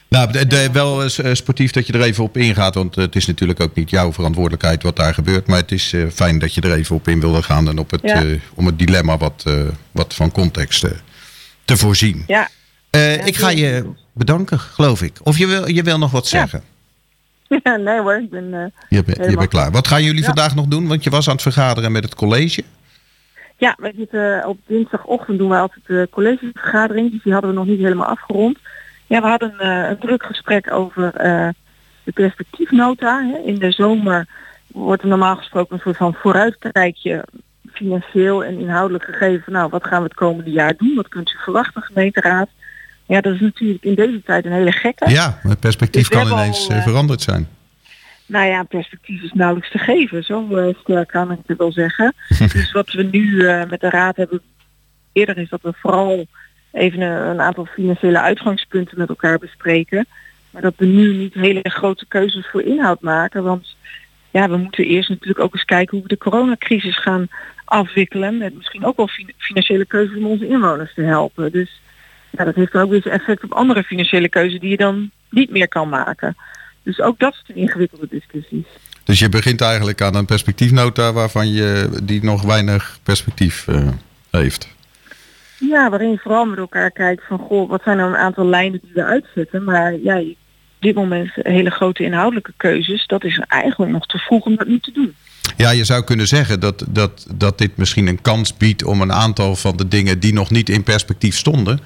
nou, 0.10 0.32
de, 0.32 0.48
de, 0.48 0.70
wel 0.72 1.04
uh, 1.04 1.10
sportief 1.34 1.72
dat 1.72 1.88
je 1.88 1.94
er 1.94 2.02
even 2.02 2.24
op 2.24 2.38
ingaat. 2.38 2.76
Want 2.76 2.96
het 2.96 3.16
is 3.16 3.26
natuurlijk 3.26 3.60
ook 3.60 3.76
niet 3.76 3.90
jouw 3.90 4.14
verantwoordelijkheid 4.14 4.84
wat 4.84 4.96
daar 4.96 5.14
gebeurt. 5.14 5.48
Maar 5.48 5.58
het 5.58 5.72
is 5.72 5.94
uh, 5.94 6.10
fijn 6.10 6.40
dat 6.40 6.54
je 6.54 6.62
er 6.62 6.74
even 6.74 6.96
op 6.96 7.08
in 7.08 7.20
wilde 7.20 7.44
gaan. 7.44 7.68
En 7.68 7.78
op 7.78 7.92
het, 7.92 8.02
ja. 8.04 8.24
uh, 8.24 8.40
om 8.54 8.66
het 8.66 8.80
dilemma 8.80 9.18
wat, 9.18 9.46
wat 9.92 10.14
van 10.14 10.32
context 10.32 10.86
te 11.66 11.78
voorzien. 11.78 12.24
Ja. 12.28 12.50
ja 12.90 13.00
ik 13.00 13.36
ga 13.36 13.50
je 13.50 13.86
bedanken, 14.14 14.60
geloof 14.60 15.02
ik. 15.02 15.18
Of 15.24 15.38
je 15.38 15.48
wil, 15.48 15.70
je 15.70 15.84
wil 15.84 15.98
nog 15.98 16.12
wat 16.12 16.28
zeggen? 16.28 16.64
Ja, 17.64 17.76
nee 17.76 18.00
hoor, 18.00 18.16
ik 18.16 18.30
ben... 18.30 18.74
je, 18.90 19.04
ben, 19.04 19.30
je 19.30 19.38
bent 19.38 19.50
klaar. 19.50 19.72
Wat 19.72 19.88
gaan 19.88 20.04
jullie 20.04 20.26
vandaag 20.26 20.56
nog 20.56 20.66
doen? 20.66 20.88
Want 20.88 21.04
je 21.04 21.10
was 21.10 21.28
aan 21.28 21.34
het 21.34 21.42
vergaderen 21.42 21.92
met 21.92 22.04
het 22.04 22.16
college. 22.16 22.64
Ja, 23.58 23.76
we 23.78 23.94
zitten 23.98 24.46
op 24.48 24.58
dinsdagochtend 24.68 25.38
doen 25.38 25.50
we 25.50 25.56
altijd 25.56 25.86
de 25.86 26.08
collegevergadering. 26.12 27.12
Dus 27.12 27.24
die 27.24 27.32
hadden 27.32 27.52
we 27.52 27.58
nog 27.58 27.66
niet 27.66 27.80
helemaal 27.80 28.08
afgerond. 28.08 28.58
Ja, 29.08 29.22
we 29.22 29.28
hadden 29.28 29.54
uh, 29.60 29.90
een 29.90 29.98
druk 29.98 30.24
gesprek 30.24 30.72
over 30.72 31.26
uh, 31.26 31.50
de 32.04 32.12
perspectiefnota. 32.12 33.24
Hè. 33.24 33.38
In 33.38 33.60
de 33.60 33.72
zomer 33.72 34.28
wordt 34.68 35.02
er 35.02 35.08
normaal 35.08 35.36
gesproken 35.36 35.76
een 35.76 35.82
soort 35.82 35.98
van 35.98 36.14
vooruitkijkje 36.14 37.26
financieel 37.72 38.44
en 38.44 38.60
inhoudelijk 38.60 39.04
gegeven. 39.04 39.54
Nou, 39.54 39.70
wat 39.70 39.88
gaan 39.88 40.02
we 40.02 40.08
het 40.08 40.18
komende 40.18 40.52
jaar 40.52 40.76
doen? 40.78 40.96
Wat 40.96 41.08
kunt 41.08 41.30
u 41.30 41.38
verwachten, 41.44 41.82
gemeenteraad? 41.82 42.50
Ja, 43.10 43.22
dat 43.22 43.34
is 43.34 43.40
natuurlijk 43.40 43.84
in 43.84 43.96
deze 43.96 44.22
tijd 44.24 44.46
een 44.46 44.52
hele 44.52 44.72
gekke. 44.72 45.10
Ja, 45.10 45.40
het 45.42 45.60
perspectief 45.60 46.08
dus 46.10 46.18
kan 46.18 46.32
ineens 46.32 46.70
al, 46.70 46.76
uh, 46.76 46.84
veranderd 46.84 47.22
zijn. 47.22 47.48
Nou 48.26 48.46
ja, 48.46 48.64
perspectief 48.64 49.22
is 49.22 49.32
nauwelijks 49.34 49.72
te 49.72 49.78
geven. 49.78 50.24
Zo 50.24 50.74
sterk 50.82 51.08
kan 51.08 51.32
ik 51.32 51.40
het 51.46 51.58
wel 51.58 51.72
zeggen. 51.72 52.14
dus 52.54 52.72
wat 52.72 52.92
we 52.92 53.04
nu 53.04 53.44
met 53.70 53.80
de 53.80 53.90
raad 53.90 54.16
hebben 54.16 54.42
eerder 55.12 55.38
is 55.38 55.50
dat 55.50 55.62
we 55.62 55.74
vooral 55.76 56.26
even 56.72 57.02
een, 57.02 57.28
een, 57.28 57.42
aantal 57.42 57.66
financiële 57.66 58.20
uitgangspunten 58.20 58.98
met 58.98 59.10
elkaar 59.10 59.38
bespreken. 59.38 60.08
Maar 60.50 60.62
dat 60.62 60.74
we 60.78 60.86
nu 60.86 61.14
niet 61.14 61.34
hele 61.34 61.70
grote 61.70 62.06
keuzes 62.08 62.48
voor 62.52 62.62
inhoud 62.62 63.02
maken. 63.02 63.44
Want 63.44 63.76
ja, 64.32 64.50
we 64.50 64.58
moeten 64.58 64.86
eerst 64.86 65.10
natuurlijk 65.10 65.40
ook 65.40 65.54
eens 65.54 65.66
kijken 65.66 65.98
hoe 65.98 66.08
we 66.08 66.16
de 66.16 66.30
coronacrisis 66.30 66.98
gaan 66.98 67.28
afwikkelen. 67.66 68.38
Met 68.38 68.56
misschien 68.56 68.86
ook 68.86 68.98
wel 68.98 69.10
financiële 69.38 69.86
keuzes 69.86 70.18
om 70.18 70.26
onze 70.26 70.48
inwoners 70.48 70.94
te 70.94 71.02
helpen. 71.02 71.52
Dus 71.52 71.82
ja, 72.30 72.44
dat 72.44 72.56
heeft 72.56 72.74
ook 72.74 72.90
weer 72.90 73.08
effect 73.08 73.44
op 73.44 73.54
andere 73.54 73.84
financiële 73.84 74.30
keuzes 74.30 74.60
die 74.60 74.70
je 74.70 74.78
dan 74.78 75.12
niet 75.30 75.50
meer 75.50 75.68
kan 75.68 75.90
maken. 75.90 76.36
Dus 76.84 77.02
ook 77.02 77.20
dat 77.20 77.36
zijn 77.46 77.58
ingewikkelde 77.58 78.08
discussies. 78.10 78.66
Dus 79.04 79.20
je 79.20 79.30
begint 79.30 79.62
eigenlijk 79.62 80.02
aan 80.02 80.16
een 80.16 80.26
perspectiefnota 80.26 81.14
waarvan 81.14 81.52
je 81.52 82.00
die 82.04 82.24
nog 82.24 82.42
weinig 82.42 83.00
perspectief 83.04 83.68
uh, 83.68 83.88
heeft. 84.32 84.68
Ja, 85.60 85.90
waarin 85.90 86.10
je 86.10 86.18
vooral 86.18 86.46
met 86.46 86.58
elkaar 86.58 86.92
kijkt 86.92 87.24
van 87.28 87.40
goh, 87.40 87.70
wat 87.70 87.82
zijn 87.84 87.98
nou 87.98 88.10
een 88.10 88.18
aantal 88.18 88.46
lijnen 88.46 88.80
die 88.84 88.92
we 88.94 89.04
uitzetten. 89.04 89.64
Maar 89.64 90.00
ja, 90.00 90.20
op 90.20 90.36
dit 90.80 90.96
moment 90.96 91.30
hele 91.34 91.70
grote 91.70 92.04
inhoudelijke 92.04 92.54
keuzes, 92.58 93.08
dat 93.08 93.24
is 93.24 93.42
eigenlijk 93.48 93.92
nog 93.92 94.06
te 94.06 94.18
vroeg 94.18 94.46
om 94.46 94.56
dat 94.56 94.68
nu 94.68 94.80
te 94.80 94.92
doen. 94.92 95.16
Ja, 95.58 95.70
je 95.70 95.84
zou 95.84 96.04
kunnen 96.04 96.28
zeggen 96.28 96.60
dat, 96.60 96.84
dat, 96.88 97.26
dat 97.34 97.58
dit 97.58 97.78
misschien 97.78 98.08
een 98.08 98.22
kans 98.22 98.58
biedt 98.58 98.84
om 98.84 99.02
een 99.02 99.14
aantal 99.14 99.56
van 99.56 99.78
de 99.78 99.88
dingen 99.88 100.20
die 100.20 100.34
nog 100.34 100.50
niet 100.50 100.70
in 100.70 100.84
perspectief 100.84 101.38
stonden, 101.38 101.80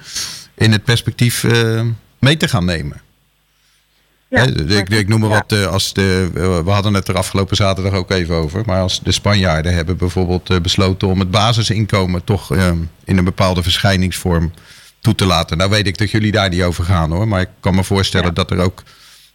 in 0.54 0.72
het 0.72 0.84
perspectief 0.84 1.42
uh, 1.42 1.82
mee 2.18 2.36
te 2.36 2.48
gaan 2.48 2.64
nemen. 2.64 3.02
Ja, 4.28 4.42
ik, 4.42 4.88
ik, 4.88 5.08
noem 5.08 5.20
maar 5.20 5.30
ja. 5.30 5.34
wat, 5.34 5.52
uh, 5.52 5.66
als 5.66 5.92
de, 5.92 6.30
we 6.64 6.70
hadden 6.70 6.94
het 6.94 7.08
er 7.08 7.16
afgelopen 7.16 7.56
zaterdag 7.56 7.92
ook 7.92 8.10
even 8.10 8.34
over. 8.34 8.62
Maar 8.66 8.80
als 8.80 9.00
de 9.02 9.12
Spanjaarden 9.12 9.74
hebben 9.74 9.96
bijvoorbeeld 9.96 10.50
uh, 10.50 10.58
besloten 10.60 11.08
om 11.08 11.18
het 11.18 11.30
basisinkomen 11.30 12.24
toch 12.24 12.52
uh, 12.52 12.70
in 13.04 13.18
een 13.18 13.24
bepaalde 13.24 13.62
verschijningsvorm 13.62 14.52
toe 15.00 15.14
te 15.14 15.26
laten. 15.26 15.56
Nou 15.56 15.70
weet 15.70 15.86
ik 15.86 15.98
dat 15.98 16.10
jullie 16.10 16.32
daar 16.32 16.48
niet 16.48 16.62
over 16.62 16.84
gaan 16.84 17.10
hoor. 17.10 17.28
Maar 17.28 17.40
ik 17.40 17.48
kan 17.60 17.74
me 17.74 17.84
voorstellen 17.84 18.26
ja. 18.26 18.32
dat 18.32 18.50
er 18.50 18.58
ook 18.58 18.82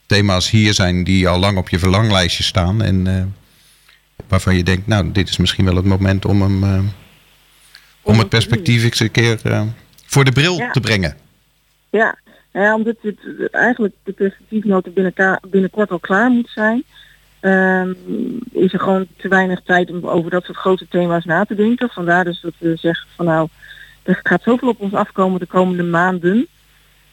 thema's 0.05 0.49
hier 0.49 0.73
zijn 0.73 1.03
die 1.03 1.27
al 1.27 1.39
lang 1.39 1.57
op 1.57 1.69
je 1.69 1.79
verlanglijstje 1.79 2.43
staan. 2.43 2.81
En 2.81 3.33
waarvan 4.27 4.55
je 4.55 4.63
denkt, 4.63 4.87
nou 4.87 5.11
dit 5.11 5.29
is 5.29 5.37
misschien 5.37 5.65
wel 5.65 5.75
het 5.75 5.85
moment 5.85 6.25
om 6.25 6.41
hem 6.41 6.91
om 8.01 8.19
het 8.19 8.29
perspectief 8.29 8.83
eens 8.83 8.99
een 8.99 9.11
keer 9.11 9.39
voor 10.05 10.23
de 10.23 10.31
bril 10.31 10.57
te 10.71 10.79
brengen. 10.79 11.17
Ja, 11.89 12.17
ja, 12.51 12.75
omdat 12.75 12.95
het 13.01 13.49
eigenlijk 13.51 13.93
de 14.03 14.11
perspectiefnota 14.11 14.89
binnen, 14.89 15.39
binnenkort 15.49 15.91
al 15.91 15.99
klaar 15.99 16.29
moet 16.29 16.49
zijn, 16.53 16.83
um, 17.41 17.97
is 18.51 18.73
er 18.73 18.79
gewoon 18.79 19.07
te 19.17 19.27
weinig 19.27 19.61
tijd 19.63 19.91
om 19.91 20.07
over 20.07 20.31
dat 20.31 20.43
soort 20.43 20.57
grote 20.57 20.87
thema's 20.89 21.25
na 21.25 21.45
te 21.45 21.55
denken. 21.55 21.89
Vandaar 21.89 22.23
dus 22.23 22.41
dat 22.41 22.53
we 22.57 22.75
zeggen 22.75 23.07
van 23.15 23.25
nou, 23.25 23.47
er 24.03 24.19
gaat 24.23 24.43
zoveel 24.43 24.67
op 24.67 24.79
ons 24.79 24.93
afkomen 24.93 25.39
de 25.39 25.45
komende 25.45 25.83
maanden. 25.83 26.47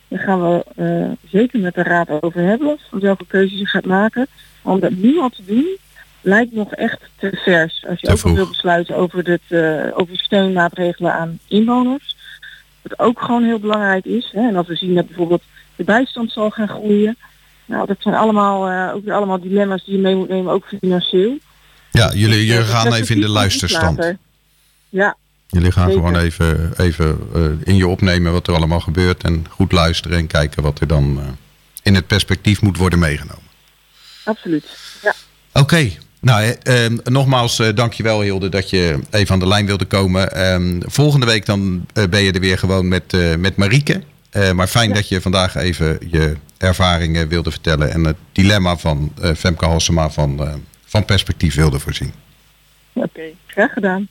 Daar 0.08 0.20
gaan 0.20 0.42
we 0.42 0.64
uh, 0.76 1.30
zeker 1.30 1.60
met 1.60 1.74
de 1.74 1.82
raad 1.82 2.08
over 2.08 2.40
hebben, 2.40 2.78
van 2.90 3.00
welke 3.00 3.26
keuzes 3.26 3.58
je 3.58 3.66
gaat 3.66 3.86
maken. 3.86 4.26
Om 4.62 4.80
dat 4.80 4.90
nu 4.90 5.18
al 5.18 5.28
te 5.28 5.44
doen, 5.44 5.76
lijkt 6.26 6.52
nog 6.52 6.72
echt 6.72 7.00
te 7.16 7.40
vers. 7.44 7.84
Als 7.88 8.00
je 8.00 8.08
ook 8.08 8.22
al 8.22 8.34
wil 8.34 8.48
besluiten 8.48 8.96
over, 8.96 9.24
dit, 9.24 9.40
uh, 9.48 9.86
over 9.94 10.18
steunmaatregelen 10.18 11.12
aan 11.12 11.38
inwoners. 11.48 12.16
Wat 12.82 12.98
ook 12.98 13.20
gewoon 13.20 13.44
heel 13.44 13.58
belangrijk 13.58 14.04
is. 14.04 14.30
Hè, 14.32 14.48
en 14.48 14.56
als 14.56 14.66
we 14.66 14.76
zien 14.76 14.94
dat 14.94 15.06
bijvoorbeeld 15.06 15.42
de 15.76 15.84
bijstand 15.84 16.32
zal 16.32 16.50
gaan 16.50 16.68
groeien. 16.68 17.16
Nou, 17.64 17.86
dat 17.86 17.96
zijn 18.00 18.14
allemaal, 18.14 18.70
uh, 18.70 18.94
ook 18.94 19.04
weer 19.04 19.14
allemaal 19.14 19.40
dilemma's 19.40 19.84
die 19.84 19.94
je 19.94 20.00
mee 20.00 20.14
moet 20.14 20.28
nemen, 20.28 20.52
ook 20.52 20.66
financieel. 20.80 21.38
Ja, 21.90 22.12
jullie, 22.14 22.46
jullie 22.46 22.64
gaan 22.64 22.92
even 22.92 23.14
in 23.14 23.20
de 23.20 23.28
luisterstand. 23.28 24.14
Ja. 24.88 25.16
Jullie 25.46 25.72
gaan 25.72 25.90
zeker. 25.90 26.06
gewoon 26.06 26.22
even, 26.22 26.72
even 26.76 27.18
uh, 27.34 27.44
in 27.64 27.76
je 27.76 27.86
opnemen 27.86 28.32
wat 28.32 28.46
er 28.48 28.54
allemaal 28.54 28.80
gebeurt. 28.80 29.22
En 29.22 29.46
goed 29.50 29.72
luisteren 29.72 30.18
en 30.18 30.26
kijken 30.26 30.62
wat 30.62 30.80
er 30.80 30.86
dan 30.86 31.20
in 31.82 31.94
het 31.94 32.06
perspectief 32.06 32.62
moet 32.62 32.76
worden 32.76 32.98
meegenomen. 32.98 33.44
Absoluut, 34.24 34.64
ja. 35.02 35.14
Oké, 35.52 35.60
okay. 35.60 35.98
Nou, 36.20 36.42
eh, 36.62 36.84
eh, 36.84 36.92
nogmaals, 37.04 37.58
eh, 37.58 37.74
dankjewel 37.74 38.20
Hilde 38.20 38.48
dat 38.48 38.70
je 38.70 38.98
even 39.10 39.32
aan 39.34 39.38
de 39.40 39.46
lijn 39.46 39.66
wilde 39.66 39.84
komen. 39.84 40.32
Ehm, 40.32 40.80
volgende 40.86 41.26
week 41.26 41.46
dan 41.46 41.86
eh, 41.92 42.04
ben 42.04 42.22
je 42.22 42.32
er 42.32 42.40
weer 42.40 42.58
gewoon 42.58 42.88
met, 42.88 43.12
eh, 43.12 43.34
met 43.34 43.56
Marieke. 43.56 44.02
Eh, 44.30 44.52
maar 44.52 44.66
fijn 44.66 44.92
dat 44.92 45.08
je 45.08 45.20
vandaag 45.20 45.54
even 45.54 45.98
je 46.10 46.36
ervaringen 46.58 47.28
wilde 47.28 47.50
vertellen 47.50 47.92
en 47.92 48.04
het 48.04 48.16
dilemma 48.32 48.76
van 48.76 49.12
eh, 49.22 49.34
Femke 49.34 49.64
Halsema 49.64 50.10
van, 50.10 50.40
eh, 50.40 50.54
van 50.84 51.04
perspectief 51.04 51.54
wilde 51.54 51.78
voorzien. 51.78 52.12
Oké, 52.92 53.22
graag 53.46 53.72
gedaan. 53.72 54.08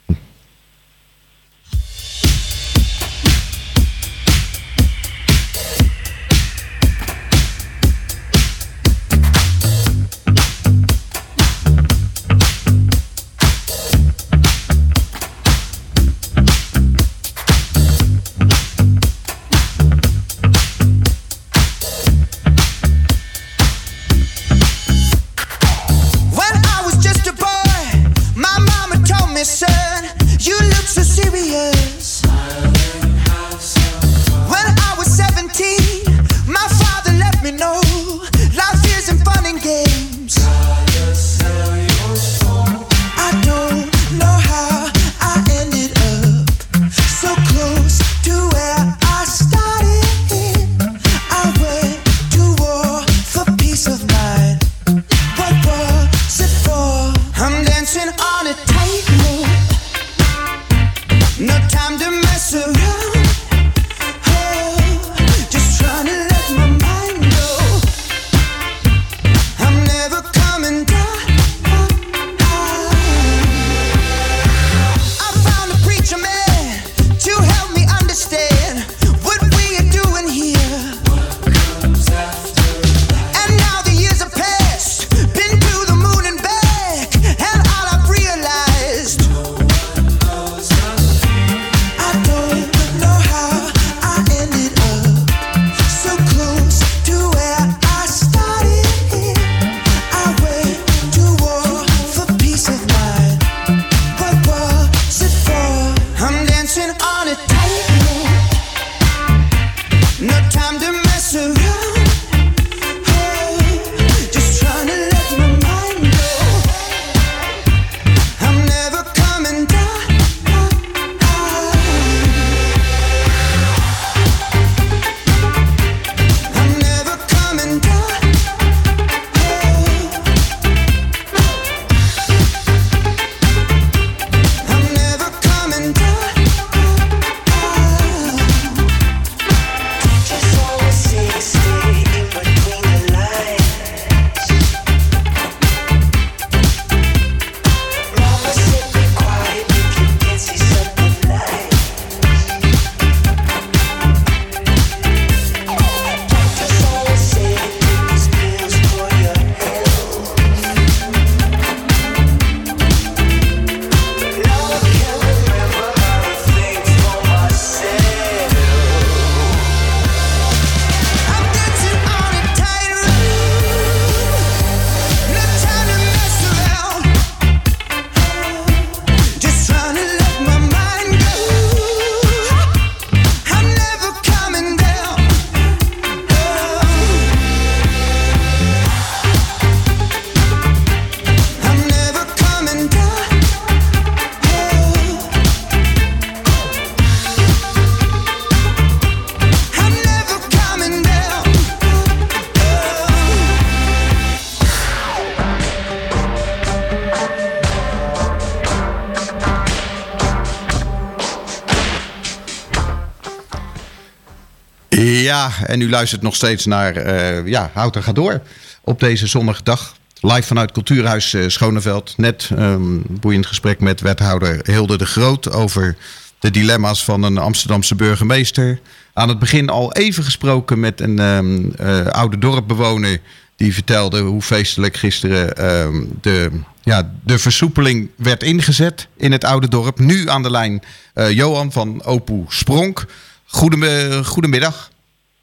En 215.66 215.82
u 215.82 215.90
luistert 215.90 216.22
nog 216.22 216.36
steeds 216.36 216.66
naar 216.66 216.96
eh 216.96 217.48
ja, 217.48 217.70
Houten 217.74 218.04
gaat 218.04 218.16
door 218.16 218.42
op 218.82 219.00
deze 219.00 219.28
zonnige 219.28 219.64
dag. 219.64 219.96
Live 220.22 220.42
vanuit 220.44 220.72
Cultuurhuis 220.72 221.34
eh, 221.34 221.44
Schoneveld. 221.48 222.14
Net 222.18 222.50
een 222.56 223.04
boeiend 223.10 223.46
gesprek 223.46 223.80
met 223.80 224.02
wethouder 224.02 224.60
Hilde 224.64 224.98
de 224.98 225.06
Groot 225.06 225.52
over 225.52 225.96
de 226.40 226.52
dilemma's 226.52 227.04
van 227.04 227.24
een 227.24 227.38
Amsterdamse 227.38 227.96
burgemeester. 227.96 228.80
Aan 229.14 229.30
het 229.30 229.40
begin 229.40 229.70
al 229.70 229.94
even 229.94 230.24
gesproken 230.24 230.80
met 230.80 231.02
een 231.02 231.20
ehm, 231.20 231.70
eh, 231.78 232.06
oude 232.06 232.38
dorpbewoner 232.38 233.20
die 233.56 233.74
vertelde 233.74 234.20
hoe 234.20 234.42
feestelijk 234.42 234.98
gisteren 234.98 235.58
ehm, 235.58 236.04
de, 236.22 236.52
ja, 236.84 237.12
de 237.24 237.40
versoepeling 237.40 238.10
werd 238.18 238.44
ingezet 238.44 239.08
in 239.18 239.32
het 239.32 239.44
oude 239.44 239.68
dorp. 239.68 240.00
Nu 240.00 240.30
aan 240.30 240.44
de 240.44 240.52
lijn 240.52 240.84
Johan 241.30 241.72
van 241.72 242.04
Opoe 242.04 242.44
Spronk. 242.48 243.06
Goedem- 243.46 244.24
Goedemiddag. 244.24 244.90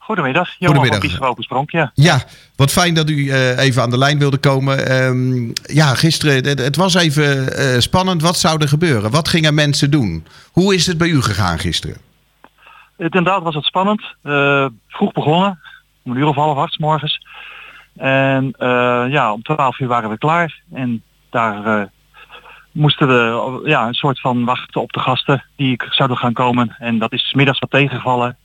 Goedemiddag, 0.03 0.55
Johan 0.59 0.77
Goedemiddag. 0.77 1.17
van 1.19 1.29
Openspronk, 1.29 1.71
ja. 1.71 1.91
Ja, 1.95 2.23
wat 2.57 2.73
fijn 2.73 2.95
dat 2.95 3.11
u 3.11 3.29
eh, 3.29 3.59
even 3.59 3.83
aan 3.83 3.91
de 3.91 3.99
lijn 3.99 4.19
wilde 4.19 4.39
komen. 4.39 4.87
Ehm, 4.87 5.51
ja, 5.77 5.95
gisteren, 5.95 6.45
het, 6.45 6.59
het 6.59 6.77
was 6.77 6.95
even 6.95 7.57
eh, 7.57 7.79
spannend. 7.79 8.23
Wat 8.23 8.37
zou 8.37 8.61
er 8.61 8.69
gebeuren? 8.69 9.11
Wat 9.11 9.29
gingen 9.29 9.55
mensen 9.55 9.91
doen? 9.91 10.27
Hoe 10.53 10.75
is 10.75 10.87
het 10.87 10.99
bij 10.99 11.09
u 11.09 11.23
gegaan 11.23 11.59
gisteren? 11.59 11.97
Het, 12.97 13.15
inderdaad 13.15 13.43
was 13.43 13.55
het 13.55 13.65
spannend. 13.65 14.03
Eh, 14.23 14.67
vroeg 14.89 15.13
begonnen, 15.13 15.61
om 16.05 16.13
een 16.13 16.19
uur 16.19 16.27
of 16.27 16.37
half 16.37 16.57
acht 16.57 16.73
's 16.73 16.79
morgens. 16.79 17.27
En 17.97 18.55
ja, 19.11 19.33
om 19.33 19.43
twaalf 19.43 19.79
uur 19.79 19.89
waren 19.89 20.11
we 20.11 20.19
klaar. 20.19 20.61
En 20.73 21.03
daar 21.31 21.91
moesten 22.73 23.09
we 23.09 23.61
ja, 23.65 23.87
een 23.87 23.95
soort 23.95 24.21
van 24.21 24.45
wachten 24.45 24.81
op 24.81 24.93
de 24.93 25.01
gasten 25.01 25.45
die 25.57 25.83
zouden 25.91 26.17
gaan 26.17 26.33
komen. 26.33 26.77
En 26.79 26.99
dat 26.99 27.13
is 27.13 27.33
middags 27.33 27.59
wat 27.59 27.71
tegengevallen. 27.71 28.37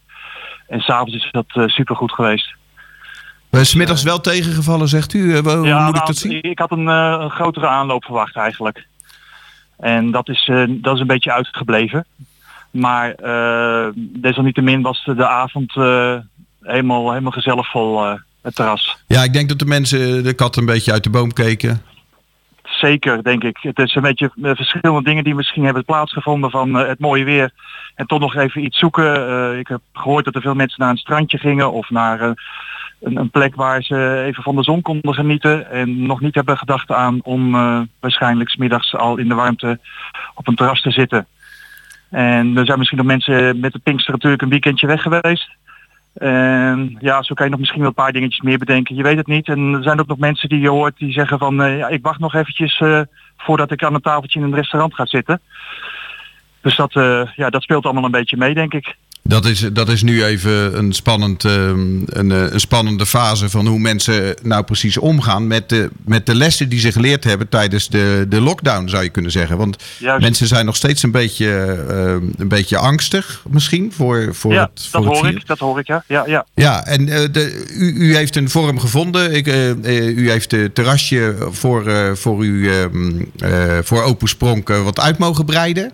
En 0.68 0.80
s'avonds 0.80 1.16
is 1.16 1.30
dat 1.32 1.46
super 1.48 1.70
supergoed 1.70 2.12
geweest. 2.12 2.56
Uh, 3.52 3.62
Smiddags 3.62 4.04
wel 4.04 4.22
tegengevallen, 4.22 4.88
zegt 4.88 5.14
u? 5.14 5.20
Uh, 5.20 5.40
hoe 5.40 5.68
ja, 5.68 5.80
moet 5.86 5.88
ik 5.88 5.96
nou, 5.96 6.06
dat 6.06 6.16
zien? 6.16 6.44
ik 6.44 6.60
had 6.60 6.72
een, 6.72 6.88
uh, 6.88 7.18
een 7.20 7.30
grotere 7.30 7.68
aanloop 7.68 8.04
verwacht 8.04 8.36
eigenlijk. 8.36 8.88
En 9.78 10.12
dat 10.12 10.30
is, 10.30 10.52
dat 10.68 10.96
is 10.96 11.00
een 11.02 11.08
beetje 11.08 11.32
uitgebleven. 11.32 12.06
Maar 12.72 13.16
desalniettemin 13.96 14.82
was 14.82 15.04
de, 15.04 15.16
de 15.16 15.28
avond 15.28 15.74
helemaal, 16.62 17.10
helemaal 17.10 17.32
gezellig 17.32 17.70
vol, 17.70 18.18
het 18.42 18.56
terras. 18.56 18.98
Ja, 19.08 19.24
ik 19.24 19.34
denk 19.34 19.50
dat 19.50 19.60
de 19.60 19.66
mensen 19.66 20.24
de 20.24 20.34
kat 20.34 20.56
een 20.56 20.66
beetje 20.66 20.92
uit 20.92 21.04
de 21.04 21.10
boom 21.10 21.34
keken. 21.34 21.82
Zeker, 22.70 23.24
denk 23.24 23.44
ik. 23.44 23.58
Het 23.62 23.80
is 23.80 23.96
een 23.96 24.02
beetje 24.02 24.32
verschillende 24.36 25.04
dingen 25.04 25.24
die 25.24 25.36
misschien 25.36 25.64
hebben 25.64 25.86
plaatsgevonden 25.86 26.50
van 26.50 26.74
het 26.74 27.00
mooie 27.00 27.24
weer. 27.24 27.52
En 27.96 28.06
toch 28.06 28.20
nog 28.20 28.36
even 28.36 28.64
iets 28.64 28.80
zoeken. 28.80 29.60
ik 29.60 29.68
heb 29.68 29.82
gehoord 29.94 30.26
dat 30.26 30.36
er 30.36 30.42
veel 30.42 30.56
mensen 30.56 30.80
naar 30.80 30.90
een 30.90 30.98
strandje 30.98 31.38
gingen 31.38 31.72
of 31.72 31.90
naar 31.90 32.22
een, 32.22 32.36
een, 33.18 33.30
plek 33.30 33.56
waar 33.56 33.84
ze 33.84 34.24
even 34.26 34.44
van 34.44 34.56
de 34.56 34.64
zon 34.64 34.82
konden 34.82 35.14
genieten. 35.14 35.72
En 35.72 36.06
nog 36.06 36.22
niet 36.22 36.36
hebben 36.36 36.58
gedacht 36.58 36.92
aan 36.92 37.20
om 37.24 37.52
waarschijnlijk 38.00 38.50
smiddags 38.50 38.96
al 38.96 39.18
in 39.18 39.28
de 39.28 39.36
warmte 39.36 39.80
op 40.34 40.48
een 40.48 40.56
terras 40.56 40.82
te 40.82 40.92
zitten. 40.92 41.28
En 42.10 42.58
er 42.58 42.66
zijn 42.66 42.78
misschien 42.78 42.98
nog 42.98 43.08
mensen 43.08 43.60
met 43.60 43.74
de 43.74 43.80
Pinkster 43.80 44.14
natuurlijk 44.14 44.42
een 44.42 44.50
weekendje 44.50 44.88
weg 44.88 45.02
geweest. 45.02 45.50
En 46.18 46.98
ja, 47.00 47.24
zo 47.24 47.34
kan 47.34 47.46
je 47.46 47.52
nog 47.52 47.60
misschien 47.60 47.82
wel 47.82 47.90
een 47.90 47.96
paar 47.96 48.12
dingetjes 48.12 48.42
meer 48.42 48.58
bedenken. 48.58 48.96
Je 48.96 49.04
weet 49.04 49.18
het 49.18 49.28
niet. 49.28 49.48
En 49.48 49.74
er 49.74 49.84
zijn 49.84 50.00
ook 50.00 50.08
nog 50.08 50.18
mensen 50.18 50.50
die 50.50 50.60
je 50.60 50.70
hoort 50.70 50.98
die 50.98 51.12
zeggen 51.12 51.38
van 51.38 51.62
uh, 51.62 51.78
ja, 51.78 51.88
ik 51.88 52.04
wacht 52.04 52.20
nog 52.20 52.34
eventjes 52.34 52.80
uh, 52.80 53.02
voordat 53.38 53.72
ik 53.72 53.84
aan 53.84 53.94
een 53.94 54.02
tafeltje 54.02 54.40
in 54.40 54.46
een 54.46 54.56
restaurant 54.56 54.96
ga 54.96 55.06
zitten. 55.06 55.42
Dus 56.62 56.76
dat, 56.76 56.94
ja, 57.36 57.50
dat 57.50 57.62
speelt 57.62 57.86
allemaal 57.86 58.04
een 58.04 58.12
beetje 58.12 58.38
mee, 58.38 58.54
denk 58.54 58.74
ik. 58.74 58.96
Dat 59.28 59.46
is, 59.46 59.60
dat 59.74 59.90
is 59.90 60.04
nu 60.04 60.24
even 60.24 60.78
een, 60.78 60.94
spannend, 60.94 61.44
um, 61.44 62.04
een, 62.06 62.30
een, 62.30 62.60
spannende 62.60 63.06
fase 63.06 63.50
van 63.50 63.68
hoe 63.68 63.80
mensen 63.80 64.36
nou 64.42 64.64
precies 64.64 64.98
omgaan 64.98 65.48
met 65.48 65.70
de, 65.70 65.90
met 66.06 66.26
de 66.26 66.36
lessen 66.36 66.70
die 66.70 66.80
ze 66.80 66.92
geleerd 66.92 67.24
hebben 67.24 67.50
tijdens 67.50 67.90
de, 67.90 68.26
de 68.30 68.42
lockdown, 68.42 68.88
zou 68.88 69.04
je 69.04 69.10
kunnen 69.10 69.32
zeggen. 69.32 69.58
Want 69.58 69.84
Juist. 69.98 70.22
mensen 70.22 70.48
zijn 70.48 70.66
nog 70.66 70.76
steeds 70.76 71.04
een 71.04 71.12
beetje, 71.12 71.78
uh, 71.90 72.30
een 72.38 72.48
beetje 72.48 72.78
angstig 72.78 73.44
misschien 73.50 73.94
voor, 73.94 74.36
voor 74.36 74.54
ja, 74.54 74.70
het 74.74 74.88
voor 74.90 75.02
dat 75.02 75.10
het 75.10 75.20
hoor 75.20 75.26
virus. 75.26 75.42
ik, 75.42 75.48
dat 75.48 75.60
hoor 75.60 75.80
ik, 75.80 75.88
ja. 75.88 76.04
Ja, 76.08 76.24
ja. 76.28 76.46
Ja, 76.54 76.86
en 76.86 77.08
uh, 77.08 77.16
de, 77.32 77.66
u, 77.78 77.94
u 77.94 78.16
heeft 78.16 78.36
een 78.36 78.50
vorm 78.50 78.80
gevonden. 78.80 79.34
Ik, 79.34 79.48
uh, 79.48 80.08
u 80.08 80.30
heeft 80.30 80.52
het 80.52 80.76
terrasje 80.76 81.36
voor, 81.40 81.88
uh, 81.88 82.12
voor, 82.14 82.46
u, 82.46 82.70
uh, 82.70 83.78
voor 83.84 84.04
Open 84.04 84.28
Spronk 84.28 84.68
wat 84.68 85.00
uit 85.00 85.18
mogen 85.18 85.46
breiden. 85.46 85.92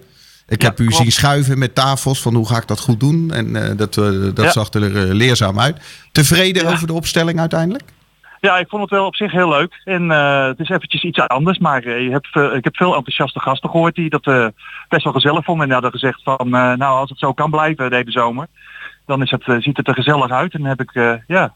Ik 0.54 0.62
Ja, 0.62 0.68
heb 0.68 0.80
u 0.80 0.86
klopt. 0.88 1.02
zien 1.02 1.12
schuiven 1.12 1.58
met 1.60 1.76
tafels 1.76 2.22
van 2.22 2.34
hoe 2.36 2.48
ga 2.48 2.58
ik 2.58 2.68
dat 2.68 2.80
goed 2.80 3.00
doen. 3.00 3.32
En 3.32 3.56
eh, 3.56 3.78
dat, 3.78 3.98
eh, 3.98 4.04
dat 4.34 4.46
Ja. 4.46 4.52
zag 4.52 4.74
er 4.74 4.84
eh, 4.84 5.14
leerzaam 5.14 5.60
uit. 5.60 5.78
Tevreden 6.12 6.64
Ja. 6.64 6.72
over 6.72 6.88
de 6.88 6.94
opstelling 6.94 7.40
uiteindelijk? 7.40 7.84
Ja, 8.40 8.58
ik 8.58 8.68
vond 8.70 8.82
het 8.82 8.92
wel 8.92 9.06
op 9.06 9.16
zich 9.16 9.32
heel 9.32 9.50
leuk. 9.50 9.82
En 9.84 10.12
eh, 10.12 10.46
het 10.46 10.60
is 10.60 10.70
eventjes 10.70 11.04
iets 11.04 11.20
anders, 11.20 11.58
maar 11.58 11.88
je 11.90 12.12
hebt, 12.12 12.56
ik 12.56 12.64
heb 12.64 12.76
veel 12.76 12.96
enthousiaste 12.96 13.40
gasten 13.40 13.70
gehoord 13.70 13.96
die 13.96 14.10
dat 14.10 14.54
best 14.90 15.04
wel 15.04 15.14
gezellig 15.14 15.44
vonden. 15.44 15.66
En 15.68 15.74
hadden 15.74 15.92
gezegd 15.92 16.22
van, 16.24 16.50
nou 16.50 16.82
als 16.84 17.10
het 17.10 17.20
zo 17.20 17.34
kan 17.34 17.50
blijven 17.52 17.90
de 17.90 17.96
hele 17.96 18.12
zomer, 18.12 18.48
dan 19.06 19.22
is 19.22 19.32
het, 19.32 19.44
ziet 19.64 19.78
het 19.78 19.88
er 19.88 19.94
gezellig 19.94 20.32
uit. 20.32 20.54
En 20.54 20.60
dan 20.60 20.70
heb 20.70 20.82
ik, 20.82 21.22
ja, 21.28 21.54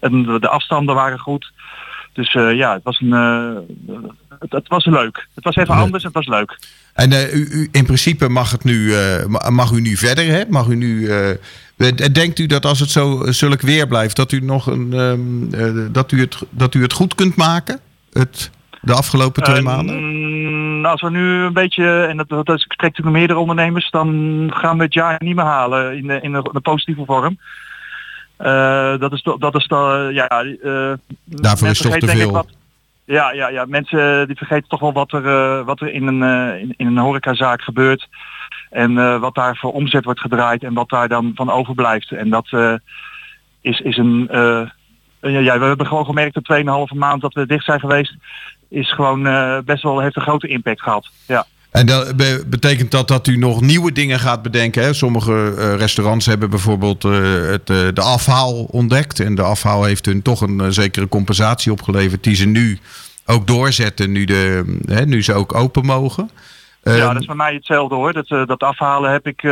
en 0.00 0.22
de 0.40 0.48
afstanden 0.48 0.94
waren 0.94 1.18
goed. 1.18 1.52
Dus 2.12 2.32
ja, 2.32 2.72
het 2.72 2.82
was, 2.82 3.00
een, 3.00 3.12
het, 4.38 4.52
het 4.52 4.68
was 4.68 4.84
leuk. 4.84 5.28
Het 5.34 5.44
was 5.44 5.56
even 5.56 5.74
anders, 5.74 6.04
het 6.04 6.12
was 6.14 6.26
leuk. 6.26 6.58
En 6.94 7.12
eh, 7.12 7.34
u, 7.34 7.48
u, 7.50 7.68
in 7.72 7.84
principe 7.84 8.28
mag, 8.28 8.50
het 8.50 8.64
nu, 8.64 8.94
eh, 8.94 9.24
ma- 9.26 9.50
mag 9.50 9.72
u 9.72 9.80
nu 9.80 9.96
verder. 9.96 10.24
Hè? 10.24 10.42
Mag 10.48 10.66
u 10.66 10.74
nu, 10.76 11.08
eh, 11.08 11.30
denkt 12.12 12.38
u 12.38 12.46
dat 12.46 12.64
als 12.66 12.80
het 12.80 12.90
zo 12.90 13.22
zulk 13.26 13.60
weer 13.60 13.86
blijft, 13.86 14.16
dat 14.16 14.32
u, 14.32 14.40
nog 14.40 14.66
een, 14.66 14.92
ehm, 14.92 15.54
eh, 15.76 15.86
dat 15.92 16.12
u, 16.12 16.20
het, 16.20 16.36
dat 16.50 16.74
u 16.74 16.82
het 16.82 16.92
goed 16.92 17.14
kunt 17.14 17.36
maken? 17.36 17.80
Het, 18.12 18.50
de 18.80 18.92
afgelopen 18.92 19.42
twee 19.42 19.62
maanden? 19.62 19.96
mm, 20.76 20.86
als 20.86 21.00
we 21.00 21.10
nu 21.10 21.44
een 21.44 21.52
beetje, 21.52 22.04
en 22.04 22.16
dat, 22.16 22.28
dat 22.28 22.60
spreek 22.60 22.80
natuurlijk 22.80 23.04
met 23.04 23.12
meerdere 23.12 23.38
ondernemers, 23.38 23.90
dan 23.90 24.50
gaan 24.54 24.76
we 24.76 24.84
het 24.84 24.94
jaar 24.94 25.16
niet 25.18 25.34
meer 25.36 25.44
halen 25.44 25.96
in 25.96 26.06
de, 26.06 26.18
in 26.22 26.32
de, 26.32 26.50
de 26.52 26.60
positieve 26.60 27.02
vorm. 27.06 27.38
Dat 29.00 29.12
is, 29.12 29.22
dat 29.38 29.54
is 29.54 29.66
ja... 30.12 30.44
Daarvoor 31.24 31.68
is 31.68 31.78
toch 31.78 31.96
te 31.96 32.06
veel. 32.06 32.30
wat- 32.32 32.46
ja, 33.04 33.32
ja, 33.32 33.48
ja, 33.48 33.64
mensen 33.64 34.26
die 34.26 34.36
vergeten 34.36 34.68
toch 34.68 34.80
wel 34.80 34.92
wat 34.92 35.12
er, 35.12 35.26
eh, 35.26 35.64
wat 35.64 35.80
er 35.80 35.92
in, 35.92 36.06
een, 36.06 36.22
eh, 36.22 36.60
in, 36.60 36.74
een 36.76 36.98
horecazaak 36.98 37.62
gebeurt. 37.62 38.08
En 38.70 38.98
eh, 38.98 39.18
wat 39.20 39.34
daar 39.34 39.56
voor 39.56 39.72
omzet 39.72 40.04
wordt 40.04 40.20
gedraaid 40.20 40.62
en 40.62 40.74
wat 40.74 40.88
daar 40.88 41.08
dan 41.08 41.32
van 41.34 41.50
overblijft. 41.50 42.10
En 42.12 42.30
dat 42.30 42.46
eh, 42.50 42.74
is, 43.60 43.80
is 43.80 43.96
een... 43.96 44.28
eh, 44.30 44.66
ja, 45.20 45.58
we 45.58 45.64
hebben 45.64 45.86
gewoon 45.86 46.04
gemerkt 46.04 46.34
de 46.34 46.88
2,5 46.92 46.98
maand 46.98 47.20
dat 47.20 47.34
we 47.34 47.46
dicht 47.46 47.64
zijn 47.64 47.80
geweest, 47.80 48.16
is 48.68 48.92
gewoon 48.92 49.26
eh, 49.26 49.58
best 49.64 49.82
wel, 49.82 50.00
heeft 50.00 50.16
een 50.16 50.22
grote 50.22 50.48
impact 50.48 50.82
gehad. 50.82 51.10
Ja. 51.26 51.44
En 51.74 51.86
dat 51.86 52.16
be- 52.16 52.44
betekent 52.46 52.90
dat 52.90 53.08
dat 53.08 53.26
u 53.26 53.36
nog 53.36 53.60
nieuwe 53.60 53.92
dingen 53.92 54.18
gaat 54.18 54.42
bedenken? 54.42 54.82
Hè? 54.82 54.92
Sommige 54.92 55.54
eh, 55.58 55.76
restaurants 55.76 56.26
hebben 56.26 56.50
bijvoorbeeld 56.50 57.04
eh, 57.04 57.12
het, 57.46 57.70
eh, 57.70 57.88
de 57.94 58.00
afhaal 58.00 58.64
ontdekt. 58.64 59.20
En 59.20 59.34
de 59.34 59.42
afhaal 59.42 59.84
heeft 59.84 60.06
hun 60.06 60.22
toch 60.22 60.40
een 60.40 60.72
zekere 60.72 61.08
compensatie 61.08 61.72
opgeleverd. 61.72 62.24
Die 62.24 62.34
ze 62.34 62.46
nu 62.46 62.78
ook 63.26 63.46
doorzetten, 63.46 64.12
nu, 64.12 64.24
de, 64.24 64.76
hè, 64.86 65.06
nu 65.06 65.22
ze 65.22 65.32
ook 65.32 65.54
open 65.54 65.84
mogen. 65.86 66.30
ja, 66.82 66.92
Ehm, 66.92 67.12
dat 67.12 67.20
is 67.20 67.26
bij 67.26 67.36
mij 67.36 67.54
hetzelfde 67.54 67.94
hoor. 67.94 68.12
Dat, 68.12 68.28
dat 68.28 68.62
afhalen 68.62 69.12
heb 69.12 69.26
ik 69.26 69.42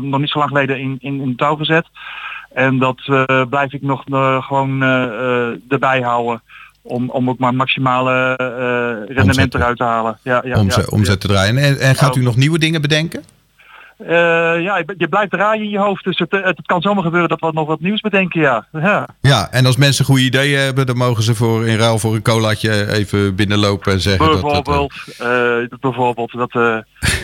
nog 0.00 0.20
niet 0.20 0.30
zo 0.30 0.38
lang 0.38 0.50
geleden 0.50 0.78
in, 0.78 0.96
in, 1.00 1.20
in 1.20 1.36
touw 1.36 1.56
gezet. 1.56 1.86
En 2.52 2.78
dat 2.78 3.00
blijf 3.48 3.72
ik 3.72 3.82
nog 3.82 4.04
gewoon 4.46 4.82
erbij 5.68 6.00
houden. 6.00 6.42
Om, 6.82 7.10
om 7.10 7.28
ook 7.28 7.38
maar 7.38 7.54
maximale 7.54 8.36
eh, 8.36 9.14
rendement 9.16 9.38
Omzet. 9.38 9.54
eruit 9.54 9.76
te 9.76 9.84
halen. 9.84 10.18
Ja, 10.22 10.42
ja, 10.44 10.58
omzet, 10.58 10.84
ja. 10.90 10.96
omzet 10.96 11.20
te 11.20 11.28
draaien. 11.28 11.58
En, 11.58 11.80
en 11.80 11.94
gaat 11.94 12.16
u 12.16 12.22
nog 12.22 12.36
nieuwe 12.36 12.58
dingen 12.58 12.80
bedenken? 12.80 13.24
Eh, 14.06 14.62
ja, 14.62 14.82
je- 14.96 15.08
blijft 15.08 15.30
draaien 15.30 15.64
in 15.64 15.70
je 15.70 15.78
hoofd. 15.78 16.04
Dus 16.04 16.18
het, 16.18 16.30
het, 16.30 16.60
kan 16.66 16.80
zomaar 16.80 17.02
gebeuren 17.02 17.28
dat 17.28 17.40
we 17.40 17.50
nog 17.52 17.66
wat 17.66 17.80
nieuws 17.80 18.00
bedenken, 18.00 18.40
ja. 18.40 18.66
ja. 18.72 19.06
Ja, 19.20 19.48
en 19.50 19.66
als 19.66 19.76
mensen 19.76 20.04
goede 20.04 20.22
ideeën 20.22 20.58
hebben, 20.58 20.86
dan 20.86 20.96
mogen 20.96 21.22
ze 21.22 21.34
voor, 21.34 21.66
in 21.66 21.76
ruil 21.76 21.98
voor 21.98 22.14
een 22.14 22.22
colaatje 22.22 22.92
even 22.92 23.34
binnenlopen 23.34 23.92
en 23.92 24.00
zeggen 24.00 24.26
dat... 24.26 24.40
dat 24.40 24.52
eh, 24.52 24.62
Bijvoorbeeld, 24.62 24.92
eh, 25.18 25.78
bijvoorbeeld 25.80 26.32
dat, 26.32 26.52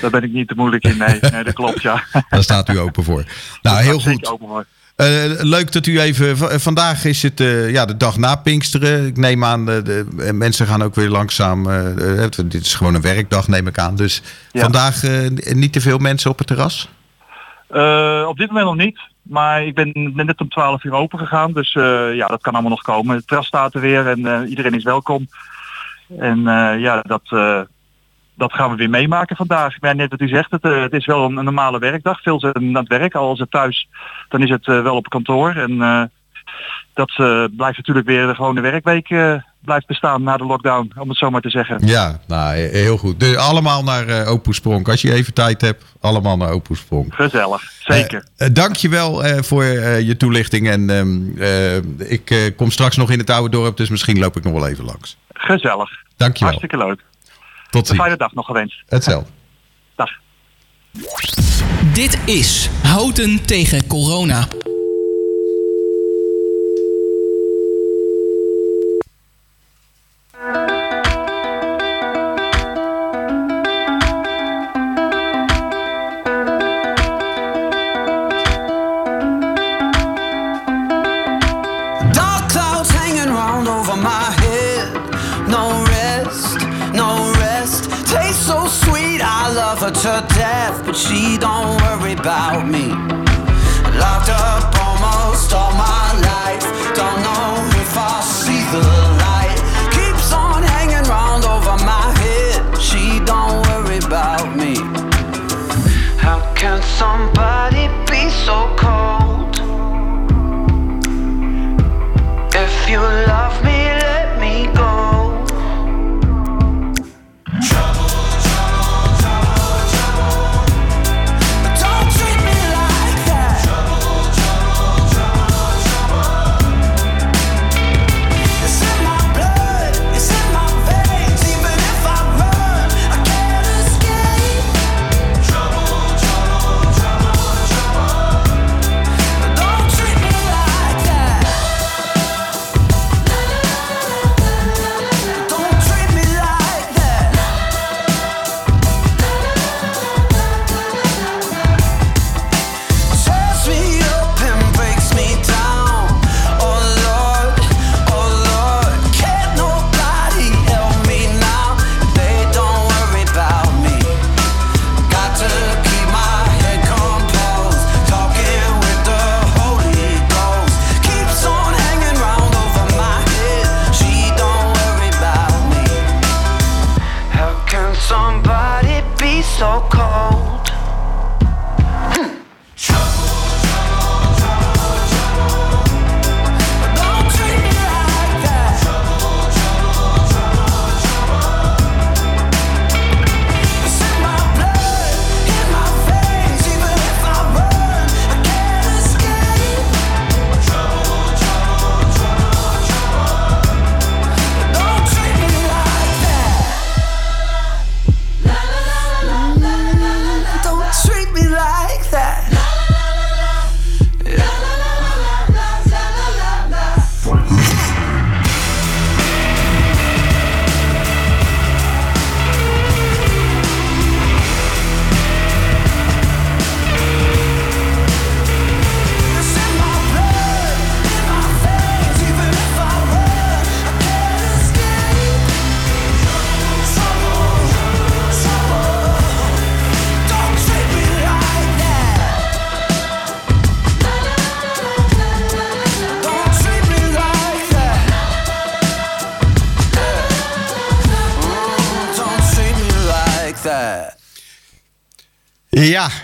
daar 0.00 0.10
ben 0.10 0.22
ik 0.22 0.32
niet 0.32 0.48
te 0.48 0.54
moeilijk 0.56 0.84
in. 0.84 0.96
Nee, 0.96 1.18
nee 1.32 1.44
dat 1.44 1.54
klopt, 1.54 1.82
ja. 1.82 2.02
daar 2.30 2.42
staat 2.42 2.68
u 2.68 2.78
open 2.78 3.04
voor. 3.04 3.24
Nou, 3.62 3.82
heel 3.82 4.00
goed. 4.00 4.28
open 4.28 4.48
voor. 4.48 4.64
Eh, 4.98 5.06
leuk 5.40 5.72
dat 5.72 5.86
u 5.86 6.00
even. 6.00 6.60
vandaag 6.60 7.04
is 7.04 7.22
het 7.22 7.40
eh, 7.40 7.70
ja, 7.70 7.84
de 7.84 7.96
dag 7.96 8.16
na 8.16 8.34
Pinksteren. 8.36 9.06
Ik 9.06 9.16
neem 9.16 9.44
aan, 9.44 9.70
eh, 9.70 9.84
de, 9.84 10.06
mensen 10.32 10.66
gaan 10.66 10.82
ook 10.82 10.94
weer 10.94 11.08
langzaam. 11.08 11.66
dit 12.44 12.54
is 12.54 12.74
gewoon 12.74 12.94
een 12.94 13.00
werkdag, 13.00 13.48
neem 13.48 13.66
ik 13.66 13.78
aan. 13.78 13.96
Dus 13.96 14.22
Ja. 14.52 14.60
vandaag 14.62 15.02
niet 15.52 15.72
te 15.72 15.80
veel 15.80 15.98
mensen 15.98 16.30
op 16.30 16.38
het 16.38 16.46
terras. 16.46 16.88
Op 18.28 18.36
dit 18.36 18.48
moment 18.48 18.66
nog 18.66 18.76
niet. 18.76 19.00
Maar 19.22 19.66
ik 19.66 19.74
ben 19.74 20.12
net 20.14 20.40
om 20.40 20.48
12 20.48 20.84
uur 20.84 20.92
open 20.92 21.18
gegaan. 21.18 21.52
Dus 21.52 21.72
ja, 22.12 22.26
dat 22.26 22.40
kan 22.40 22.52
allemaal 22.52 22.70
nog 22.70 22.82
komen. 22.82 23.16
Het 23.16 23.26
terras 23.26 23.46
staat 23.46 23.74
er 23.74 23.80
weer 23.80 24.06
en 24.06 24.48
iedereen 24.48 24.74
is 24.74 24.84
welkom. 24.84 25.28
En 26.18 26.42
ja, 26.80 27.02
dat, 27.02 27.22
dat 28.38 28.52
gaan 28.52 28.70
we 28.70 28.76
weer 28.76 28.90
meemaken 28.90 29.36
vandaag. 29.36 29.80
Maar 29.80 29.94
net 29.94 30.10
wat 30.10 30.20
u 30.20 30.28
zegt, 30.28 30.50
het, 30.50 30.62
eh, 30.62 30.80
het 30.82 30.92
is 30.92 31.06
wel 31.06 31.24
een, 31.24 31.36
een 31.36 31.44
normale 31.44 31.78
werkdag. 31.78 32.22
Veel 32.22 32.40
zijn 32.40 32.54
aan 32.56 32.74
het 32.74 32.88
werk. 32.88 33.14
Al 33.14 33.32
is 33.32 33.38
het 33.38 33.50
thuis, 33.50 33.88
dan 34.28 34.42
is 34.42 34.50
het 34.50 34.66
eh, 34.66 34.82
wel 34.82 34.96
op 34.96 35.08
kantoor. 35.08 35.50
En 35.50 35.82
eh, 35.82 36.02
dat 36.94 37.12
blijft 37.56 37.76
natuurlijk 37.76 38.06
weer 38.06 38.26
de 38.26 38.34
gewone 38.34 38.60
werkweek 38.60 39.08
blijft 39.64 39.86
bestaan 39.86 40.22
na 40.22 40.36
de 40.36 40.44
lockdown, 40.44 40.92
om 40.98 41.08
het 41.08 41.18
zo 41.18 41.30
maar 41.30 41.40
te 41.40 41.50
zeggen. 41.50 41.86
Ja, 41.86 42.18
nou, 42.26 42.56
he- 42.56 42.68
heel 42.68 42.96
goed. 42.96 43.20
Dus 43.20 43.36
allemaal 43.36 43.82
naar 43.82 44.06
eh 44.06 44.30
Opoesprong. 44.30 44.88
Als 44.88 45.02
je 45.02 45.12
even 45.12 45.34
tijd 45.34 45.60
hebt, 45.60 45.84
allemaal 46.00 46.36
naar 46.36 46.50
Opoesprong. 46.50 47.14
Gezellig, 47.14 47.62
zeker. 47.78 48.24
Eh, 48.36 48.46
eh, 48.46 48.54
dankjewel 48.54 49.22
voor 49.42 49.64
je 49.64 50.16
toelichting. 50.16 50.68
En 50.68 50.90
ehm, 50.90 51.38
eh, 51.42 52.10
ik 52.10 52.52
kom 52.56 52.70
straks 52.70 52.96
nog 52.96 53.10
in 53.10 53.18
het 53.18 53.30
oude 53.30 53.50
dorp, 53.50 53.76
dus 53.76 53.88
misschien 53.88 54.18
loop 54.18 54.36
ik 54.36 54.44
nog 54.44 54.52
wel 54.52 54.68
even 54.68 54.84
langs. 54.84 55.16
Gezellig. 55.32 55.90
Dankjewel. 56.16 56.52
Hartstikke 56.54 56.86
leuk. 56.86 57.00
Tot 57.70 57.80
Een 57.80 57.86
ziens. 57.86 57.98
fijne 58.00 58.16
dag 58.16 58.34
nog 58.34 58.46
gewenst. 58.46 58.82
Hetzelfde. 58.86 59.30
Dag. 59.96 60.10
Dit 61.92 62.18
is 62.24 62.70
Houten 62.82 63.44
tegen 63.46 63.86
corona. 63.86 64.48
Dark 70.32 70.77
To 90.08 90.26
death, 90.34 90.86
but 90.86 90.96
she 90.96 91.36
don't 91.36 91.76
worry 91.82 92.14
about 92.14 92.66
me. 92.66 92.88
Locked 94.00 94.30
up 94.30 94.74
almost 94.80 95.52
all 95.52 95.72
my 95.72 96.08
life, 96.32 96.64
don't 96.96 97.20
know 97.20 97.68
if 97.78 97.94
I'll 97.94 98.22
see 98.22 98.62
the 98.72 98.80
light. 99.24 99.58
Keeps 99.92 100.32
on 100.32 100.62
hanging 100.62 101.06
round 101.10 101.44
over 101.44 101.76
my 101.84 102.10
head, 102.22 102.80
she 102.80 103.20
don't 103.26 103.60
worry 103.68 103.98
about 103.98 104.56
me. 104.56 104.76
How 106.16 106.40
can 106.54 106.80
somebody 106.82 107.88
be 108.10 108.30
so 108.30 108.74
cold? 108.78 108.87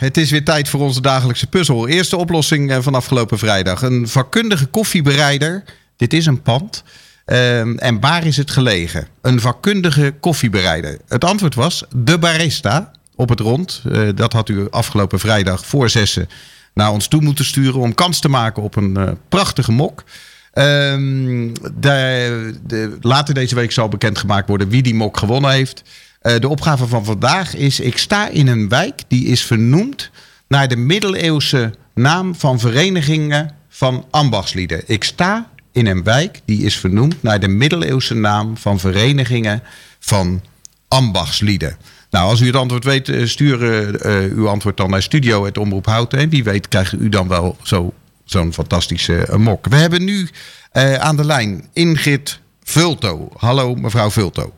Het 0.05 0.17
is 0.17 0.31
weer 0.31 0.45
tijd 0.45 0.69
voor 0.69 0.81
onze 0.81 1.01
dagelijkse 1.01 1.47
puzzel. 1.47 1.89
Eerste 1.89 2.17
oplossing 2.17 2.71
eh, 2.71 2.79
van 2.81 2.95
afgelopen 2.95 3.39
vrijdag. 3.39 3.83
Een 3.83 4.09
vakkundige 4.09 4.67
koffiebereider. 4.67 5.65
Dit 5.97 6.13
is 6.13 6.27
een 6.27 6.43
pand. 6.43 6.83
Ehm, 7.25 7.77
en 7.77 8.01
waar 8.01 8.27
is 8.27 8.37
het 8.37 8.51
gelegen? 8.51 9.07
Een 9.23 9.41
vakkundige 9.41 10.15
koffiebereider. 10.21 10.99
Het 11.09 11.25
antwoord 11.25 11.55
was 11.55 11.85
de 11.97 12.19
barista 12.19 12.91
op 13.15 13.29
het 13.29 13.41
rond. 13.41 13.83
Eh, 13.93 14.09
dat 14.15 14.33
had 14.33 14.49
u 14.49 14.71
afgelopen 14.71 15.19
vrijdag 15.19 15.67
voor 15.67 15.91
zessen 15.91 16.29
naar 16.75 16.91
ons 16.91 17.09
toe 17.09 17.21
moeten 17.21 17.45
sturen... 17.45 17.81
om 17.81 17.95
kans 17.95 18.21
te 18.21 18.29
maken 18.29 18.63
op 18.63 18.77
een 18.77 18.97
eh, 18.97 19.13
prachtige 19.29 19.73
mok. 19.73 20.05
Ehm, 20.53 21.53
de, 21.81 22.97
later 23.01 23.35
deze 23.35 23.55
week 23.55 23.73
zal 23.73 23.89
bekendgemaakt 23.89 24.49
worden 24.49 24.69
wie 24.69 24.83
die 24.83 24.95
mok 24.95 25.17
gewonnen 25.17 25.51
heeft. 25.51 25.83
Eh, 26.25 26.39
de 26.39 26.49
opgave 26.49 26.87
van 26.87 27.05
vandaag 27.05 27.55
is: 27.55 27.81
ik 27.81 27.99
sta 27.99 28.29
in 28.29 28.47
een 28.47 28.69
wijk 28.69 29.03
die 29.09 29.27
is 29.27 29.45
vernoemd 29.45 30.11
naar 30.49 30.69
de 30.69 30.77
middeleeuwse 30.77 31.75
naam 31.95 32.35
van 32.35 32.61
verenigingen 32.61 33.51
van 33.69 34.07
ambachtslieden. 34.11 34.83
Ik 34.87 35.05
sta 35.05 35.51
in 35.73 35.87
een 35.87 36.03
wijk 36.03 36.41
die 36.45 36.65
is 36.65 36.77
vernoemd 36.77 37.23
naar 37.23 37.41
de 37.41 37.49
middeleeuwse 37.49 38.15
naam 38.15 38.57
van 38.57 38.79
verenigingen 38.79 39.63
van 39.99 40.43
ambachtslieden. 40.89 41.77
Nou, 42.11 42.29
als 42.29 42.41
u 42.41 42.47
het 42.47 42.57
antwoord 42.57 42.85
weet, 42.85 43.09
eh, 43.09 43.27
stuur 43.27 43.95
eh, 43.95 44.33
uw 44.37 44.49
antwoord 44.49 44.77
dan 44.77 44.91
naar 44.91 45.03
studio 45.03 45.45
het 45.45 45.59
Omroep 45.59 45.87
Houten. 45.87 46.19
En 46.19 46.29
wie 46.29 46.45
weet 46.45 46.69
krijgt 46.69 46.93
u 46.93 47.09
dan 47.09 47.29
wel 47.29 47.57
zo, 47.63 47.93
zo'n 48.25 48.53
fantastische 48.53 49.27
mok. 49.37 49.67
We 49.67 49.77
hebben 49.77 50.05
nu 50.05 50.29
aan 50.99 51.17
de 51.17 51.25
lijn 51.25 51.69
Ingrid 51.73 52.39
Vulto. 52.63 53.31
Hallo 53.37 53.75
mevrouw 53.75 54.11
Vulto. 54.11 54.53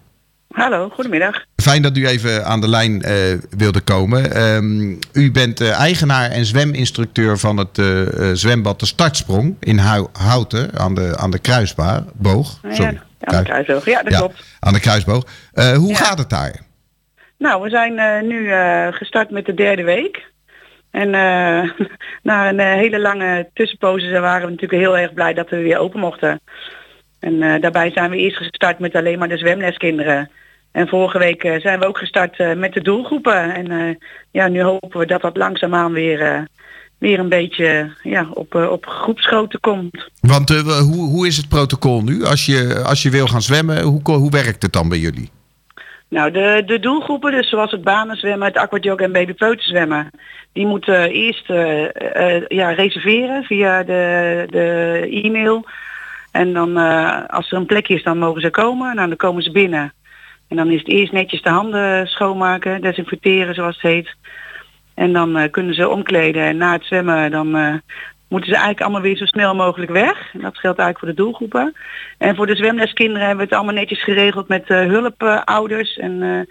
Hallo, 0.56 0.88
goedemiddag. 0.88 1.44
Fijn 1.56 1.82
dat 1.82 1.96
u 1.96 2.06
even 2.06 2.44
aan 2.44 2.60
de 2.60 2.68
lijn 2.68 3.02
eh, 3.02 3.14
wilde 3.56 3.80
komen. 3.80 4.32
Ehm, 4.32 4.90
u 5.12 5.30
bent 5.32 5.60
eh, 5.60 5.78
eigenaar 5.80 6.30
en 6.30 6.44
zweminstructeur 6.44 7.38
van 7.38 7.56
het 7.56 7.78
eh, 7.78 7.86
zwembad 8.32 8.80
De 8.80 8.86
Startsprong 8.86 9.56
in 9.60 9.78
Houten 10.12 10.70
aan 10.78 10.94
de, 10.94 11.16
aan 11.18 11.30
de 11.30 11.38
Kruisboog. 11.38 12.58
Ja, 12.62 12.74
Sorry, 12.74 13.00
aan 13.20 13.36
de 13.36 13.48
kruisboog. 13.48 13.84
Ja, 13.84 14.02
dat 14.02 14.12
Ja, 14.12 14.18
klopt. 14.18 14.44
aan 14.60 14.72
de 14.72 14.80
Kruisboog. 14.80 15.24
Hoe 15.54 15.88
Ja. 15.88 15.94
gaat 15.94 16.18
het 16.18 16.30
daar? 16.30 16.60
Nou, 17.38 17.62
we 17.62 17.68
zijn 17.68 18.26
nu 18.26 18.50
gestart 18.92 19.30
met 19.30 19.46
de 19.46 19.54
derde 19.54 19.82
week. 19.82 20.24
En 20.90 21.10
na 22.30 22.48
een 22.48 22.60
hele 22.60 23.00
lange 23.00 23.48
tussenpose 23.54 24.20
waren 24.20 24.44
we 24.46 24.52
natuurlijk 24.52 24.80
heel 24.82 24.98
erg 24.98 25.12
blij 25.14 25.34
dat 25.34 25.50
we 25.50 25.56
weer 25.56 25.78
open 25.78 26.00
mochten. 26.00 26.40
En 27.20 27.60
daarbij 27.60 27.90
zijn 27.90 28.10
we 28.10 28.16
eerst 28.16 28.36
gestart 28.36 28.78
met 28.78 28.94
alleen 28.94 29.18
maar 29.18 29.28
de 29.28 29.38
zwemleskinderen. 29.38 30.30
En 30.76 30.88
vorige 30.88 31.18
week 31.18 31.44
eh, 31.44 31.60
zijn 31.60 31.78
we 31.78 31.86
ook 31.86 31.98
gestart 31.98 32.38
eh, 32.38 32.54
met 32.54 32.72
de 32.72 32.82
doelgroepen. 32.82 33.54
En 33.54 33.70
eh, 33.70 33.94
ja, 34.30 34.48
nu 34.48 34.62
hopen 34.62 34.98
we 34.98 35.06
dat 35.06 35.20
dat 35.20 35.36
langzaamaan 35.36 35.92
weer, 35.92 36.48
weer 36.98 37.18
een 37.18 37.28
beetje 37.28 37.90
ja, 38.02 38.26
op, 38.34 38.54
op 38.54 38.86
groepsgrootte 38.86 39.58
komt. 39.58 40.10
Want 40.20 40.48
hoe, 40.50 41.08
hoe 41.08 41.26
is 41.26 41.36
het 41.36 41.48
protocol 41.48 42.02
nu? 42.02 42.24
Als 42.24 42.46
je, 42.46 42.82
als 42.86 43.02
je 43.02 43.10
wil 43.10 43.26
gaan 43.26 43.42
zwemmen, 43.42 43.82
hoe, 43.82 44.00
hoe 44.02 44.30
werkt 44.30 44.62
het 44.62 44.72
dan 44.72 44.88
bij 44.88 44.98
jullie? 44.98 45.30
Nou, 46.08 46.30
de, 46.30 46.62
de 46.66 46.78
doelgroepen, 46.78 47.32
dus 47.32 47.48
zoals 47.48 47.70
het 47.70 47.82
banenzwemmen, 47.82 48.46
het 48.46 48.56
aquajoggen 48.56 49.06
en 49.06 49.12
babypeuterzwemmen, 49.12 50.10
die 50.52 50.66
moeten 50.66 51.10
eerst 51.10 51.46
ja, 52.48 52.70
reserveren 52.70 53.44
via 53.44 53.82
de, 53.82 54.44
de 54.50 55.20
e-mail. 55.22 55.64
En 56.30 56.52
dan 56.52 56.76
als 57.26 57.50
er 57.50 57.56
een 57.56 57.66
plekje 57.66 57.94
is, 57.94 58.02
dan 58.02 58.18
mogen 58.18 58.40
ze 58.40 58.50
komen. 58.50 58.94
Nou, 58.94 59.08
dan 59.08 59.16
komen 59.16 59.42
ze 59.42 59.50
binnen. 59.50 59.92
En 60.48 60.56
dan 60.56 60.70
is 60.70 60.78
het 60.78 60.88
eerst 60.88 61.12
netjes 61.12 61.42
de 61.42 61.50
handen 61.50 62.06
schoonmaken, 62.06 62.80
desinfecteren 62.80 63.54
zoals 63.54 63.74
het 63.74 63.92
heet. 63.92 64.14
En 64.96 65.12
dan 65.12 65.36
eh, 65.36 65.50
kunnen 65.50 65.74
ze 65.74 65.88
omkleden. 65.88 66.42
En 66.42 66.56
na 66.56 66.72
het 66.72 66.84
zwemmen 66.84 67.30
dan 67.30 67.56
eh, 67.56 67.74
moeten 68.28 68.48
ze 68.48 68.54
eigenlijk 68.54 68.80
allemaal 68.80 69.00
weer 69.00 69.16
zo 69.16 69.24
snel 69.24 69.54
mogelijk 69.54 69.90
weg. 69.90 70.34
En 70.34 70.40
dat 70.40 70.58
geldt 70.58 70.78
eigenlijk 70.78 70.98
voor 70.98 71.08
de 71.08 71.14
doelgroepen. 71.14 71.74
En 72.18 72.36
voor 72.36 72.46
de 72.46 72.56
zwemleskinderen 72.56 73.26
hebben 73.26 73.36
we 73.36 73.50
het 73.50 73.52
allemaal 73.52 73.80
netjes 73.80 74.02
geregeld 74.02 74.48
met 74.48 74.70
eh, 74.70 74.86
hulpouders. 74.86 75.96
en 75.96 76.48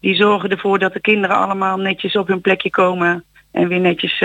die 0.00 0.14
zorgen 0.14 0.50
ervoor 0.50 0.78
dat 0.78 0.92
de 0.92 1.00
kinderen 1.00 1.36
allemaal 1.36 1.76
netjes 1.76 2.16
op 2.16 2.26
hun 2.26 2.40
plekje 2.40 2.70
komen. 2.70 3.24
En 3.52 3.68
weer 3.68 3.80
netjes 3.80 4.18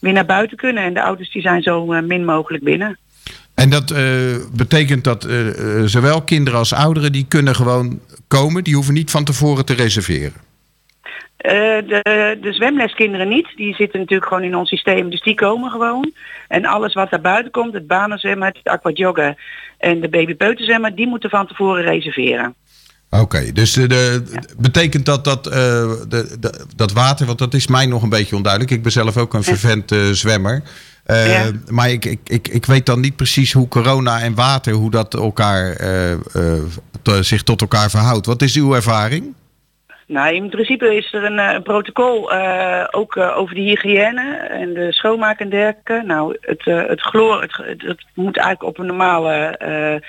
weer 0.00 0.12
naar 0.12 0.26
buiten 0.26 0.56
kunnen. 0.56 0.82
En 0.82 0.94
de 0.94 1.02
ouders 1.02 1.30
die 1.30 1.42
zijn 1.42 1.62
zo 1.62 1.86
min 1.86 2.24
mogelijk 2.24 2.64
binnen. 2.64 2.98
En 3.58 3.70
dat 3.70 3.90
eh, 3.90 4.04
betekent 4.52 5.04
dat 5.04 5.24
eh, 5.24 5.48
eh, 5.48 5.84
zowel 5.84 6.22
kinderen 6.22 6.58
als 6.58 6.72
ouderen 6.72 7.12
die 7.12 7.26
kunnen 7.28 7.54
gewoon 7.54 8.00
komen. 8.28 8.64
Die 8.64 8.74
hoeven 8.74 8.94
niet 8.94 9.10
van 9.10 9.24
tevoren 9.24 9.64
te 9.64 9.74
reserveren. 9.74 10.32
De, 11.36 12.38
de 12.40 12.52
zwemleskinderen 12.52 13.28
niet. 13.28 13.48
Die 13.56 13.74
zitten 13.74 13.98
natuurlijk 13.98 14.28
gewoon 14.28 14.44
in 14.44 14.56
ons 14.56 14.68
systeem. 14.68 15.10
Dus 15.10 15.22
die 15.22 15.34
komen 15.34 15.70
gewoon. 15.70 16.12
En 16.48 16.64
alles 16.64 16.94
wat 16.94 17.10
daar 17.10 17.20
buiten 17.20 17.52
komt, 17.52 17.74
het 17.74 17.86
banenzwemmen, 17.86 18.48
het 18.48 18.60
aquajoggen 18.62 19.36
en 19.78 20.00
de 20.00 20.08
babypeuterzwemmen, 20.08 20.94
die 20.94 21.06
moeten 21.06 21.30
van 21.30 21.46
tevoren 21.46 21.82
reserveren. 21.82 22.54
Oké, 23.10 23.52
dus 23.52 23.72
de, 23.72 23.86
de, 23.86 24.22
betekent 24.58 25.06
dat 25.06 25.24
dat, 25.24 25.44
de, 25.44 26.38
dat 26.76 26.92
water, 26.92 27.26
want 27.26 27.38
dat 27.38 27.54
is 27.54 27.66
mij 27.66 27.86
nog 27.86 28.02
een 28.02 28.08
beetje 28.08 28.36
onduidelijk. 28.36 28.72
Ik 28.72 28.82
ben 28.82 28.92
zelf 28.92 29.16
ook 29.16 29.34
een 29.34 29.44
vervent 29.44 29.94
zwemmer. 30.12 30.62
Eh, 31.08 31.26
Ja. 31.26 31.50
Maar 31.70 31.90
ik, 31.90 32.04
ik, 32.04 32.20
ik, 32.24 32.48
ik 32.48 32.64
weet 32.64 32.86
dan 32.86 33.00
niet 33.00 33.16
precies 33.16 33.52
hoe 33.52 33.68
corona 33.68 34.20
en 34.20 34.34
water, 34.34 34.72
hoe 34.72 34.90
dat 34.90 35.14
elkaar, 35.14 35.72
eh, 35.72 36.12
eh, 36.12 36.18
zich 37.20 37.42
tot 37.42 37.60
elkaar 37.60 37.90
verhoudt. 37.90 38.26
Wat 38.26 38.42
is 38.42 38.56
uw 38.56 38.74
ervaring? 38.74 39.34
Nou, 40.06 40.34
in 40.34 40.48
principe 40.48 40.96
is 40.96 41.12
er 41.12 41.24
een, 41.24 41.38
een 41.38 41.62
protocol 41.62 42.32
ook 42.90 43.16
over 43.16 43.54
de 43.54 43.60
hygiëne 43.60 44.36
en 44.50 44.74
de 44.74 44.92
schoonmaak 44.92 45.40
en 45.40 45.48
dergelijke. 45.48 46.02
Nou, 46.06 46.36
het, 46.40 46.64
het 46.64 47.00
chloor, 47.00 47.40
het, 47.40 47.56
het, 47.56 47.82
het 47.82 48.04
moet 48.14 48.36
eigenlijk 48.36 48.62
op 48.62 48.78
een 48.78 48.86
normale, 48.86 50.00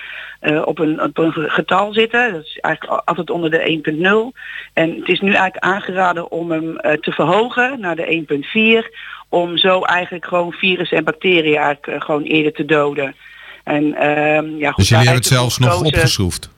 op, 0.65 0.79
een, 0.79 1.01
op 1.01 1.17
een 1.17 1.33
getal 1.33 1.93
zitten. 1.93 2.33
Dat 2.33 2.43
is 2.43 2.57
eigenlijk 2.61 3.01
altijd 3.05 3.29
onder 3.29 3.49
de 3.49 4.31
1.0. 4.33 4.39
En 4.73 4.95
het 4.95 5.07
is 5.07 5.19
nu 5.19 5.27
eigenlijk 5.27 5.63
aangeraden 5.63 6.31
om 6.31 6.51
hem 6.51 6.75
te 6.77 7.11
verhogen 7.11 7.79
naar 7.79 7.95
de 7.95 8.25
1.4. 8.83 9.18
Om 9.29 9.57
zo 9.57 9.81
eigenlijk 9.81 10.25
gewoon 10.25 10.51
virussen 10.51 10.97
en 10.97 11.03
bacteriën 11.03 11.55
eigenlijk 11.55 11.87
eh, 11.87 12.01
gewoon 12.01 12.23
eerder 12.23 12.53
te 12.53 12.65
doden. 12.65 13.15
En, 13.63 13.93
ehm, 13.95 14.55
ja, 14.57 14.67
goed, 14.67 14.75
Dus 14.77 14.89
jullie 14.89 15.03
hebben 15.05 15.23
het 15.23 15.33
zelfs 15.33 15.57
nog 15.57 15.69
gekozen- 15.69 15.93
opgeschroefd. 15.95 16.49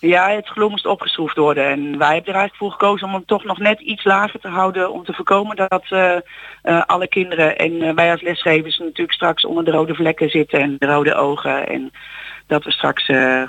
ja, 0.00 0.30
het 0.30 0.48
geloof 0.48 0.70
moest 0.70 0.86
opgeschroefd 0.86 1.36
worden. 1.36 1.64
En 1.70 1.98
wij 1.98 2.14
hebben 2.14 2.32
er 2.34 2.38
eigenlijk 2.40 2.56
voor 2.56 2.70
gekozen 2.70 3.06
om 3.06 3.12
hem 3.12 3.24
toch 3.26 3.44
nog 3.44 3.58
net 3.58 3.80
iets 3.80 4.04
lager 4.04 4.40
te 4.40 4.48
houden. 4.48 4.92
Om 4.92 5.04
te 5.04 5.12
voorkomen 5.12 5.56
dat 5.56 5.84
eh, 5.88 6.16
eh, 6.62 6.82
alle 6.86 7.08
kinderen 7.08 7.56
en 7.58 7.94
wij 7.94 8.10
als 8.10 8.22
lesgevers 8.22 8.78
natuurlijk 8.78 9.12
straks 9.12 9.44
onder 9.44 9.64
de 9.64 9.70
rode 9.70 9.94
vlekken 9.94 10.28
zitten 10.30 10.60
en 10.60 10.76
de 10.78 10.86
rode 10.86 11.14
ogen. 11.14 11.68
En 11.68 11.92
dat 12.46 12.64
we 12.64 12.70
straks 12.70 13.06
eh, 13.08 13.42
eh, 13.42 13.48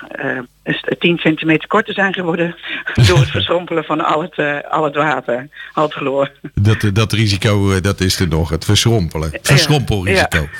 een 0.63 0.77
10 0.99 1.17
centimeter 1.17 1.67
korter 1.67 1.93
zijn 1.93 2.13
geworden 2.13 2.55
door 3.07 3.19
het 3.19 3.29
verschrompelen 3.29 3.83
van 3.83 4.05
al 4.05 4.21
het, 4.21 4.33
eh, 4.35 4.57
al 4.69 4.83
het 4.83 4.95
water, 4.95 5.47
al 5.73 5.83
het 5.83 5.93
chloor. 5.93 6.31
Dat, 6.53 6.89
dat 6.93 7.11
risico, 7.11 7.71
eh, 7.71 7.81
dat 7.81 7.99
is 7.99 8.19
er 8.19 8.27
nog. 8.27 8.49
Het 8.49 8.65
verschrompelen. 8.65 9.29
Het 9.31 9.47
verschrompelrisico. 9.47 10.47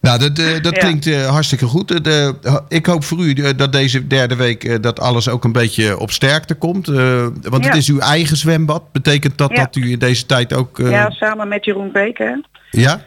Nou, 0.00 0.18
dat, 0.18 0.38
eh, 0.38 0.62
dat 0.62 0.74
Ja. 0.74 0.80
klinkt 0.80 1.06
eh, 1.06 1.26
hartstikke 1.26 1.66
goed. 1.66 1.90
Eh, 1.90 2.00
de- 2.02 2.62
ik 2.68 2.86
hoop 2.86 3.04
voor 3.04 3.18
u 3.18 3.32
eh, 3.34 3.50
dat 3.56 3.72
deze 3.72 4.06
derde 4.06 4.36
week 4.36 4.64
eh, 4.64 4.76
dat 4.80 5.00
alles 5.00 5.28
ook 5.28 5.44
een 5.44 5.52
beetje 5.52 5.98
op 5.98 6.10
sterkte 6.10 6.54
komt. 6.54 6.88
Eh, 6.88 7.22
want 7.42 7.54
het 7.54 7.64
Ja. 7.64 7.72
is 7.72 7.88
uw 7.88 7.98
eigen 7.98 8.36
zwembad. 8.36 8.92
Betekent 8.92 9.38
dat 9.38 9.50
Ja. 9.50 9.56
dat 9.64 9.76
u 9.76 9.90
in 9.90 9.98
deze 9.98 10.26
tijd 10.26 10.52
ook... 10.52 10.78
eh, 10.78 10.90
ja, 10.90 11.10
samen 11.10 11.48
met 11.48 11.64
Jeroen 11.64 11.92
Beek, 11.92 12.18
hè? 12.18 12.32
ja? 12.70 13.00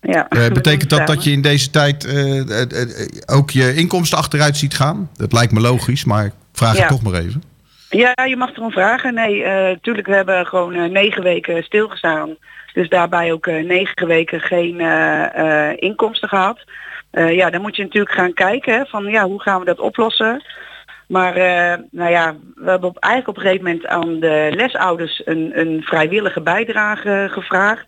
Ja. 0.00 0.28
Eh, 0.28 0.48
betekent 0.60 0.90
dat 0.90 1.06
dat 1.06 1.24
je 1.24 1.30
in 1.30 1.42
deze 1.42 1.70
tijd 1.70 2.04
eh, 2.04 2.80
eh, 2.82 2.88
ook 3.26 3.50
je 3.50 3.74
inkomsten 3.74 4.18
achteruit 4.18 4.56
ziet 4.56 4.74
gaan? 4.74 5.10
Dat 5.16 5.32
lijkt 5.32 5.52
me 5.52 5.60
logisch, 5.60 6.04
maar 6.04 6.24
ik 6.24 6.32
vraag 6.52 6.74
Ja. 6.74 6.80
het 6.80 6.88
toch 6.88 7.02
maar 7.02 7.20
even. 7.20 7.42
Ja, 7.90 8.24
je 8.24 8.36
mag 8.36 8.56
erom 8.56 8.70
vragen. 8.70 9.14
Nee, 9.14 9.44
eh 9.44 9.76
tuurlijk, 9.80 10.06
we 10.06 10.14
hebben 10.14 10.46
gewoon 10.46 10.92
negen 10.92 11.22
weken 11.22 11.62
stilgestaan. 11.62 12.36
Dus 12.72 12.88
daarbij 12.88 13.32
ook 13.32 13.46
negen 13.46 14.06
weken 14.06 14.40
geen 14.40 14.80
inkomsten 15.78 16.28
gehad. 16.28 16.58
Eh, 17.10 17.34
ja, 17.34 17.50
dan 17.50 17.60
moet 17.60 17.76
je 17.76 17.82
natuurlijk 17.82 18.14
gaan 18.14 18.32
kijken 18.32 18.74
hè, 18.74 18.84
van 18.84 19.04
ja, 19.04 19.24
hoe 19.24 19.40
gaan 19.40 19.58
we 19.58 19.64
dat 19.64 19.78
oplossen. 19.78 20.44
Maar 21.08 21.34
nou 21.90 22.10
ja, 22.10 22.36
we 22.54 22.70
hebben 22.70 22.88
op, 22.88 22.98
eigenlijk 22.98 23.36
op 23.36 23.44
een 23.44 23.50
gegeven 23.50 23.64
moment 23.64 23.86
aan 23.86 24.20
de 24.20 24.52
lesouders 24.54 25.22
een, 25.24 25.50
een 25.54 25.82
vrijwillige 25.82 26.40
bijdrage 26.40 27.28
gevraagd. 27.30 27.86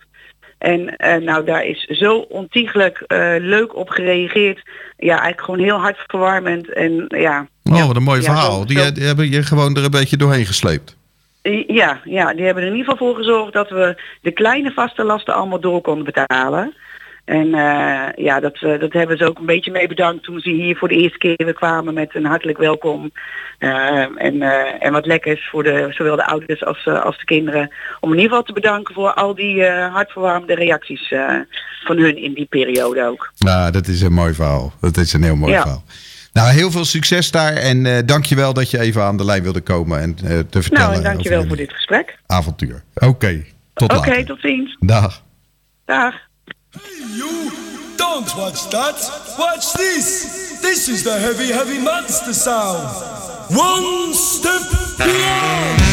En 0.62 0.96
eh, 0.96 1.16
nou, 1.22 1.44
daar 1.44 1.64
is 1.64 1.84
zo 1.84 2.18
ontiegelijk 2.18 2.98
eh, 3.06 3.34
leuk 3.38 3.76
op 3.76 3.88
gereageerd. 3.88 4.62
Ja, 4.96 5.10
eigenlijk 5.12 5.40
gewoon 5.40 5.60
heel 5.60 5.78
hartverwarmend. 5.80 6.72
En 6.72 7.04
ja, 7.08 7.46
Oh, 7.70 7.86
wat 7.86 7.96
een 7.96 8.02
mooi 8.02 8.20
Ja, 8.20 8.24
verhaal. 8.32 8.66
Die, 8.66 8.78
zo- 8.78 8.92
die 8.92 9.04
hebben 9.04 9.30
je 9.30 9.42
gewoon 9.42 9.76
er 9.76 9.84
een 9.84 9.90
beetje 9.90 10.16
doorheen 10.16 10.46
gesleept. 10.46 10.96
Ja, 11.66 12.00
ja, 12.04 12.34
die 12.34 12.44
hebben 12.44 12.62
er 12.62 12.68
in 12.70 12.76
ieder 12.76 12.90
geval 12.92 13.06
voor 13.08 13.16
gezorgd 13.16 13.52
dat 13.52 13.68
we 13.70 14.02
de 14.22 14.30
kleine 14.32 14.72
vaste 14.72 15.04
lasten 15.04 15.34
allemaal 15.34 15.60
door 15.60 15.80
konden 15.80 16.04
betalen. 16.04 16.74
En 17.24 17.54
eh, 17.54 18.24
ja, 18.24 18.40
dat, 18.40 18.54
eh, 18.62 18.80
dat 18.80 18.92
hebben 18.92 19.16
ze 19.16 19.28
ook 19.28 19.38
een 19.38 19.46
beetje 19.46 19.70
mee 19.70 19.88
bedankt 19.88 20.24
toen 20.24 20.40
ze 20.40 20.50
hier 20.50 20.76
voor 20.76 20.88
de 20.88 20.94
eerste 20.94 21.18
keer 21.18 21.34
weer 21.36 21.52
kwamen 21.52 21.94
met 21.94 22.14
een 22.14 22.24
hartelijk 22.24 22.58
welkom. 22.58 23.10
Eh, 23.58 24.06
en, 24.16 24.42
en 24.80 24.92
wat 24.92 25.06
lekkers 25.06 25.48
voor 25.50 25.62
de, 25.62 25.86
zowel 25.90 26.16
de 26.16 26.26
ouders 26.26 26.64
als, 26.64 26.86
als 26.86 27.18
de 27.18 27.24
kinderen. 27.24 27.70
Om 28.00 28.08
in 28.10 28.16
ieder 28.16 28.28
geval 28.30 28.44
te 28.44 28.52
bedanken 28.52 28.94
voor 28.94 29.12
al 29.14 29.34
die 29.34 29.64
hartverwarmende 29.70 30.54
reacties 30.54 31.08
van 31.84 31.96
hun 31.96 32.16
in 32.16 32.32
die 32.34 32.46
periode 32.46 33.06
ook. 33.06 33.32
Nou, 33.38 33.70
dat 33.72 33.86
is 33.86 34.00
een 34.02 34.12
mooi 34.12 34.34
verhaal. 34.34 34.72
Dat 34.80 34.96
is 34.96 35.12
een 35.12 35.22
heel 35.22 35.36
mooi 35.36 35.52
Ja. 35.52 35.60
verhaal. 35.60 35.84
Nou, 36.32 36.48
heel 36.52 36.70
veel 36.70 36.84
succes 36.84 37.30
daar. 37.30 37.52
En 37.52 37.86
eh 37.86 37.98
dankjewel 38.04 38.52
dat 38.52 38.70
je 38.70 38.78
even 38.80 39.02
aan 39.02 39.16
de 39.16 39.24
lijn 39.24 39.42
wilde 39.42 39.60
komen 39.60 40.00
en 40.00 40.14
te 40.14 40.62
vertellen 40.62 40.72
Nou, 40.88 40.94
en 40.94 41.02
dankjewel 41.02 41.46
voor 41.46 41.56
dit 41.56 41.72
gesprek. 41.72 42.18
avontuur. 42.26 42.82
Oké, 42.94 43.44
tot 43.74 43.96
Oké, 43.96 44.08
later. 44.08 44.24
tot 44.24 44.40
ziens. 44.40 44.76
Dag. 44.80 45.22
Dag. 45.84 46.14
Don't 46.72 48.34
watch 48.36 48.70
that. 48.70 48.96
Watch 49.38 49.72
this. 49.74 50.60
This 50.62 50.88
is 50.88 51.04
the 51.04 51.18
heavy, 51.18 51.52
heavy 51.52 51.78
monster 51.78 52.32
sound. 52.32 52.88
One 53.54 54.14
step 54.14 54.62
beyond. 54.98 55.91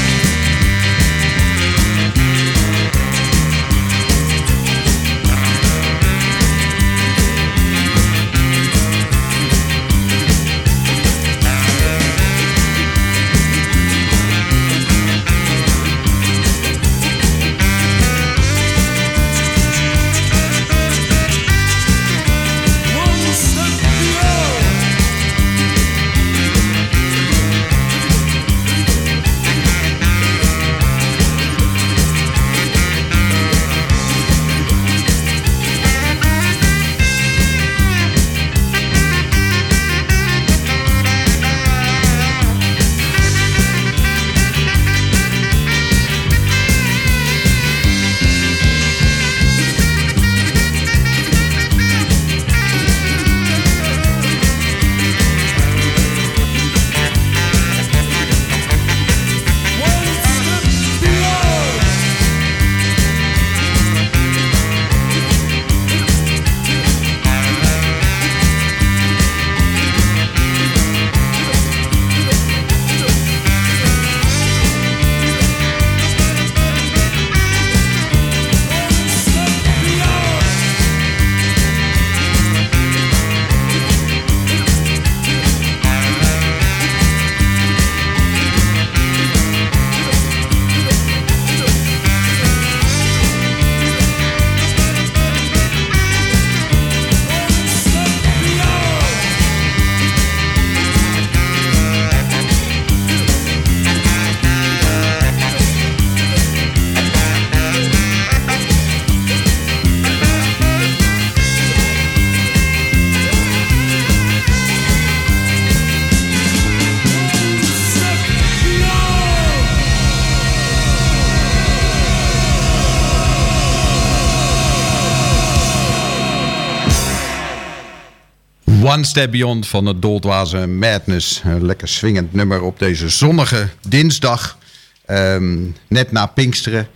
One 128.90 129.04
Step 129.04 129.32
Beyond 129.32 129.68
van 129.68 129.86
het 129.86 130.02
Doldwaze 130.02 130.68
Madness. 130.68 131.42
Een 131.44 131.66
lekker 131.66 131.88
swingend 131.88 132.34
nummer 132.34 132.62
op 132.62 132.80
deze 132.80 133.10
zonnige 133.10 133.70
dinsdag. 133.88 134.58
Ehm, 135.06 135.58
net 135.88 136.12
na 136.12 136.26
Pinksteren. 136.26 136.88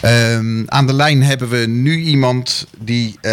Ehm, 0.00 0.62
aan 0.66 0.86
de 0.86 0.92
lijn 0.92 1.22
hebben 1.22 1.48
we 1.48 1.66
nu 1.66 1.96
iemand 1.96 2.66
die 2.78 3.18
eh, 3.20 3.32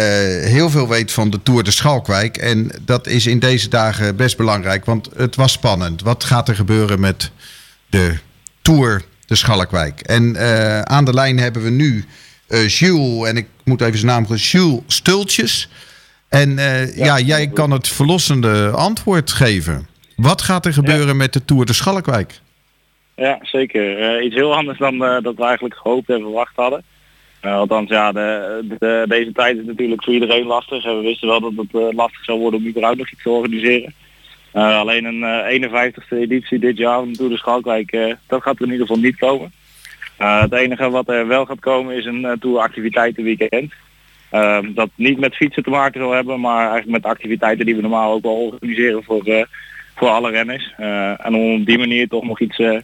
heel 0.50 0.70
veel 0.70 0.88
weet 0.88 1.12
van 1.12 1.30
de 1.30 1.42
Tour 1.42 1.62
de 1.62 1.70
Schalkwijk. 1.70 2.36
En 2.36 2.70
dat 2.80 3.06
is 3.06 3.26
in 3.26 3.38
deze 3.38 3.68
dagen 3.68 4.16
best 4.16 4.36
belangrijk, 4.36 4.84
want 4.84 5.08
het 5.16 5.36
was 5.36 5.52
spannend. 5.52 6.02
Wat 6.02 6.24
gaat 6.24 6.48
er 6.48 6.54
gebeuren 6.54 7.00
met 7.00 7.30
de 7.90 8.18
Tour 8.62 9.04
de 9.26 9.34
Schalkwijk? 9.34 10.00
En 10.00 10.36
eh, 10.36 10.80
aan 10.80 11.04
de 11.04 11.14
lijn 11.14 11.38
hebben 11.38 11.62
we 11.62 11.70
nu 11.70 12.04
eh 12.46 12.68
Jules, 12.68 13.28
en 13.28 13.36
ik 13.36 13.46
moet 13.64 13.80
even 13.80 13.98
zijn 13.98 14.10
naam 14.10 14.26
zeggen, 14.26 14.60
Jules 14.60 14.82
Stultjes. 14.86 15.68
En 16.34 16.58
eh, 16.58 16.96
ja, 16.96 17.18
jij 17.18 17.48
kan 17.48 17.70
het 17.70 17.88
verlossende 17.88 18.70
antwoord 18.70 19.32
geven. 19.32 19.86
Wat 20.16 20.42
gaat 20.42 20.66
er 20.66 20.72
gebeuren 20.72 21.16
met 21.16 21.32
de 21.32 21.44
Tour 21.44 21.66
de 21.66 21.72
Schalkwijk? 21.72 22.40
Ja, 23.16 23.38
zeker. 23.42 23.98
Eh, 23.98 24.24
iets 24.24 24.34
heel 24.34 24.54
anders 24.54 24.78
dan 24.78 25.04
eh, 25.04 25.22
dat 25.22 25.34
we 25.36 25.44
eigenlijk 25.44 25.74
gehoopt 25.74 26.08
en 26.08 26.20
verwacht 26.20 26.52
hadden. 26.56 26.82
Althans, 27.40 27.88
ja, 27.90 28.12
de, 28.12 28.60
de- 28.78 29.04
deze 29.08 29.32
tijd 29.32 29.58
is 29.58 29.64
natuurlijk 29.66 30.04
voor 30.04 30.12
iedereen 30.12 30.46
lastig. 30.46 30.84
En 30.84 30.96
we 30.96 31.02
wisten 31.02 31.28
wel 31.28 31.40
dat 31.40 31.52
het 31.56 31.94
lastig 31.94 32.24
zou 32.24 32.38
worden 32.38 32.60
om 32.60 32.66
überhaupt 32.66 32.98
nog 32.98 33.10
iets 33.12 33.22
te 33.22 33.30
organiseren. 33.30 33.94
Alleen 34.52 35.04
een 35.04 35.22
eh 35.24 35.70
51ste 35.70 36.16
editie 36.18 36.58
dit 36.58 36.76
jaar 36.76 36.98
van 36.98 37.08
de 37.10 37.16
Tour 37.16 37.30
de 37.30 37.36
Schalkwijk, 37.38 38.16
dat 38.26 38.42
gaat 38.42 38.56
er 38.56 38.64
in 38.66 38.72
ieder 38.72 38.86
geval 38.86 39.02
niet 39.02 39.16
komen. 39.16 39.52
Het 40.16 40.52
enige 40.52 40.90
wat 40.90 41.08
er 41.08 41.26
wel 41.26 41.44
gaat 41.44 41.60
komen 41.60 41.96
is 41.96 42.04
een 42.04 42.36
tour 42.40 42.58
activiteitenweekend. 42.58 43.72
Ehm, 44.34 44.72
dat 44.74 44.90
niet 44.94 45.18
met 45.18 45.34
fietsen 45.34 45.62
te 45.62 45.70
maken 45.70 46.00
zal 46.00 46.10
hebben, 46.12 46.40
maar 46.40 46.58
eigenlijk 46.60 46.90
met 46.90 47.04
activiteiten 47.12 47.66
die 47.66 47.74
we 47.76 47.80
normaal 47.80 48.12
ook 48.12 48.22
wel 48.22 48.32
organiseren 48.32 49.04
voor, 49.04 49.24
eh, 49.24 49.44
voor 49.96 50.08
alle 50.08 50.30
renners. 50.30 50.72
Eh, 50.76 51.26
en 51.26 51.34
om 51.34 51.60
op 51.60 51.66
die 51.66 51.78
manier 51.78 52.08
toch 52.08 52.24
nog 52.24 52.40
iets, 52.40 52.58
eh, 52.58 52.78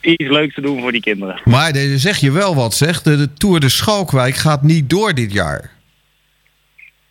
iets 0.00 0.28
leuks 0.28 0.54
te 0.54 0.60
doen 0.60 0.80
voor 0.80 0.92
die 0.92 1.00
kinderen. 1.00 1.40
Maar 1.44 1.72
de- 1.72 1.98
zeg 1.98 2.16
je 2.18 2.30
wel 2.32 2.54
wat, 2.54 2.74
zeg. 2.74 3.02
De, 3.02 3.16
de 3.16 3.32
Tour 3.32 3.60
de 3.60 3.68
Schalkwijk 3.68 4.34
gaat 4.34 4.62
niet 4.62 4.90
door 4.90 5.12
dit 5.14 5.32
jaar. 5.32 5.70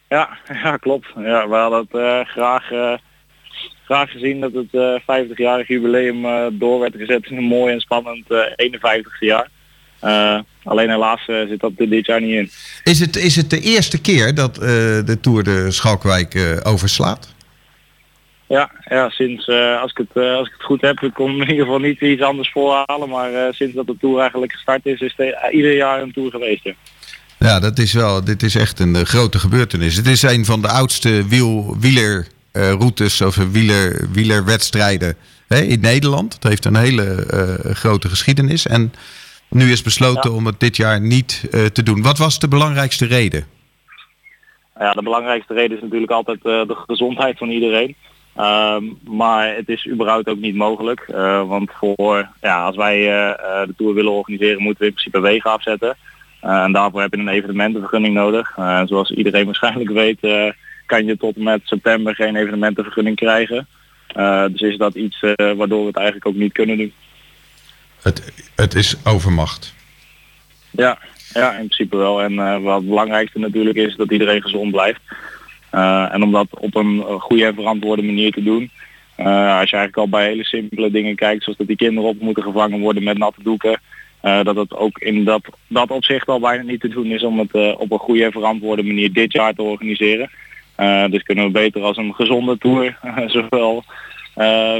Ja, 0.10 0.38
ja 0.64 0.78
klopt. 0.78 1.08
Ja, 1.16 1.50
we 1.50 1.56
hadden 1.56 1.88
het 1.92 2.28
graag, 2.28 2.68
graag 3.86 4.12
gezien 4.12 4.40
dat 4.40 4.54
het 4.54 4.74
eh 4.74 5.22
50-jarig 5.22 5.68
jubileum 5.68 6.26
door 6.60 6.80
werd 6.80 6.96
gezet 6.96 7.26
in 7.26 7.38
een 7.38 7.44
mooi 7.44 7.74
en 7.74 7.80
spannend 7.80 8.32
eh 8.32 8.38
51ste 8.56 9.26
jaar. 9.26 9.50
Eh, 10.02 10.40
alleen 10.64 10.90
helaas 10.90 11.28
eh, 11.28 11.48
zit 11.48 11.60
dat 11.60 11.72
dit 11.76 12.06
jaar 12.06 12.22
niet 12.22 12.36
in. 12.36 12.50
Is 12.84 13.00
het, 13.00 13.16
is 13.16 13.36
het 13.36 13.50
de 13.50 13.60
eerste 13.60 14.02
keer 14.02 14.36
dat 14.36 14.58
eh, 14.58 14.68
de 15.06 15.18
Tour 15.22 15.44
de 15.44 15.72
Schalkwijk 15.72 16.60
overslaat? 16.64 17.34
Ja, 18.48 18.72
ja 18.90 19.10
sinds, 19.10 19.50
als, 19.82 19.92
ik 19.92 19.98
het, 19.98 20.24
als 20.24 20.48
ik 20.48 20.54
het 20.54 20.64
goed 20.64 20.82
heb, 20.82 21.00
ik 21.00 21.14
kon 21.14 21.32
in 21.32 21.50
ieder 21.50 21.66
geval 21.66 21.80
niet 21.80 22.02
iets 22.02 22.22
anders 22.22 22.52
voorhalen, 22.52 23.10
maar 23.10 23.54
sinds 23.54 23.76
dat 23.76 23.88
de 23.88 23.96
Tour 24.00 24.20
eigenlijk 24.20 24.52
gestart 24.52 24.86
is, 24.86 25.00
is 25.00 25.14
het 25.16 25.52
ieder 25.52 25.76
jaar 25.76 26.02
een 26.02 26.14
Tour 26.14 26.32
geweest. 26.32 26.64
Ja. 26.64 26.74
Ja, 27.40 27.60
dat 27.60 27.80
is 27.80 27.94
wel, 27.94 28.24
dit 28.24 28.44
is 28.44 28.56
echt 28.56 28.80
een 28.80 29.06
grote 29.06 29.40
gebeurtenis. 29.40 29.96
Het 29.96 30.08
is 30.08 30.22
een 30.22 30.46
van 30.46 30.62
de 30.62 30.68
oudste 30.68 31.28
wiel, 31.28 31.78
wielerroutes 31.80 33.22
of 33.22 33.36
wieler, 33.36 34.08
wielerwedstrijden 34.12 35.16
hè, 35.48 35.62
in 35.62 35.80
Nederland. 35.80 36.34
Het 36.34 36.44
heeft 36.44 36.66
een 36.66 36.76
hele 36.76 37.26
grote 37.74 38.10
geschiedenis. 38.10 38.68
En 38.68 38.94
nu 39.52 39.72
is 39.72 39.82
besloten 39.82 40.34
om 40.34 40.46
het 40.46 40.60
dit 40.60 40.78
jaar 40.78 41.02
niet 41.02 41.48
eh, 41.52 41.66
te 41.66 41.84
doen. 41.84 42.02
Wat 42.02 42.18
was 42.18 42.40
de 42.40 42.48
belangrijkste 42.48 43.06
reden? 43.06 43.46
Ja, 44.80 44.92
de 44.92 45.04
belangrijkste 45.04 45.54
reden 45.54 45.78
is 45.78 45.84
natuurlijk 45.84 46.12
altijd 46.12 46.38
eh, 46.38 46.68
de 46.68 46.76
gezondheid 46.88 47.38
van 47.38 47.50
iedereen. 47.50 47.96
Ehm, 48.36 48.84
maar 49.04 49.56
het 49.56 49.70
is 49.70 49.88
überhaupt 49.88 50.30
ook 50.30 50.40
niet 50.40 50.56
mogelijk. 50.56 51.00
Eh, 51.00 51.48
want 51.48 51.72
voor, 51.72 52.30
ja, 52.42 52.66
als 52.66 52.76
wij 52.76 52.98
de 53.66 53.74
Tour 53.78 53.94
willen 53.94 54.12
organiseren, 54.12 54.62
moeten 54.62 54.82
we 54.82 54.88
in 54.88 54.94
principe 54.94 55.20
wegen 55.20 55.52
afzetten. 55.52 55.96
En 56.42 56.72
daarvoor 56.72 57.02
heb 57.02 57.14
je 57.14 57.20
een 57.20 57.28
evenementenvergunning 57.28 58.14
nodig. 58.14 58.54
Zoals 58.86 59.12
iedereen 59.12 59.46
waarschijnlijk 59.52 59.90
weet, 59.90 60.20
kan 60.86 61.06
je 61.06 61.18
tot 61.18 61.36
en 61.36 61.44
met 61.44 61.62
september 61.64 62.16
geen 62.16 62.36
evenementenvergunning 62.36 63.16
krijgen. 63.16 63.68
Dus 64.52 64.62
is 64.62 64.78
dat 64.78 64.96
iets 64.96 65.20
waardoor 65.36 65.80
we 65.80 65.88
het 65.88 65.96
eigenlijk 65.96 66.28
ook 66.28 66.36
niet 66.36 66.54
kunnen 66.54 66.78
doen. 66.78 66.94
Het, 68.02 68.34
het 68.56 68.76
is 68.76 68.96
overmacht. 69.06 69.74
Ja, 70.72 71.00
ja, 71.34 71.52
in 71.52 71.66
principe 71.66 71.98
wel. 71.98 72.22
En 72.22 72.40
eh, 72.40 72.62
wat 72.62 72.78
het 72.78 72.88
belangrijkste 72.88 73.40
natuurlijk 73.40 73.78
is 73.78 73.96
dat 73.96 74.12
iedereen 74.12 74.42
gezond 74.42 74.72
blijft. 74.72 75.02
Eh, 75.70 76.14
en 76.14 76.24
om 76.24 76.32
dat 76.32 76.48
op 76.60 76.76
een 76.76 77.04
eh, 77.08 77.22
goede 77.22 77.46
en 77.46 77.54
verantwoorde 77.54 78.02
manier 78.02 78.32
te 78.32 78.44
doen. 78.44 78.70
als 79.16 79.70
je 79.70 79.78
eigenlijk 79.78 79.98
al 79.98 80.10
bij 80.10 80.28
hele 80.28 80.44
simpele 80.44 80.92
dingen 80.92 81.16
kijkt, 81.16 81.44
zoals 81.44 81.58
dat 81.58 81.68
die 81.68 81.76
kinderen 81.76 82.10
op 82.10 82.22
moeten 82.22 82.44
gevangen 82.44 82.80
worden 82.80 83.04
met 83.04 83.18
natte 83.18 83.44
doeken. 83.44 83.82
dat 84.22 84.56
het 84.56 84.76
ook 84.76 84.98
in 84.98 85.24
dat, 85.24 85.42
dat 85.68 85.92
opzicht 85.92 86.28
al 86.28 86.40
bijna 86.40 86.64
niet 86.64 86.82
te 86.82 86.88
doen 86.88 87.06
is 87.06 87.24
om 87.24 87.40
het 87.40 87.78
op 87.78 87.92
een 87.92 88.00
goede 88.00 88.24
en 88.24 88.32
verantwoorde 88.32 88.84
manier 88.84 89.14
dit 89.14 89.32
jaar 89.32 89.54
te 89.54 89.62
organiseren. 89.62 90.30
Dus 91.10 91.24
kunnen 91.24 91.46
we 91.46 91.52
beter 91.52 91.82
als 91.82 91.98
een 91.98 92.14
gezonde 92.14 92.58
tour, 92.58 92.98
zowel 93.38 93.84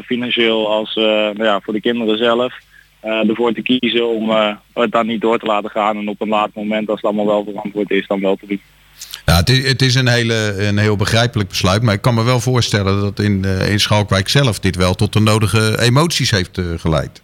financieel 0.04 0.72
als 0.72 0.96
nou 0.96 1.44
ja, 1.44 1.60
voor 1.60 1.74
de 1.74 1.82
kinderen 1.82 2.18
zelf, 2.18 2.54
eh, 3.02 3.30
ervoor 3.30 3.54
te 3.54 3.62
kiezen 3.62 4.08
om 4.08 4.30
eh, 4.30 4.56
het 4.74 4.92
dan 4.92 5.08
niet 5.08 5.22
door 5.22 5.40
te 5.40 5.46
laten 5.46 5.70
gaan 5.70 5.98
en 5.98 6.08
op 6.08 6.22
een 6.22 6.28
laat 6.28 6.50
moment, 6.54 6.90
als 6.90 7.02
het 7.02 7.06
allemaal 7.06 7.26
wel 7.26 7.44
verantwoord 7.44 7.92
is, 7.92 8.08
dan 8.08 8.20
wel 8.20 8.36
te 8.36 8.48
doen. 8.48 8.62
Ja, 9.26 9.36
het 9.36 9.50
is, 9.50 9.68
het 9.68 9.82
is 9.82 9.96
een, 9.96 10.08
hele, 10.08 10.56
een 10.58 10.78
heel 10.78 10.96
begrijpelijk 10.96 11.50
besluit. 11.50 11.82
Maar 11.82 11.94
ik 11.94 12.02
kan 12.02 12.14
me 12.14 12.24
wel 12.24 12.40
voorstellen 12.40 13.02
dat 13.02 13.20
in, 13.20 13.46
eh, 13.46 13.72
in 13.72 13.80
Schalkwijk 13.80 14.30
zelf 14.30 14.60
dit 14.60 14.76
wel 14.76 14.94
tot 14.94 15.14
de 15.14 15.20
nodige 15.20 15.82
emoties 15.82 16.32
heeft 16.32 16.62
geleid. 16.78 17.22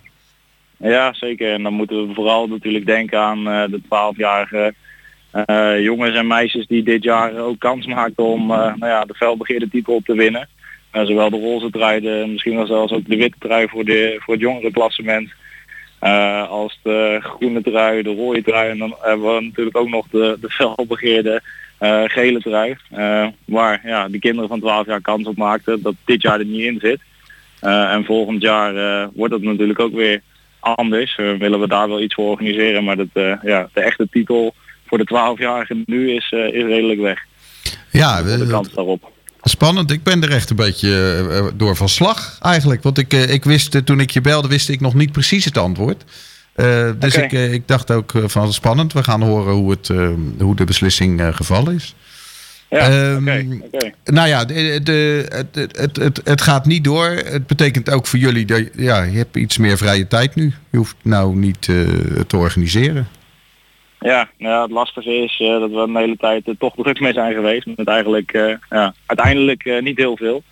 Ja, 0.78 1.14
zeker. 1.14 1.54
En 1.54 1.64
dan 1.64 1.74
moeten 1.74 2.08
we 2.08 2.14
vooral 2.14 2.48
natuurlijk 2.48 2.86
denken 2.86 3.20
aan 3.20 3.44
de 3.44 3.82
12-jarige 3.86 4.74
eh, 5.32 5.84
jongens 5.84 6.16
en 6.16 6.28
meisjes 6.28 6.68
die 6.68 6.84
dit 6.84 7.04
jaar 7.04 7.38
ook 7.38 7.60
kans 7.60 7.86
maakten 7.86 8.24
om 8.24 8.48
nou 8.48 8.86
ja, 8.86 9.06
de 9.06 9.14
felbegeerde 9.14 9.70
titel 9.70 9.94
op 9.94 10.06
te 10.06 10.16
winnen. 10.16 10.48
Zowel 10.92 11.30
de 11.30 11.40
roze 11.40 11.70
trui, 11.70 12.02
de, 12.02 12.26
misschien 12.28 12.56
wel 12.56 12.66
zelfs 12.66 12.94
ook 12.94 13.08
de 13.08 13.16
witte 13.16 13.38
trui 13.40 13.68
voor, 13.68 13.86
de, 13.86 14.16
voor 14.20 14.34
het 14.34 14.44
jongere 14.44 14.72
eh, 16.00 16.50
als 16.50 16.80
de 16.84 17.20
groene 17.22 17.62
trui, 17.62 18.04
de 18.04 18.16
rode 18.16 18.44
trui. 18.44 18.70
En 18.70 18.78
dan 18.78 18.96
hebben 19.02 19.36
we 19.36 19.42
natuurlijk 19.42 19.78
ook 19.78 19.90
nog 19.90 20.08
de, 20.12 20.38
de 20.42 20.50
felbegeerde 20.50 21.42
eh, 21.78 22.04
gele 22.06 22.40
trui. 22.40 22.76
eh, 22.90 23.28
waar 23.46 23.82
ja, 23.84 24.08
de 24.08 24.20
kinderen 24.20 24.50
van 24.50 24.60
12 24.60 24.86
jaar 24.86 25.02
kans 25.02 25.28
op 25.28 25.38
maakten 25.38 25.82
dat 25.82 25.94
dit 26.06 26.22
jaar 26.22 26.40
er 26.40 26.46
niet 26.46 26.64
in 26.64 26.80
zit. 26.80 27.00
En 27.60 28.06
volgend 28.06 28.42
jaar 28.42 29.10
wordt 29.14 29.34
het 29.34 29.44
natuurlijk 29.44 29.80
ook 29.80 29.94
weer 29.94 30.22
anders. 30.60 31.16
Willen 31.16 31.60
we 31.60 31.68
daar 31.68 31.88
wel 31.88 32.02
iets 32.02 32.14
voor 32.14 32.30
organiseren. 32.30 32.84
Maar 32.84 32.96
dat, 32.96 33.40
ja, 33.42 33.70
de 33.74 33.82
echte 33.82 34.08
titel 34.12 34.54
voor 34.86 34.98
de 34.98 35.10
12-jarigen 35.14 35.84
nu 35.86 36.12
is, 36.12 36.32
is 36.32 36.64
redelijk 36.64 37.00
weg. 37.00 37.26
Ja, 37.92 38.24
de 38.24 38.44
eh, 38.44 38.50
kans 38.50 38.74
daarop. 38.74 39.12
Spannend. 39.50 39.92
Ik 39.92 40.04
ben 40.04 40.24
er 40.24 40.32
echt 40.32 40.50
een 40.50 40.56
beetje 40.56 40.90
eh, 40.90 41.38
eh, 41.38 41.46
door 41.56 41.76
van 41.76 41.90
slag 41.90 42.38
eigenlijk. 42.42 42.84
Want 42.84 42.98
ik, 42.98 43.14
eh, 43.14 43.30
ik 43.30 43.44
wist, 43.44 43.86
toen 43.86 44.00
ik 44.00 44.10
je 44.10 44.22
belde, 44.22 44.48
wist 44.48 44.70
ik 44.70 44.80
nog 44.80 44.94
niet 44.94 45.12
precies 45.12 45.46
het 45.46 45.58
antwoord. 45.58 46.04
Dus 47.00 47.16
ik, 47.16 47.32
ik 47.32 47.68
dacht 47.68 47.92
ook 47.92 48.14
van 48.26 48.54
spannend. 48.54 48.94
We 48.94 49.04
gaan 49.04 49.22
horen 49.22 49.54
hoe, 49.54 49.72
het, 49.72 49.92
hoe 50.40 50.56
de 50.56 50.64
beslissing 50.64 51.22
gevallen 51.36 51.76
is. 51.76 51.96
Ja, 52.70 52.90
Ehm. 52.90 53.24
Nou 54.04 54.28
ja, 54.28 54.46
de, 54.46 54.80
de, 54.84 55.26
het, 55.30 55.98
het, 55.98 56.22
het, 56.24 56.42
gaat 56.42 56.66
niet 56.66 56.84
door. 56.84 57.08
Het 57.08 57.48
betekent 57.48 57.90
ook 57.90 58.08
voor 58.08 58.20
jullie 58.20 58.46
dat 58.46 58.64
ja, 58.76 59.04
je 59.04 59.18
hebt 59.18 59.36
iets 59.36 59.58
meer 59.58 59.78
vrije 59.78 60.08
tijd 60.08 60.36
nu. 60.36 60.54
Je 60.72 60.78
hoeft 60.78 60.96
nou 61.02 61.36
niet 61.36 61.62
te 62.28 62.38
organiseren. 62.38 63.08
Ja, 64.00 64.30
nou 64.38 64.54
ja, 64.54 64.62
het 64.62 64.72
lastige 64.72 65.16
is 65.16 65.40
eh, 65.40 65.60
dat 65.60 65.70
we 65.70 65.78
een 65.78 65.96
hele 65.96 66.18
tijd 66.18 66.48
er 66.48 66.58
toch 66.58 66.76
druk 66.76 67.00
mee 67.00 67.14
zijn 67.14 67.34
geweest. 67.34 67.66
Met 67.76 67.88
eigenlijk 67.88 68.34
eh, 68.34 68.54
ja, 68.70 68.94
uiteindelijk 69.06 69.82
niet 69.82 69.98
heel 69.98 70.18
veel. 70.18 70.44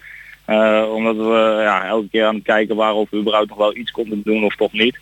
Omdat 0.94 1.16
we 1.16 1.58
ja, 1.62 1.86
elke 1.86 2.08
keer 2.10 2.26
aan 2.26 2.36
het 2.36 2.44
kijken 2.44 2.76
waren 2.76 2.96
of 2.96 3.10
we 3.10 3.18
überhaupt 3.18 3.50
nog 3.50 3.58
wel 3.58 3.76
iets 3.76 3.92
konden 3.92 4.22
doen 4.24 4.44
of 4.44 4.56
toch 4.56 4.72
niet. 4.72 4.98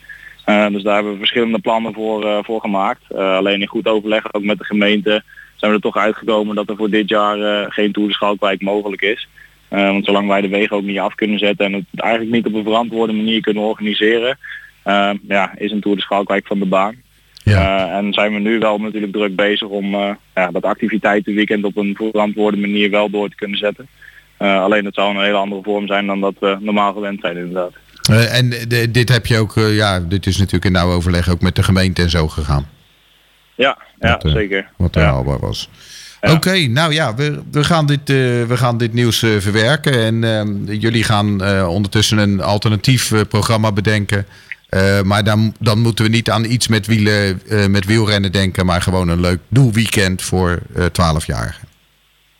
Dus 0.46 0.84
daar 0.84 0.94
hebben 0.94 1.12
we 1.12 1.18
verschillende 1.18 1.60
plannen 1.60 1.94
voor, 1.94 2.44
voor 2.44 2.62
gemaakt. 2.62 3.14
Alleen 3.16 3.62
in 3.62 3.68
goed 3.68 3.88
overleg 3.88 4.34
ook 4.34 4.44
met 4.44 4.58
de 4.58 4.64
gemeente 4.64 5.24
zijn 5.56 5.72
we 5.72 5.78
er 5.78 5.84
toch 5.84 5.98
uitgekomen 5.98 6.56
dat 6.56 6.70
er 6.70 6.76
voor 6.76 6.89
dit 6.89 7.10
jaar 7.10 7.72
geen 7.72 7.91
Tour 7.91 8.08
de 8.08 8.14
Schalkwijk 8.14 8.62
mogelijk 8.62 9.02
is. 9.02 9.28
Want 9.70 10.06
zolang 10.06 10.28
wij 10.28 10.41
de 10.41 10.48
wegen 10.48 10.78
ook 10.78 10.84
niet 10.84 11.00
af 11.00 11.16
kunnen 11.16 11.39
zetten 11.39 11.66
en 11.66 11.74
het 11.74 12.02
eigenlijk 12.02 12.32
niet 12.34 12.46
op 12.46 12.54
een 12.54 12.64
verantwoorde 12.64 13.14
manier 13.14 13.41
kunnen 13.41 13.64
organiseren, 13.64 14.38
ja, 15.28 15.52
is 15.56 15.72
een 15.72 15.82
Tour 15.82 15.98
de 15.98 16.41
van 16.44 16.60
de 16.60 16.66
baan. 16.66 17.03
Eh, 17.44 17.96
en 17.98 18.14
zijn 18.14 18.34
we 18.34 18.39
nu 18.39 18.60
wel 18.60 18.78
natuurlijk 18.78 19.14
druk 19.14 19.36
bezig 19.36 19.68
om 19.68 19.94
eh, 19.96 20.10
ja, 20.36 20.52
dat 20.52 20.64
activiteitenweekend 20.64 21.64
op 21.64 21.78
een 21.78 21.96
verantwoorde 21.96 22.58
manier 22.58 22.89
wel 22.89 23.10
door 23.10 23.30
te 23.30 23.36
kunnen 23.36 23.58
zetten. 23.58 23.88
Eh, 24.38 24.62
alleen 24.64 24.86
het 24.86 24.94
zou 24.96 25.16
een 25.16 25.24
hele 25.24 25.38
andere 25.38 25.62
vorm 25.64 25.88
zijn 25.88 26.06
dan 26.06 26.20
dat 26.20 26.34
we 26.39 26.58
normaal 26.60 26.94
gewend 26.94 27.20
zijn 27.22 27.38
inderdaad. 27.38 27.72
En 28.30 28.50
de- 28.50 28.91
dit 28.91 29.10
heb 29.10 29.26
je 29.26 29.38
ook, 29.38 29.54
ja, 29.56 30.00
dit 30.00 30.26
is 30.26 30.38
natuurlijk 30.38 30.66
in 30.66 30.72
nauw 30.72 30.91
overleg 30.91 31.30
ook 31.30 31.41
met 31.41 31.56
de 31.56 31.64
gemeente 31.64 32.02
en 32.02 32.10
zo 32.10 32.28
gegaan. 32.28 32.68
Ja, 33.56 33.78
ja 34.00 34.20
Wat, 34.22 34.32
zeker. 34.32 34.70
Wat 34.78 34.96
er 34.96 35.04
haalbaar 35.04 35.39
was. 35.39 35.70
Oké, 36.22 36.68
nou 36.68 36.94
ja, 36.94 37.16
we, 37.16 37.41
we, 37.52 37.64
gaan 37.64 37.86
dit, 37.86 38.00
eh, 38.00 38.16
we 38.44 38.54
gaan 38.58 38.78
dit 38.78 38.94
nieuws 38.94 39.20
verwerken. 39.20 39.94
En 39.94 40.24
ehm, 40.24 40.74
jullie 40.80 41.04
gaan 41.04 41.41
ondertussen 41.68 42.18
een 42.18 42.41
alternatief 42.41 43.12
programma 43.30 43.72
bedenken. 43.72 44.26
Eh, 44.74 45.01
maar 45.01 45.24
dan, 45.24 45.53
dan 45.59 45.80
moeten 45.80 46.05
we 46.05 46.11
niet 46.11 46.30
aan 46.30 46.45
iets 46.45 46.67
met, 46.67 46.88
wielen, 46.88 47.41
eh, 47.47 47.67
met 47.67 47.86
wielrennen 47.86 48.32
denken, 48.32 48.65
maar 48.65 48.82
gewoon 48.82 49.07
een 49.07 49.19
leuk 49.19 49.39
doelweekend 49.47 50.21
voor 50.21 50.59
eh 50.76 50.86
12-jarigen. 50.86 51.67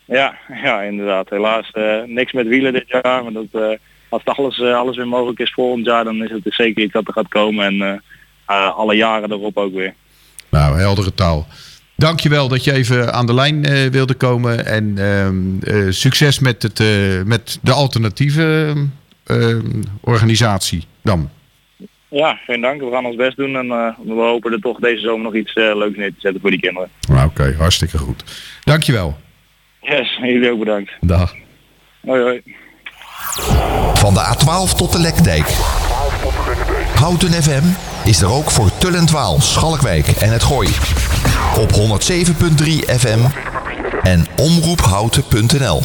Ja, 0.06 0.36
ja, 0.64 0.82
inderdaad. 0.82 1.30
Helaas 1.30 1.72
niks 2.06 2.32
met 2.32 2.48
wielen 2.48 2.74
dit 2.74 2.88
jaar. 2.88 3.24
Maar 3.24 3.32
dat, 3.34 3.80
als 4.10 4.22
het 4.26 4.38
alles, 4.38 4.62
alles 4.62 4.98
weer 4.98 5.08
mogelijk 5.08 5.40
is 5.40 5.54
volgend 5.54 5.86
jaar, 5.86 6.04
dan 6.04 6.24
is 6.24 6.32
het 6.32 6.44
dus 6.44 6.56
zeker 6.56 6.84
iets 6.84 6.94
dat 6.94 7.08
er 7.08 7.14
gaat 7.14 7.28
komen. 7.28 7.66
En 7.66 8.04
alle 8.76 8.96
jaren 8.96 9.32
erop 9.32 9.58
ook 9.58 9.74
weer. 9.74 9.94
Nou, 10.50 10.80
heldere 10.80 11.14
taal. 11.14 11.48
Dankjewel 11.96 12.48
dat 12.48 12.64
je 12.64 12.74
even 12.74 13.14
aan 13.14 13.26
de 13.26 13.34
lijn 13.34 13.90
wilde 13.92 14.14
komen. 14.14 14.66
En 14.66 14.98
ehm, 14.98 15.60
eh, 15.60 15.92
succes 15.92 16.40
met, 16.40 16.64
het, 16.64 16.80
met 17.26 17.60
de 17.62 17.72
alternatieve 17.72 18.74
eh, 19.24 19.58
organisatie 20.02 20.86
dan. 21.02 21.30
Ja, 22.14 22.40
geen 22.46 22.62
dank. 22.62 22.82
We 22.82 22.92
gaan 22.92 23.06
ons 23.06 23.16
best 23.16 23.38
doen. 23.38 23.56
En 23.56 23.72
eh, 23.72 23.88
we 24.04 24.14
hopen 24.14 24.52
er 24.52 24.60
toch 24.60 24.80
deze 24.80 25.02
zomer 25.02 25.24
nog 25.24 25.36
iets 25.36 25.54
eh, 25.54 25.76
leuks 25.76 25.98
neer 25.98 26.10
te 26.10 26.20
zetten 26.20 26.42
voor 26.42 26.50
die 26.50 26.60
kinderen. 26.60 26.90
Nou, 27.10 27.28
Oké, 27.28 27.56
hartstikke 27.58 27.98
goed. 27.98 28.24
Dankjewel. 28.64 29.18
Yes, 29.82 30.18
jullie 30.22 30.52
ook 30.52 30.60
bedankt. 30.60 30.92
Dag. 31.02 31.36
Hoi 32.06 32.22
hoi. 32.22 32.42
Van 33.94 34.14
de 34.14 34.20
A12 34.20 34.78
tot 34.78 34.92
de 34.92 35.00
Lekdijk. 35.00 35.48
Houten 36.96 37.30
FM 37.44 37.64
is 38.06 38.22
er 38.22 38.32
ook 38.32 38.52
voor 38.52 38.78
Tullentwaal, 38.78 39.42
Schalkwijk 39.42 40.08
en 40.08 40.32
het 40.32 40.44
Gooi. 40.44 40.70
Op 41.60 41.72
107.3 41.72 42.96
FM 42.98 43.20
en 44.02 44.26
omroephouten.nl. 44.38 45.82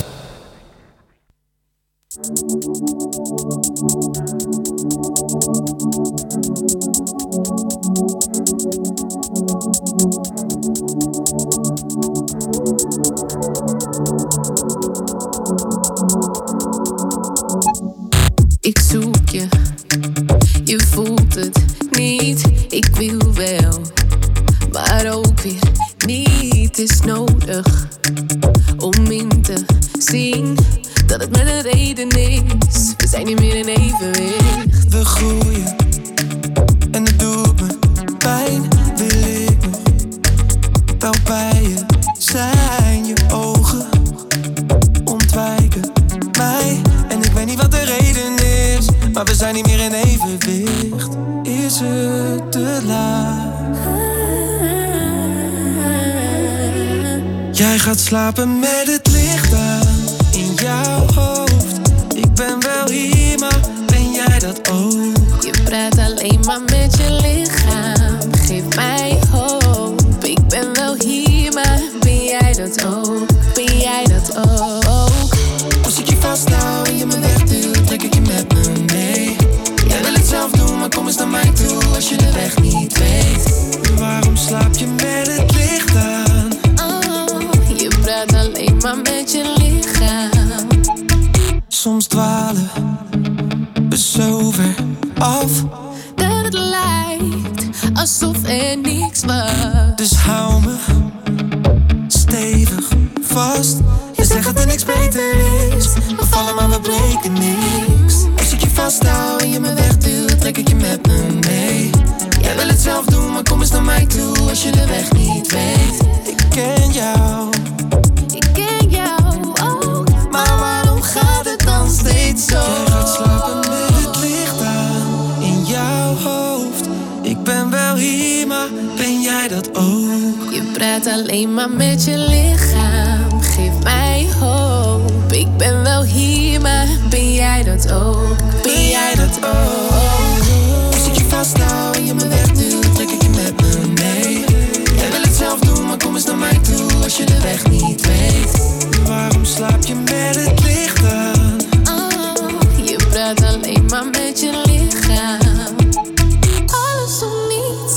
Ik 18.61 18.79
zoek 18.79 19.18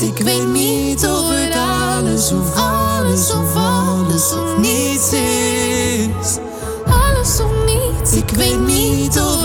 Ik 0.02 0.18
weet 0.18 0.46
niet 0.46 1.06
of 1.06 1.28
het 1.28 1.54
alles 1.54 2.32
of 2.32 2.56
alles 2.56 3.30
of 3.30 3.56
alles 3.56 4.32
of 4.32 4.58
niets 4.58 5.12
is. 5.12 6.38
Alles 6.86 7.40
of 7.40 7.50
niets. 7.66 8.12
Ik 8.12 8.30
weet 8.30 8.66
niet 8.66 9.20
of 9.20 9.41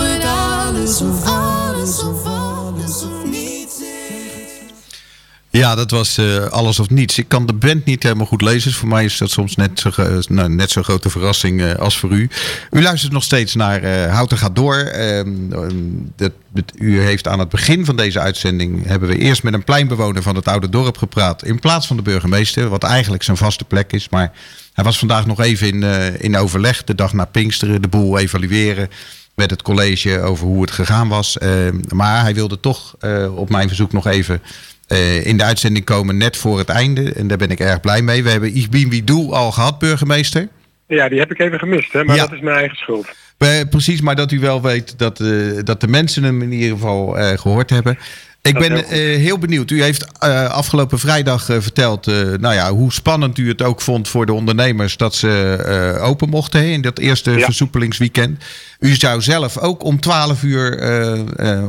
Ja, 5.58 5.74
dat 5.74 5.90
was 5.90 6.18
eh, 6.18 6.44
alles 6.44 6.78
of 6.78 6.90
niets. 6.90 7.18
Ik 7.18 7.28
kan 7.28 7.46
de 7.46 7.52
band 7.52 7.84
niet 7.84 8.02
helemaal 8.02 8.26
goed 8.26 8.42
lezen. 8.42 8.72
Voor 8.72 8.88
mij 8.88 9.04
is 9.04 9.18
dat 9.18 9.30
soms 9.30 9.56
net 9.56 9.80
zo, 9.80 9.90
ge- 9.90 10.22
nou, 10.28 10.48
net 10.48 10.70
zo'n 10.70 10.84
grote 10.84 11.10
verrassing 11.10 11.62
eh, 11.62 11.74
als 11.74 11.98
voor 11.98 12.10
u. 12.10 12.28
U 12.70 12.82
luistert 12.82 13.12
nog 13.12 13.22
steeds 13.22 13.54
naar 13.54 13.82
eh 13.82 14.12
Houten 14.12 14.38
gaat 14.38 14.56
door. 14.56 14.74
Ehm, 14.76 15.52
ehm, 15.52 15.74
dat, 16.16 16.32
u 16.74 17.00
heeft 17.00 17.28
aan 17.28 17.38
het 17.38 17.48
begin 17.48 17.84
van 17.84 17.96
deze 17.96 18.20
uitzending... 18.20 18.86
hebben 18.86 19.08
we 19.08 19.18
eerst 19.18 19.42
met 19.42 19.54
een 19.54 19.64
pleinbewoner 19.64 20.22
van 20.22 20.36
het 20.36 20.48
oude 20.48 20.68
dorp 20.68 20.96
gepraat... 20.96 21.44
in 21.44 21.58
plaats 21.58 21.86
van 21.86 21.96
de 21.96 22.02
burgemeester, 22.02 22.68
wat 22.68 22.84
eigenlijk 22.84 23.22
zijn 23.22 23.36
vaste 23.36 23.64
plek 23.64 23.92
is. 23.92 24.08
Maar 24.08 24.32
hij 24.72 24.84
was 24.84 24.98
vandaag 24.98 25.26
nog 25.26 25.40
even 25.40 25.66
in, 25.66 25.82
eh, 25.82 26.20
in 26.20 26.36
overleg, 26.36 26.84
de 26.84 26.94
dag 26.94 27.12
na 27.12 27.24
Pinksteren... 27.24 27.82
de 27.82 27.88
boel 27.88 28.18
evalueren 28.18 28.90
met 29.34 29.50
het 29.50 29.62
college 29.62 30.20
over 30.20 30.46
hoe 30.46 30.60
het 30.60 30.70
gegaan 30.70 31.08
was. 31.08 31.38
Ehm, 31.38 31.80
maar 31.88 32.22
hij 32.22 32.34
wilde 32.34 32.60
toch 32.60 32.94
eh, 33.00 33.36
op 33.36 33.50
mijn 33.50 33.68
verzoek 33.68 33.92
nog 33.92 34.06
even 34.06 34.42
eh, 34.88 35.26
in 35.26 35.36
de 35.36 35.44
uitzending 35.44 35.84
komen 35.84 36.16
net 36.16 36.36
voor 36.36 36.58
het 36.58 36.68
einde. 36.68 37.12
En 37.12 37.26
daar 37.28 37.38
ben 37.38 37.50
ik 37.50 37.60
erg 37.60 37.80
blij 37.80 38.02
mee. 38.02 38.22
We 38.22 38.30
hebben 38.30 38.56
Igbin 38.56 38.90
Widoel 38.90 39.36
al 39.36 39.52
gehad, 39.52 39.78
burgemeester. 39.78 40.48
Ja, 40.86 41.08
die 41.08 41.18
heb 41.18 41.30
ik 41.30 41.38
even 41.38 41.58
gemist, 41.58 41.92
hè? 41.92 42.04
maar 42.04 42.16
Ja. 42.16 42.22
dat 42.26 42.32
is 42.32 42.40
mijn 42.40 42.56
eigen 42.56 42.76
schuld. 42.76 43.06
Eh, 43.38 43.48
precies, 43.70 44.00
maar 44.00 44.16
dat 44.16 44.32
u 44.32 44.40
wel 44.40 44.62
weet 44.62 44.98
dat, 44.98 45.20
eh, 45.20 45.28
dat 45.64 45.80
de 45.80 45.88
mensen 45.88 46.22
hem 46.22 46.42
in 46.42 46.52
ieder 46.52 46.70
geval 46.70 47.18
eh, 47.18 47.38
gehoord 47.38 47.70
hebben. 47.70 47.98
Ik 48.42 48.54
Dat 48.54 48.68
ben 48.68 48.84
heel 48.84 49.18
heel 49.18 49.38
benieuwd. 49.38 49.70
U 49.70 49.82
heeft 49.82 50.18
afgelopen 50.50 50.98
vrijdag 50.98 51.44
verteld 51.44 52.06
nou 52.40 52.54
ja, 52.54 52.70
hoe 52.72 52.92
spannend 52.92 53.38
u 53.38 53.48
het 53.48 53.62
ook 53.62 53.80
vond 53.80 54.08
voor 54.08 54.26
de 54.26 54.32
ondernemers 54.32 54.96
dat 54.96 55.14
ze 55.14 55.98
open 56.02 56.28
mochten 56.28 56.60
hè, 56.60 56.66
in 56.66 56.80
dat 56.80 56.98
eerste 56.98 57.30
Ja. 57.30 57.44
versoepelingsweekend. 57.44 58.44
U 58.80 58.94
zou 58.94 59.20
zelf 59.22 59.58
ook 59.58 59.84
om 59.84 60.00
12 60.00 60.42
uur 60.42 60.80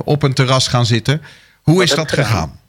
op 0.03 0.23
een 0.23 0.33
terras 0.33 0.67
gaan 0.67 0.85
zitten. 0.85 1.21
Hoe 1.61 1.83
is 1.83 1.89
dat 2.01 2.11
gegaan? 2.11 2.59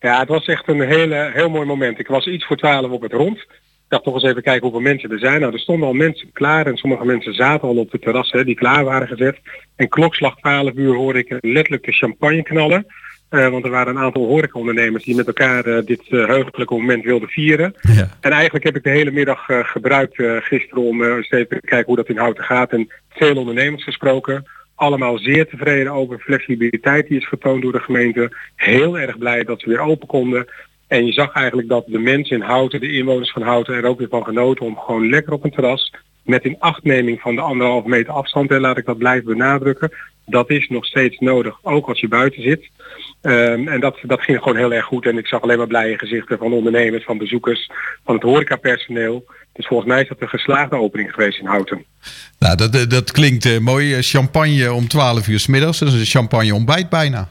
Ja, 0.00 0.18
het 0.18 0.28
was 0.28 0.46
echt 0.46 0.68
een 0.68 0.80
hele, 0.80 1.30
heel 1.34 1.50
mooi 1.50 1.66
moment. 1.66 1.98
Ik 1.98 2.06
was 2.06 2.26
iets 2.26 2.44
voor 2.44 2.56
twaalf 2.56 2.90
op 2.90 3.02
het 3.02 3.12
rond. 3.12 3.38
Ik 3.38 3.96
dacht 3.96 4.04
toch 4.04 4.14
eens 4.14 4.22
even 4.22 4.42
kijken 4.42 4.62
hoeveel 4.62 4.80
mensen 4.80 5.10
er 5.10 5.18
zijn. 5.18 5.40
Nou, 5.40 5.52
er 5.52 5.58
stonden 5.58 5.88
al 5.88 5.94
mensen 5.94 6.32
klaar 6.32 6.66
en 6.66 6.76
sommige 6.76 7.04
mensen 7.04 7.34
zaten 7.34 7.68
al 7.68 7.76
op 7.76 7.90
de 7.90 7.98
terras 7.98 8.30
hè, 8.30 8.44
die 8.44 8.54
klaar 8.54 8.84
waren 8.84 9.08
gezet. 9.08 9.38
En 9.76 9.88
klokslag 9.88 10.36
12 10.36 10.72
uur 10.74 10.94
hoorde 10.94 11.18
ik 11.18 11.36
letterlijk 11.40 11.84
de 11.84 11.92
champagne 11.92 12.42
knallen. 12.42 12.86
Eh, 13.28 13.48
want 13.48 13.64
er 13.64 13.70
waren 13.70 13.96
een 13.96 14.02
aantal 14.02 14.26
horecaondernemers 14.26 15.04
die 15.04 15.16
met 15.16 15.26
elkaar 15.26 15.64
eh, 15.64 15.84
dit 15.84 16.02
heugelijke 16.08 16.74
moment 16.74 17.04
wilden 17.04 17.28
vieren. 17.28 17.74
En 18.20 18.30
eigenlijk 18.32 18.64
heb 18.64 18.76
ik 18.76 18.82
de 18.82 18.90
hele 18.90 19.10
middag 19.10 19.46
gebruikt 19.46 20.14
gisteren 20.40 20.82
om 20.82 21.04
eens 21.04 21.30
even 21.30 21.60
te 21.60 21.66
kijken 21.66 21.86
hoe 21.86 21.96
dat 21.96 22.08
in 22.08 22.18
Houten 22.18 22.44
gaat. 22.44 22.72
En 22.72 22.92
veel 23.08 23.36
ondernemers 23.36 23.84
gesproken. 23.84 24.44
Allemaal 24.80 25.18
zeer 25.18 25.48
tevreden 25.48 25.92
over 25.92 26.18
flexibiliteit 26.18 27.08
die 27.08 27.18
is 27.18 27.26
vertoond 27.26 27.62
door 27.62 27.72
de 27.72 27.80
gemeente. 27.80 28.36
Heel 28.56 28.98
erg 28.98 29.18
blij 29.18 29.44
dat 29.44 29.60
ze 29.60 29.68
weer 29.68 29.80
open 29.80 30.06
konden. 30.06 30.46
En 30.86 31.06
je 31.06 31.12
zag 31.12 31.32
eigenlijk 31.32 31.68
dat 31.68 31.84
de 31.86 31.98
mensen 31.98 32.36
in 32.36 32.42
Houten, 32.42 32.80
de 32.80 32.92
inwoners 32.92 33.32
van 33.32 33.42
Houten, 33.42 33.74
er 33.74 33.84
ook 33.84 33.98
weer 33.98 34.08
van 34.08 34.24
genoten 34.24 34.66
om 34.66 34.78
gewoon 34.78 35.10
lekker 35.10 35.32
op 35.32 35.44
een 35.44 35.50
terras 35.50 35.94
met 36.24 36.44
in 36.44 36.56
achtneming 36.58 37.20
van 37.20 37.34
de 37.34 37.40
anderhalve 37.40 37.88
meter 37.88 38.12
afstand, 38.12 38.50
en 38.50 38.60
laat 38.60 38.78
ik 38.78 38.84
dat 38.84 38.98
blijven 38.98 39.26
benadrukken, 39.26 39.90
dat 40.26 40.50
is 40.50 40.68
nog 40.68 40.84
steeds 40.84 41.18
nodig, 41.18 41.58
ook 41.62 41.88
als 41.88 42.00
je 42.00 42.08
buiten 42.08 42.42
zit. 42.42 42.70
Ehm, 43.22 43.68
en 43.68 43.80
dat, 43.80 43.98
dat 44.02 44.20
ging 44.20 44.38
gewoon 44.38 44.56
heel 44.56 44.72
erg 44.72 44.84
goed. 44.84 45.06
En 45.06 45.18
ik 45.18 45.26
zag 45.26 45.42
alleen 45.42 45.58
maar 45.58 45.66
blije 45.66 45.98
gezichten 45.98 46.38
van 46.38 46.52
ondernemers, 46.52 47.04
van 47.04 47.18
bezoekers, 47.18 47.70
van 48.04 48.14
het 48.14 48.24
horecapersoneel. 48.24 49.24
Dus 49.60 49.68
volgens 49.68 49.88
mij 49.88 50.02
is 50.02 50.08
dat 50.08 50.20
een 50.20 50.28
geslaagde 50.28 50.76
opening 50.76 51.12
geweest 51.14 51.38
in 51.40 51.46
Houten. 51.46 51.84
Nou, 52.38 52.56
dat, 52.56 52.72
dat- 52.72 52.90
dat 52.90 53.12
klinkt 53.12 53.44
eh, 53.44 53.58
mooi. 53.58 53.94
Eh, 53.94 54.00
Champagne 54.02 54.72
om 54.72 54.88
12 54.88 55.28
uur 55.28 55.38
s 55.38 55.46
middags. 55.46 55.78
Dat 55.78 55.88
is 55.88 55.94
een 56.00 56.04
champagne 56.06 56.54
ontbijt 56.54 56.88
bijna. 56.88 57.28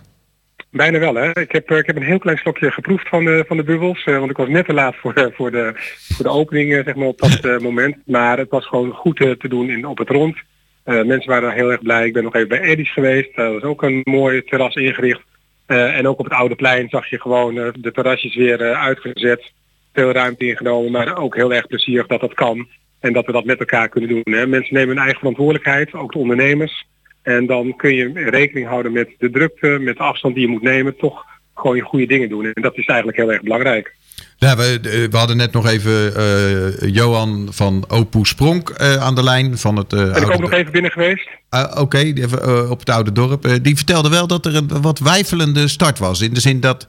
Bijna 0.71 0.99
wel, 0.99 1.15
hè. 1.15 1.39
Ik 1.39 1.51
heb, 1.51 1.69
eh, 1.69 1.77
ik 1.77 1.85
heb 1.85 1.95
een 1.95 2.03
heel 2.03 2.19
klein 2.19 2.37
slokje 2.37 2.71
geproefd 2.71 3.07
van 3.09 3.25
de, 3.25 3.43
van 3.47 3.57
de 3.57 3.63
bubbels. 3.63 4.03
eh, 4.05 4.17
want 4.17 4.31
ik 4.31 4.37
was 4.37 4.47
net 4.47 4.65
te 4.65 4.73
laat 4.73 4.95
voor 4.95 5.13
de, 5.13 5.31
voor 5.35 5.51
de, 5.51 5.71
voor 6.13 6.25
de 6.25 6.31
opening, 6.31 6.73
eh, 6.75 6.83
zeg 6.85 6.95
maar, 6.95 7.07
op 7.07 7.17
dat 7.19 7.39
eh, 7.45 7.57
moment. 7.57 7.95
Maar 8.05 8.37
het 8.37 8.49
was 8.49 8.67
gewoon 8.67 8.91
goed 8.91 9.19
eh, 9.21 9.31
te 9.31 9.47
doen 9.47 9.69
in, 9.69 9.85
op 9.85 9.97
het 9.97 10.09
rond. 10.09 10.37
Eh, 10.83 11.03
mensen 11.03 11.29
waren 11.31 11.53
heel 11.53 11.71
erg 11.71 11.81
blij. 11.81 12.05
Ik 12.07 12.13
ben 12.13 12.23
nog 12.23 12.35
even 12.35 12.47
bij 12.47 12.59
Eddie's 12.61 12.93
geweest. 12.93 13.35
Daar 13.35 13.53
was 13.53 13.61
ook 13.61 13.83
een 13.83 14.01
mooi 14.03 14.43
terras 14.43 14.75
ingericht. 14.75 15.21
Eh, 15.65 15.97
en 15.97 16.07
ook 16.07 16.19
op 16.19 16.25
het 16.25 16.33
Oude 16.33 16.55
Plein 16.55 16.89
zag 16.89 17.09
je 17.09 17.21
gewoon 17.21 17.57
eh, 17.57 17.67
de 17.73 17.91
terrasjes 17.91 18.35
weer 18.35 18.61
eh, 18.61 18.81
uitgezet. 18.83 19.51
Veel 19.99 20.11
ruimte 20.11 20.45
ingenomen, 20.45 20.91
maar 20.91 21.17
ook 21.17 21.35
heel 21.35 21.53
erg 21.53 21.67
plezierig 21.67 22.07
dat 22.07 22.19
dat 22.19 22.33
kan. 22.33 22.67
En 22.99 23.13
dat 23.13 23.25
we 23.25 23.31
dat 23.31 23.45
met 23.45 23.59
elkaar 23.59 23.89
kunnen 23.89 24.09
doen. 24.09 24.33
Hè. 24.33 24.47
Mensen 24.47 24.73
nemen 24.73 24.89
hun 24.89 24.97
eigen 24.97 25.19
verantwoordelijkheid, 25.19 25.93
ook 25.93 26.11
de 26.11 26.17
ondernemers. 26.17 26.85
En 27.23 27.45
dan 27.45 27.75
kun 27.75 27.95
je 27.95 28.29
rekening 28.29 28.67
houden 28.67 28.91
met 28.91 29.09
de 29.17 29.29
drukte, 29.29 29.67
met 29.67 29.97
de 29.97 30.03
afstand 30.03 30.33
die 30.35 30.43
je 30.43 30.51
moet 30.51 30.61
nemen. 30.61 30.97
Toch 30.97 31.25
gewoon 31.55 31.75
je 31.75 31.81
goede 31.81 32.05
dingen 32.05 32.29
doen. 32.29 32.45
En 32.45 32.61
dat 32.61 32.77
is 32.77 32.85
eigenlijk 32.85 33.17
heel 33.17 33.31
erg 33.31 33.41
belangrijk. 33.41 33.95
Ja, 34.37 34.55
we, 34.55 34.79
eh, 34.83 35.11
we 35.11 35.17
hadden 35.17 35.37
net 35.37 35.51
nog 35.51 35.67
even 35.67 36.15
eh, 36.15 36.89
Johan 36.93 37.47
van 37.51 37.85
Opus 37.87 38.29
Spronk 38.29 38.69
eh, 38.69 38.95
aan 38.95 39.15
de 39.15 39.23
lijn 39.23 39.57
van 39.57 39.75
het 39.77 39.87
Ben 39.87 40.21
ik 40.21 40.31
ook 40.31 40.39
nog 40.39 40.51
even 40.51 40.71
binnen 40.71 40.91
geweest. 40.91 41.29
Ah, 41.49 41.81
Oké, 41.81 41.97
eh, 41.97 42.71
op 42.71 42.79
het 42.79 42.89
oude 42.89 43.11
dorp. 43.11 43.59
Die 43.61 43.75
vertelde 43.75 44.09
wel 44.09 44.27
dat 44.27 44.45
er 44.45 44.55
een 44.55 44.81
wat 44.81 44.99
wijfelende 44.99 45.67
start 45.67 45.99
was. 45.99 46.21
In 46.21 46.33
de 46.33 46.39
zin 46.39 46.59
dat, 46.59 46.87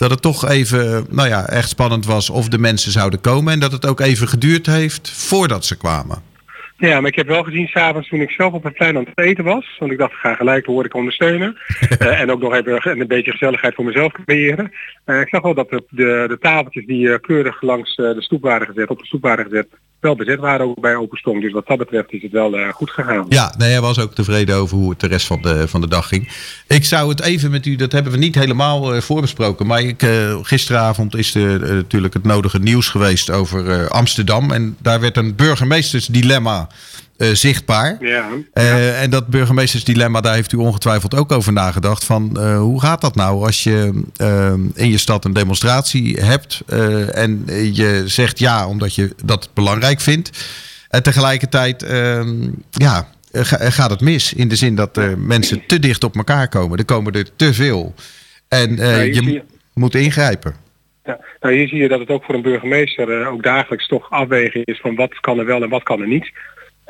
dat 0.00 0.10
het 0.10 0.22
toch 0.22 0.48
even, 0.48 1.06
nou 1.08 1.28
ja, 1.28 1.46
echt 1.46 1.68
spannend 1.68 2.06
was 2.06 2.30
of 2.30 2.48
de 2.48 2.58
mensen 2.58 2.92
zouden 2.92 3.20
komen. 3.20 3.52
En 3.52 3.60
dat 3.60 3.72
het 3.72 3.86
ook 3.86 4.00
even 4.00 4.28
geduurd 4.28 4.66
heeft 4.66 5.10
voordat 5.10 5.64
ze 5.64 5.76
kwamen. 5.76 6.22
Ja, 6.76 7.00
maar 7.00 7.10
ik 7.10 7.16
heb 7.16 7.26
wel 7.26 7.42
gezien 7.42 7.66
s'avonds 7.66 8.08
toen 8.08 8.20
ik 8.20 8.30
zelf 8.30 8.52
op 8.52 8.64
het 8.64 8.74
plein 8.74 8.96
aan 8.96 9.04
het 9.04 9.18
eten 9.18 9.44
was. 9.44 9.76
Want 9.78 9.92
ik 9.92 9.98
dacht, 9.98 10.12
ik 10.12 10.18
ga 10.18 10.34
gelijk 10.34 10.64
de 10.64 10.70
horeca 10.70 10.98
ondersteunen. 10.98 11.56
Eh, 11.98 12.20
en 12.20 12.30
ook 12.30 12.40
nog 12.40 12.54
even 12.54 13.00
een 13.00 13.06
beetje 13.06 13.30
gezelligheid 13.30 13.74
voor 13.74 13.84
mezelf 13.84 14.12
creëren. 14.12 14.72
Eh, 15.04 15.20
ik 15.20 15.28
zag 15.28 15.42
wel 15.42 15.54
dat 15.54 15.70
de, 15.70 15.84
de, 15.90 16.24
de 16.28 16.38
tafeltjes 16.40 16.86
die 16.86 17.12
eh, 17.12 17.20
keurig 17.20 17.62
langs 17.62 17.96
de 17.96 18.14
stoep 18.18 18.42
waren 18.42 18.66
gezet, 18.66 18.88
op 18.88 18.98
de 18.98 19.06
stoep 19.06 19.22
waren 19.22 19.44
gezet, 19.44 19.68
wel 20.00 20.16
bezet 20.16 20.38
waren 20.38 20.66
ook 20.66 20.80
bij 20.80 20.96
Open 20.96 21.18
Stong. 21.18 21.40
Dus 21.40 21.52
wat 21.52 21.66
dat 21.66 21.78
betreft 21.78 22.12
is 22.12 22.22
het 22.22 22.32
wel 22.32 22.56
eh, 22.56 22.68
goed 22.68 22.90
gegaan. 22.90 23.26
Ja, 23.28 23.54
nee, 23.58 23.70
hij 23.70 23.80
was 23.80 23.98
ook 23.98 24.14
tevreden 24.14 24.56
over 24.56 24.76
hoe 24.76 24.90
het 24.90 25.00
de 25.00 25.06
rest 25.06 25.26
van 25.26 25.42
de, 25.42 25.68
van 25.68 25.80
de 25.80 25.88
dag 25.88 26.08
ging. 26.08 26.28
Ik 26.66 26.84
zou 26.84 27.08
het 27.08 27.22
even 27.22 27.50
met 27.50 27.66
u, 27.66 27.76
dat 27.76 27.92
hebben 27.92 28.12
we 28.12 28.18
niet 28.18 28.34
helemaal 28.34 28.94
eh, 28.94 29.00
voorbesproken. 29.00 29.66
Maar 29.66 29.82
ik, 29.82 30.02
eh, 30.02 30.38
gisteravond 30.42 31.16
is 31.16 31.34
er 31.34 31.74
natuurlijk 31.74 32.14
het 32.14 32.24
nodige 32.24 32.58
nieuws 32.58 32.88
geweest 32.88 33.30
over 33.30 33.88
Amsterdam. 33.88 34.50
En 34.50 34.76
daar 34.82 35.00
werd 35.00 35.16
een 35.16 35.34
burgemeestersdilemma 35.34 36.68
zichtbaar. 37.32 37.96
Ja. 38.00 38.28
Eh, 38.52 39.02
en 39.02 39.10
dat 39.10 39.26
burgemeestersdilemma, 39.26 40.20
daar 40.20 40.34
heeft 40.34 40.52
u 40.52 40.56
ongetwijfeld 40.56 41.14
ook 41.16 41.32
over 41.32 41.52
nagedacht. 41.52 42.04
Van 42.04 42.36
eh, 42.40 42.58
hoe 42.58 42.80
gaat 42.80 43.00
dat 43.00 43.14
nou 43.14 43.44
als 43.44 43.62
je 43.64 44.02
eh, 44.16 44.52
in 44.74 44.90
je 44.90 44.98
stad 44.98 45.24
een 45.24 45.32
demonstratie 45.32 46.20
hebt 46.20 46.62
eh, 46.66 47.16
en 47.16 47.44
je 47.72 48.02
zegt 48.06 48.38
ja 48.38 48.68
omdat 48.68 48.94
je 48.94 49.14
dat 49.24 49.50
belangrijk 49.54 50.00
vindt. 50.00 50.48
En 50.88 51.02
tegelijkertijd 51.02 51.82
eh, 51.82 52.20
ja, 52.70 53.08
ga- 53.32 53.70
gaat 53.70 53.90
het 53.90 54.00
mis. 54.00 54.32
In 54.32 54.48
de 54.48 54.56
zin 54.56 54.74
dat 54.74 54.98
eh, 54.98 55.08
mensen 55.16 55.66
te 55.66 55.78
dicht 55.78 56.04
op 56.04 56.16
elkaar 56.16 56.48
komen. 56.48 56.78
Er 56.78 56.84
komen 56.84 57.12
er 57.12 57.28
te 57.36 57.54
veel. 57.54 57.94
En 58.48 58.78
eh, 58.78 58.96
hier 58.96 59.22
je 59.22 59.42
moet 59.74 59.94
ingrijpen. 59.94 60.54
Ja, 61.04 61.18
nou 61.40 61.54
hier 61.54 61.68
zie 61.68 61.78
je 61.78 61.88
dat 61.88 61.98
het 62.00 62.08
ook 62.08 62.24
voor 62.24 62.34
een 62.34 62.42
burgemeester 62.42 63.20
eh, 63.20 63.28
ook 63.32 63.42
dagelijks 63.42 63.86
toch 63.88 64.10
afwegen 64.10 64.64
is 64.64 64.80
van 64.80 64.94
wat 64.94 65.20
kan 65.20 65.38
er 65.38 65.46
wel 65.46 65.62
en 65.62 65.68
wat 65.68 65.82
kan 65.82 66.00
er 66.00 66.08
niet. 66.08 66.30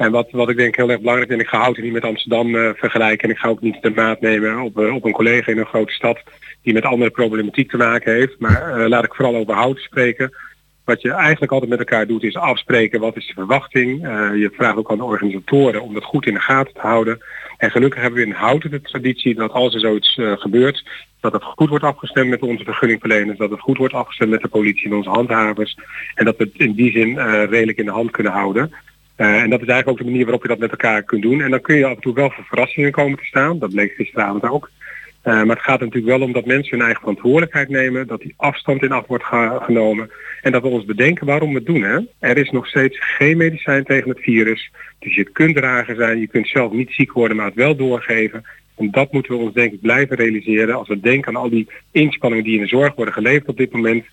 En 0.01 0.11
wat, 0.11 0.31
wat 0.31 0.49
ik 0.49 0.57
denk 0.57 0.77
heel 0.77 0.91
erg 0.91 1.01
belangrijk 1.01 1.31
en 1.31 1.41
ik 1.41 1.49
ga 1.49 1.59
Houten 1.59 1.83
niet 1.83 1.93
met 1.93 2.05
Amsterdam 2.05 2.57
eh, 2.57 2.71
vergelijken 2.75 3.29
en 3.29 3.35
ik 3.35 3.41
ga 3.41 3.49
ook 3.49 3.61
niet 3.61 3.83
de 3.83 3.91
maat 3.91 4.21
nemen 4.21 4.61
op, 4.61 4.79
eh, 4.79 4.95
op 4.95 5.05
een 5.05 5.13
collega 5.13 5.53
in 5.53 5.59
een 5.59 5.67
grote 5.67 5.93
stad 5.93 6.19
die 6.63 6.73
met 6.73 6.85
andere 6.85 7.11
problematiek 7.11 7.71
te 7.71 7.77
maken 7.77 8.13
heeft. 8.13 8.39
Maar 8.39 8.81
eh, 8.81 8.89
laat 8.89 9.05
ik 9.05 9.15
vooral 9.15 9.37
over 9.37 9.55
Houten 9.55 9.83
spreken. 9.83 10.37
Wat 10.85 11.03
je 11.03 11.11
eigenlijk 11.11 11.53
altijd 11.53 11.71
met 11.71 11.79
elkaar 11.79 12.07
doet 12.07 12.23
is 12.23 12.37
afspreken 12.37 13.01
wat 13.01 13.17
is 13.17 13.27
de 13.27 13.33
verwachting. 13.33 14.01
Je 14.35 14.51
vraagt 14.53 14.77
ook 14.77 14.91
aan 14.91 14.97
de 14.97 15.05
organisatoren 15.05 15.83
om 15.83 15.95
dat 15.95 16.05
goed 16.05 16.27
in 16.27 16.35
de 16.35 16.41
gaten 16.41 16.75
te 16.75 16.81
houden. 16.81 17.21
En 17.57 17.71
gelukkig 17.71 18.01
hebben 18.01 18.21
we 18.21 18.27
in 18.27 18.33
Houten 18.33 18.71
de 18.71 18.81
traditie 18.81 19.35
dat 19.35 19.53
als 19.53 19.75
er 19.75 19.81
zoiets 19.81 20.19
gebeurt, 20.21 20.85
dat 21.21 21.33
het 21.33 21.43
goed 21.43 21.69
wordt 21.69 21.85
afgestemd 21.85 22.29
met 22.29 22.43
onze 22.43 22.65
vergunningverleners, 22.65 23.39
dat 23.39 23.51
het 23.51 23.61
goed 23.61 23.77
wordt 23.77 23.95
afgestemd 23.95 24.31
met 24.31 24.43
de 24.43 24.49
politie 24.49 24.91
en 24.91 24.97
onze 24.97 25.11
handhavers. 25.11 25.77
En 26.15 26.25
dat 26.25 26.37
we 26.37 26.45
het 26.45 26.63
in 26.63 26.73
die 26.73 26.93
zin 26.93 27.19
redelijk 27.47 27.79
in 27.79 27.85
de 27.85 27.91
hand 27.91 28.11
kunnen 28.11 28.33
houden. 28.33 28.73
Eh, 29.21 29.43
en 29.43 29.51
dat 29.51 29.61
is 29.61 29.67
eigenlijk 29.67 29.89
ook 29.89 29.99
de 29.99 30.11
manier 30.11 30.25
waarop 30.25 30.43
je 30.43 30.49
dat 30.49 30.59
met 30.59 30.71
elkaar 30.71 31.03
kunt 31.03 31.23
doen. 31.23 31.41
En 31.41 31.51
dan 31.51 31.61
kun 31.61 31.77
je 31.77 31.85
af 31.85 31.95
en 31.95 32.01
toe 32.01 32.15
wel 32.15 32.31
voor 32.31 32.45
verrassingen 32.45 32.91
komen 32.91 33.19
te 33.19 33.25
staan. 33.25 33.59
Dat 33.59 33.71
bleek 33.71 33.93
gisteravond 33.93 34.43
ook. 34.43 34.71
Eh, 35.23 35.33
maar 35.43 35.57
het 35.57 35.65
gaat 35.65 35.81
natuurlijk 35.81 36.07
wel 36.07 36.21
om 36.27 36.33
dat 36.33 36.47
mensen 36.47 36.71
hun 36.71 36.81
eigen 36.87 37.01
verantwoordelijkheid 37.01 37.69
nemen, 37.69 38.07
dat 38.07 38.21
die 38.21 38.35
afstand 38.37 38.83
in 38.83 38.93
acht 38.93 39.07
wordt 39.07 39.25
ge- 39.25 39.59
genomen 39.63 40.11
en 40.43 40.53
dat 40.53 40.63
we 40.63 40.69
ons 40.69 40.85
bedenken 40.85 41.27
waarom 41.27 41.49
we 41.49 41.55
het 41.55 41.67
doen. 41.67 41.83
Hè? 41.83 41.99
Er 42.19 42.37
is 42.37 42.51
nog 42.51 42.67
steeds 42.67 42.99
geen 43.01 43.37
medicijn 43.37 43.85
tegen 43.85 44.09
het 44.09 44.21
virus, 44.21 44.71
dus 44.99 45.15
je 45.15 45.25
kunt 45.25 45.57
drager 45.57 45.97
zijn, 45.97 46.21
je 46.21 46.27
kunt 46.29 46.49
zelf 46.49 46.73
niet 46.73 46.91
ziek 46.91 47.13
worden, 47.13 47.37
maar 47.37 47.47
het 47.47 47.55
wel 47.55 47.77
doorgeven. 47.77 48.45
En 48.77 48.91
dat 48.91 49.13
moeten 49.13 49.33
we 49.33 49.43
ons 49.43 49.55
denk 49.55 49.73
ik 49.73 49.81
blijven 49.81 50.17
realiseren. 50.17 50.75
Als 50.75 50.89
we 50.89 51.01
denken 51.01 51.37
aan 51.37 51.43
al 51.43 51.51
die 51.51 51.69
inspanningen 51.93 52.45
die 52.45 52.55
in 52.55 52.63
de 52.63 52.69
zorg 52.69 52.95
worden 52.95 53.15
geleverd 53.15 53.49
op 53.49 53.57
dit 53.57 53.73
moment, 53.73 54.05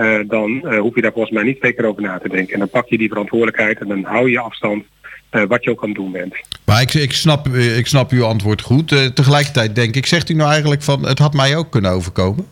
eh, 0.00 0.18
dan 0.26 0.66
eh, 0.66 0.78
hoef 0.78 0.94
je 0.94 1.00
daar 1.00 1.12
volgens 1.12 1.34
mij 1.34 1.42
niet 1.42 1.60
twee 1.60 1.72
keer 1.72 1.84
over 1.84 2.02
na 2.02 2.18
te 2.18 2.28
denken. 2.28 2.52
En 2.52 2.58
dan 2.58 2.68
pak 2.68 2.88
je 2.88 2.98
die 2.98 3.08
verantwoordelijkheid 3.08 3.80
en 3.80 3.88
dan 3.88 4.04
hou 4.04 4.30
je 4.30 4.38
afstand, 4.38 4.84
eh, 5.30 5.42
wat 5.42 5.64
je 5.64 5.70
ook 5.70 5.82
aan 5.82 5.88
het 5.88 5.98
doen 5.98 6.12
bent. 6.12 6.34
Maar 6.64 6.82
ik, 6.82 6.94
ik, 6.94 7.12
snap, 7.12 7.48
ik 7.78 7.86
snap 7.86 8.10
uw 8.10 8.24
antwoord 8.24 8.60
goed. 8.60 8.88
Tegelijkertijd 9.14 9.74
denk 9.74 9.94
ik, 9.96 10.06
zegt 10.06 10.28
u 10.28 10.34
nou 10.34 10.50
eigenlijk 10.50 10.82
van 10.82 11.06
het 11.06 11.18
had 11.18 11.34
mij 11.34 11.56
ook 11.56 11.70
kunnen 11.70 11.90
overkomen? 11.90 12.46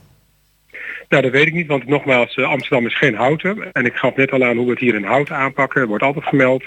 Nou, 1.08 1.22
dat 1.22 1.32
weet 1.32 1.46
ik 1.46 1.54
niet, 1.54 1.66
want 1.66 1.86
nogmaals, 1.86 2.38
Amsterdam 2.38 2.86
is 2.86 2.98
geen 2.98 3.14
houten. 3.14 3.72
En 3.72 3.84
ik 3.84 3.94
gaf 3.94 4.16
net 4.16 4.30
al 4.30 4.44
aan 4.44 4.56
hoe 4.56 4.64
we 4.64 4.70
het 4.70 4.80
hier 4.80 4.94
in 4.94 5.04
houten 5.04 5.36
aanpakken. 5.36 5.80
Er 5.80 5.86
wordt 5.86 6.04
altijd 6.04 6.24
gemeld. 6.24 6.64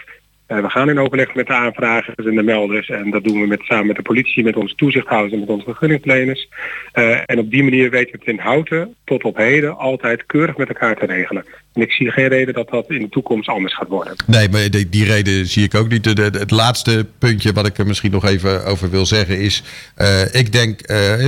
Eh, 0.52 0.62
we 0.62 0.70
gaan 0.70 0.90
in 0.90 1.00
overleg 1.00 1.36
met 1.36 1.48
de 1.48 1.54
aanvragers 1.54 2.26
en 2.26 2.36
de 2.36 2.44
melders. 2.44 2.90
En 2.90 3.12
dat 3.12 3.24
doen 3.24 3.42
we 3.42 3.48
met, 3.48 3.62
samen 3.62 3.88
met 3.88 3.96
de 3.96 4.02
politie, 4.02 4.44
met 4.44 4.56
onze 4.56 4.76
toezichthouders 4.76 5.34
en 5.34 5.40
met 5.40 5.50
onze 5.50 5.66
vergunningverleners. 5.66 6.48
Eh, 6.92 7.18
en 7.26 7.40
op 7.40 7.52
die 7.52 7.64
manier 7.64 7.90
weten 7.90 8.12
we 8.12 8.18
het 8.20 8.28
in 8.28 8.40
houten 8.40 8.96
tot 9.06 9.24
op 9.24 9.38
heden 9.38 9.78
altijd 9.78 10.26
keurig 10.26 10.58
met 10.58 10.68
elkaar 10.68 10.96
te 10.98 11.06
regelen. 11.06 11.46
En 11.74 11.82
ik 11.82 11.92
zie 11.92 12.12
geen 12.12 12.28
reden 12.28 12.54
dat 12.54 12.70
dat 12.70 12.90
in 12.90 13.02
de 13.02 13.10
toekomst 13.10 13.50
anders 13.50 13.76
gaat 13.76 13.88
worden. 13.88 14.14
Nee, 14.28 14.50
maar 14.50 14.70
die, 14.70 14.90
die 14.90 15.06
reden 15.06 15.46
zie 15.46 15.64
ik 15.64 15.76
ook 15.76 15.90
niet. 15.90 16.04
De- 16.16 16.38
het 16.40 16.52
laatste 16.52 17.08
puntje 17.18 17.54
wat 17.54 17.68
ik 17.68 17.78
er 17.78 17.86
misschien 17.86 18.12
nog 18.12 18.26
even 18.26 18.66
over 18.66 18.90
wil 18.90 19.06
zeggen 19.06 19.40
is... 19.40 19.64
eh, 19.96 20.34
ik 20.34 20.52
denk, 20.52 20.82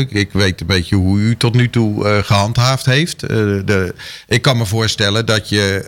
ik, 0.10 0.32
weet 0.32 0.62
een 0.62 0.68
beetje 0.68 0.96
hoe 0.96 1.20
u 1.20 1.36
tot 1.36 1.54
nu 1.56 1.70
toe 1.70 2.08
eh, 2.08 2.18
gehandhaafd 2.18 2.86
heeft. 2.86 3.20
De, 3.20 3.94
ik 4.28 4.42
kan 4.42 4.58
me 4.58 4.66
voorstellen 4.66 5.26
dat 5.26 5.50
je 5.50 5.86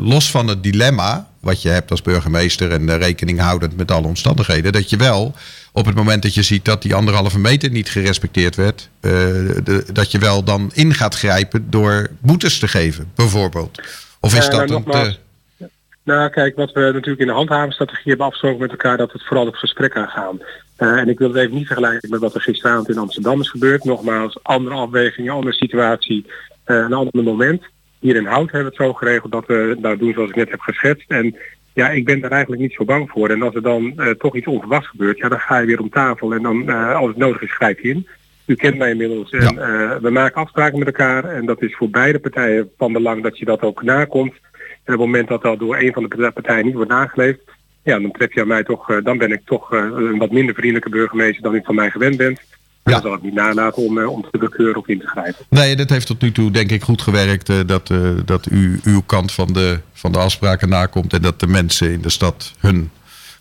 los 0.00 0.30
van 0.30 0.48
het 0.48 0.62
dilemma... 0.62 1.28
wat 1.46 1.62
je 1.62 1.68
hebt 1.68 1.90
als 1.90 2.02
burgemeester 2.02 2.70
en 2.70 2.88
eh, 2.88 2.96
rekening 2.98 3.40
houdend 3.40 3.76
met 3.76 3.90
alle 3.90 4.06
omstandigheden... 4.06 4.72
dat 4.72 4.90
je 4.90 4.96
wel 4.96 5.34
op 5.72 5.86
het 5.86 5.94
moment 5.94 6.22
dat 6.22 6.34
je 6.34 6.42
ziet 6.42 6.64
dat 6.64 6.82
die 6.82 6.94
anderhalve 6.94 7.38
meter 7.38 7.70
niet 7.70 7.88
gerespecteerd 7.90 8.56
werd... 8.56 8.88
eh, 9.00 9.10
de- 9.10 9.84
dat 9.92 10.10
je 10.10 10.18
wel 10.18 10.42
dan 10.44 10.70
in 10.74 10.94
gaat 10.94 11.14
grijpen 11.14 11.70
door 11.70 12.08
boetes 12.20 12.58
te 12.58 12.68
geven, 12.68 13.10
bijvoorbeeld. 13.14 13.80
Of 14.20 14.36
is 14.36 14.48
Eh, 14.48 14.50
dat 14.50 14.68
maar 14.68 14.94
een 14.96 15.10
te... 15.12 15.16
Nou, 16.02 16.30
kijk, 16.30 16.56
wat 16.56 16.72
we 16.72 16.80
natuurlijk 16.80 17.20
in 17.20 17.26
de 17.26 17.32
handhavingsstrategie 17.32 18.08
hebben 18.08 18.26
afgesproken 18.26 18.60
met 18.60 18.70
elkaar, 18.70 18.96
dat 18.96 19.12
het 19.12 19.22
vooral 19.26 19.46
op 19.46 19.54
gesprek 19.54 19.96
aangaan. 19.96 20.38
Eh 20.76 20.88
en 20.88 21.08
ik 21.08 21.18
wil 21.18 21.28
het 21.28 21.36
even 21.36 21.54
niet 21.54 21.66
vergelijken 21.66 22.10
met 22.10 22.20
wat 22.20 22.34
er 22.34 22.40
gisteravond 22.40 22.88
in 22.88 22.98
Amsterdam 22.98 23.40
is 23.40 23.50
gebeurd. 23.50 23.84
Nogmaals, 23.84 24.38
andere 24.42 24.74
afwegingen, 24.76 25.32
andere 25.32 25.54
situatie, 25.54 26.26
eh, 26.64 26.76
een 26.76 26.92
ander 26.92 27.22
moment. 27.22 27.62
Hier 27.98 28.16
in 28.16 28.26
Hout 28.26 28.50
hebben 28.50 28.60
we 28.60 28.76
het 28.76 28.86
zo 28.86 28.92
geregeld 28.92 29.32
dat 29.32 29.46
we 29.46 29.76
nou 29.80 29.96
doen 29.96 30.12
zoals 30.12 30.30
ik 30.30 30.36
net 30.36 30.50
heb 30.50 30.60
geschetst. 30.60 31.10
En 31.10 31.36
ja, 31.72 31.90
ik 31.90 32.04
ben 32.04 32.20
daar 32.20 32.30
eigenlijk 32.30 32.62
niet 32.62 32.72
zo 32.72 32.84
bang 32.84 33.10
voor. 33.10 33.30
En 33.30 33.42
als 33.42 33.54
er 33.54 33.62
dan 33.62 33.92
eh, 33.96 34.10
toch 34.10 34.36
iets 34.36 34.46
onverwachts 34.46 34.88
gebeurt, 34.88 35.18
ja, 35.18 35.28
dan 35.28 35.40
ga 35.40 35.58
je 35.58 35.66
weer 35.66 35.80
om 35.80 35.90
tafel 35.90 36.32
en 36.32 36.42
dan, 36.42 36.68
eh, 36.68 36.94
als 36.94 37.08
het 37.08 37.16
nodig 37.16 37.42
is, 37.42 37.54
grijp 37.54 37.78
je 37.78 37.88
in. 37.88 38.06
U 38.46 38.54
kent 38.54 38.78
mij 38.78 38.90
inmiddels 38.90 39.30
en 39.30 39.58
eh, 39.58 39.96
we 39.96 40.10
maken 40.10 40.40
afspraken 40.40 40.78
met 40.78 40.86
elkaar 40.86 41.24
en 41.24 41.46
dat 41.46 41.62
is 41.62 41.76
voor 41.76 41.90
beide 41.90 42.18
partijen 42.18 42.70
van 42.76 42.92
belang 42.92 43.22
dat 43.22 43.38
je 43.38 43.44
dat 43.44 43.60
ook 43.62 43.82
nakomt. 43.82 44.32
En 44.32 44.94
op 44.94 45.00
het 45.00 45.08
moment 45.08 45.28
dat 45.28 45.42
dat 45.42 45.58
door 45.58 45.76
een 45.76 45.92
van 45.92 46.02
de 46.02 46.30
partijen 46.34 46.64
niet 46.64 46.74
wordt 46.74 46.90
nageleefd, 46.90 47.40
ja, 47.82 47.98
dan 47.98 48.10
tref 48.10 48.34
je 48.34 48.40
aan 48.40 48.46
mij 48.46 48.64
toch, 48.64 48.90
eh, 48.90 48.96
dan 49.02 49.18
ben 49.18 49.32
ik 49.32 49.40
toch 49.44 49.72
eh, 49.72 49.78
een 49.78 50.18
wat 50.18 50.30
minder 50.30 50.54
vriendelijke 50.54 50.90
burgemeester 50.90 51.42
dan 51.42 51.54
u 51.54 51.60
van 51.64 51.74
mij 51.74 51.90
gewend 51.90 52.16
bent. 52.16 52.40
En 52.86 52.92
dan 52.92 53.00
zal 53.02 53.14
ik 53.14 53.22
niet 53.22 53.34
nalaten 53.34 53.82
om, 53.82 53.98
eh, 53.98 54.10
om 54.12 54.26
te 54.30 54.38
bekeuren 54.38 54.76
of 54.76 54.86
in 54.88 55.00
te 55.00 55.06
grijpen. 55.06 55.44
Nee, 55.48 55.76
dat 55.76 55.90
heeft 55.90 56.06
tot 56.06 56.20
nu 56.22 56.32
toe 56.32 56.50
denk 56.50 56.70
ik 56.70 56.82
goed 56.82 57.02
gewerkt. 57.02 57.48
eh, 57.48 57.56
dat, 57.66 57.90
eh, 57.90 58.10
dat 58.24 58.50
u 58.50 58.80
uw 58.84 59.02
kant 59.06 59.32
van 59.32 59.52
de, 59.52 59.80
van 59.92 60.12
de 60.12 60.18
afspraken 60.18 60.68
nakomt. 60.68 61.12
En 61.12 61.22
dat 61.22 61.40
de 61.40 61.46
mensen 61.46 61.90
in 61.92 62.00
de 62.00 62.10
stad 62.10 62.54
hun 62.60 62.90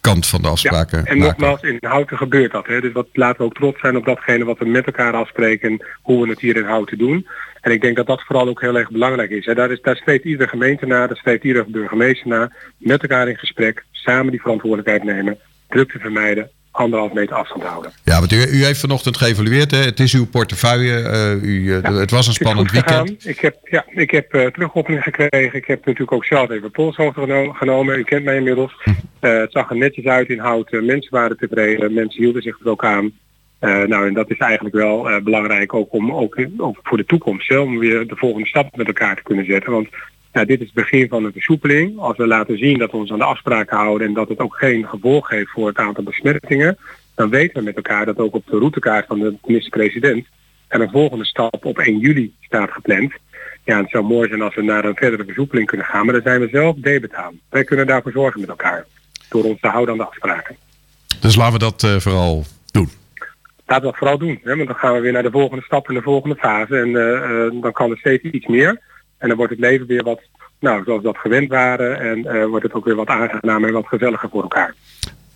kant 0.01 0.25
van 0.27 0.41
de 0.41 0.47
afspraken 0.47 0.97
En 0.97 1.03
nakomen. 1.03 1.25
nogmaals, 1.27 1.61
in 1.61 1.77
Houten 1.79 2.17
gebeurt 2.17 2.51
dat. 2.51 2.67
Hè? 2.67 2.81
Dus 2.81 2.91
wat, 2.91 3.07
laten 3.13 3.37
we 3.37 3.43
ook 3.43 3.53
trots 3.55 3.79
zijn 3.79 3.97
op 3.97 4.05
datgene 4.05 4.43
wat 4.45 4.57
we 4.57 4.65
met 4.65 4.85
elkaar 4.85 5.13
afspreken 5.13 5.69
en 5.69 5.85
hoe 6.01 6.23
we 6.23 6.29
het 6.29 6.39
hier 6.39 6.55
in 6.55 6.63
Houten 6.65 6.97
doen. 6.97 7.27
En 7.61 7.71
ik 7.71 7.81
denk 7.81 7.95
dat 7.95 8.07
dat 8.07 8.21
vooral 8.21 8.47
ook 8.47 8.61
heel 8.61 8.77
erg 8.77 8.91
belangrijk 8.91 9.29
is. 9.29 9.45
Hè? 9.45 9.53
Daar, 9.55 9.71
is 9.71 9.81
daar 9.81 9.95
streeft 9.95 10.23
iedere 10.23 10.49
gemeente 10.49 10.85
naar, 10.85 11.07
daar 11.07 11.17
streeft 11.17 11.43
iedere 11.43 11.65
burgemeester 11.67 12.27
naar. 12.27 12.53
Met 12.77 13.01
elkaar 13.01 13.27
in 13.29 13.37
gesprek, 13.37 13.85
samen 13.91 14.31
die 14.31 14.41
verantwoordelijkheid 14.41 15.03
nemen, 15.03 15.37
druk 15.67 15.91
te 15.91 15.99
vermijden, 15.99 16.49
anderhalf 16.75 17.13
meter 17.13 17.35
afstand 17.35 17.63
houden. 17.63 17.91
Ja, 18.03 18.19
want 18.19 18.31
u, 18.31 18.35
u 18.35 18.65
heeft 18.65 18.79
vanochtend 18.79 19.17
geëvalueerd. 19.17 19.71
Hè? 19.71 19.77
Het 19.77 19.99
is 19.99 20.13
uw 20.13 20.25
portefeuille. 20.25 20.99
eh, 20.99 21.43
u, 21.43 21.75
eh, 21.75 21.97
het 21.97 22.11
was 22.11 22.27
een 22.27 22.33
spannend 22.33 22.71
weekend. 22.71 23.27
Ik 23.27 23.39
heb, 23.39 23.57
ja, 23.63 23.85
ik 23.89 24.11
heb 24.11 24.29
terugkoppeling 24.29 25.03
gekregen. 25.03 25.53
Ik 25.53 25.65
heb 25.65 25.85
natuurlijk 25.85 26.11
ook 26.11 26.25
zelf 26.25 26.49
even 26.49 26.71
polshoogte 26.71 27.19
geno- 27.19 27.51
genomen. 27.51 27.99
U 27.99 28.03
kent 28.03 28.23
mij 28.23 28.35
inmiddels. 28.35 28.73
Hm. 28.83 28.91
Het 29.19 29.51
zag 29.51 29.69
er 29.69 29.75
netjes 29.77 30.05
uit 30.05 30.29
in 30.29 30.39
houten. 30.39 30.85
Mensen 30.85 31.11
waren 31.11 31.37
tevreden. 31.37 31.93
Mensen 31.93 32.21
hielden 32.23 32.41
zich 32.41 32.59
er 32.59 32.69
ook 32.69 32.85
aan. 32.85 33.11
Nou, 33.59 34.07
en 34.07 34.13
dat 34.13 34.29
is 34.29 34.37
eigenlijk 34.37 34.75
wel 34.75 35.21
belangrijk 35.23 35.73
ook 35.73 35.93
om 35.93 36.11
ook, 36.11 36.45
ook 36.57 36.79
voor 36.83 36.97
de 36.97 37.05
toekomst, 37.05 37.49
hè, 37.49 37.57
om 37.57 37.79
weer 37.79 38.07
de 38.07 38.15
volgende 38.15 38.47
stap 38.47 38.75
met 38.75 38.87
elkaar 38.87 39.15
te 39.15 39.23
kunnen 39.23 39.45
zetten. 39.45 39.71
Want 39.71 39.87
dit 40.43 40.59
is 40.59 40.65
het 40.65 40.75
begin 40.75 41.07
van 41.07 41.25
een 41.25 41.31
versoepeling. 41.31 41.99
Als 41.99 42.17
we 42.17 42.27
laten 42.27 42.57
zien 42.57 42.79
dat 42.79 42.91
we 42.91 42.97
ons 42.97 43.11
aan 43.11 43.17
de 43.17 43.23
afspraken 43.23 43.77
houden 43.77 44.07
en 44.07 44.13
dat 44.13 44.29
het 44.29 44.39
ook 44.39 44.55
geen 44.55 44.87
gevolg 44.87 45.29
heeft 45.29 45.49
voor 45.49 45.67
het 45.67 45.77
aantal 45.77 46.03
besmettingen, 46.03 46.77
dan 47.15 47.29
weten 47.29 47.57
we 47.57 47.63
met 47.63 47.75
elkaar 47.75 48.05
dat 48.05 48.17
ook 48.17 48.35
op 48.35 48.45
de 48.45 48.57
routekaart 48.57 49.05
van 49.07 49.19
de 49.19 49.35
minister-president 49.45 50.25
en 50.67 50.81
een 50.81 50.89
volgende 50.89 51.25
stap 51.25 51.65
op 51.65 51.79
1 51.79 51.99
juli 51.99 52.33
staat 52.41 52.71
gepland. 52.71 53.13
Ja, 53.63 53.81
het 53.81 53.89
zou 53.89 54.03
mooi 54.03 54.27
zijn 54.27 54.41
als 54.41 54.55
we 54.55 54.61
naar 54.61 54.85
een 54.85 54.95
verdere 54.95 55.23
versoepeling 55.23 55.67
kunnen 55.67 55.85
gaan, 55.85 56.05
maar 56.05 56.13
daar 56.13 56.23
zijn 56.23 56.41
we 56.41 56.47
zelf 56.51 56.75
debet 56.75 57.13
aan. 57.13 57.39
Wij 57.49 57.63
kunnen 57.63 57.87
daarvoor 57.87 58.11
zorgen 58.11 58.39
met 58.39 58.49
elkaar, 58.49 58.85
door 59.29 59.43
ons 59.43 59.59
te 59.59 59.67
houden 59.67 59.91
aan 59.91 59.99
de 59.99 60.07
afspraken. 60.07 60.55
Dus 61.21 61.35
laten 61.35 61.53
we 61.53 61.59
dat 61.59 61.83
eh, 61.83 61.99
vooral 61.99 62.43
doen. 62.71 62.89
Laten 63.65 63.85
we 63.85 63.89
dat 63.91 63.97
vooral 63.97 64.17
doen, 64.17 64.39
hè? 64.43 64.55
want 64.55 64.67
dan 64.67 64.77
gaan 64.77 64.93
we 64.93 64.99
weer 64.99 65.11
naar 65.11 65.23
de 65.23 65.31
volgende 65.31 65.63
stap 65.63 65.89
in 65.89 65.95
de 65.95 66.01
volgende 66.01 66.35
fase 66.35 66.77
en 66.77 66.95
eh, 66.95 67.45
eh, 67.45 67.61
dan 67.61 67.71
kan 67.71 67.91
er 67.91 67.97
steeds 67.97 68.23
iets 68.23 68.47
meer. 68.47 68.81
En 69.17 69.27
dan 69.27 69.37
wordt 69.37 69.51
het 69.51 69.61
leven 69.61 69.87
weer 69.87 70.03
wat, 70.03 70.21
nou, 70.59 70.83
zoals 70.83 71.01
we 71.01 71.07
dat 71.07 71.17
gewend 71.17 71.49
waren 71.49 71.99
en 71.99 72.25
eh, 72.25 72.45
wordt 72.45 72.63
het 72.63 72.73
ook 72.73 72.85
weer 72.85 72.95
wat 72.95 73.07
aangenamer 73.07 73.67
en 73.67 73.73
wat 73.73 73.87
gezelliger 73.87 74.29
voor 74.29 74.41
elkaar. 74.41 74.75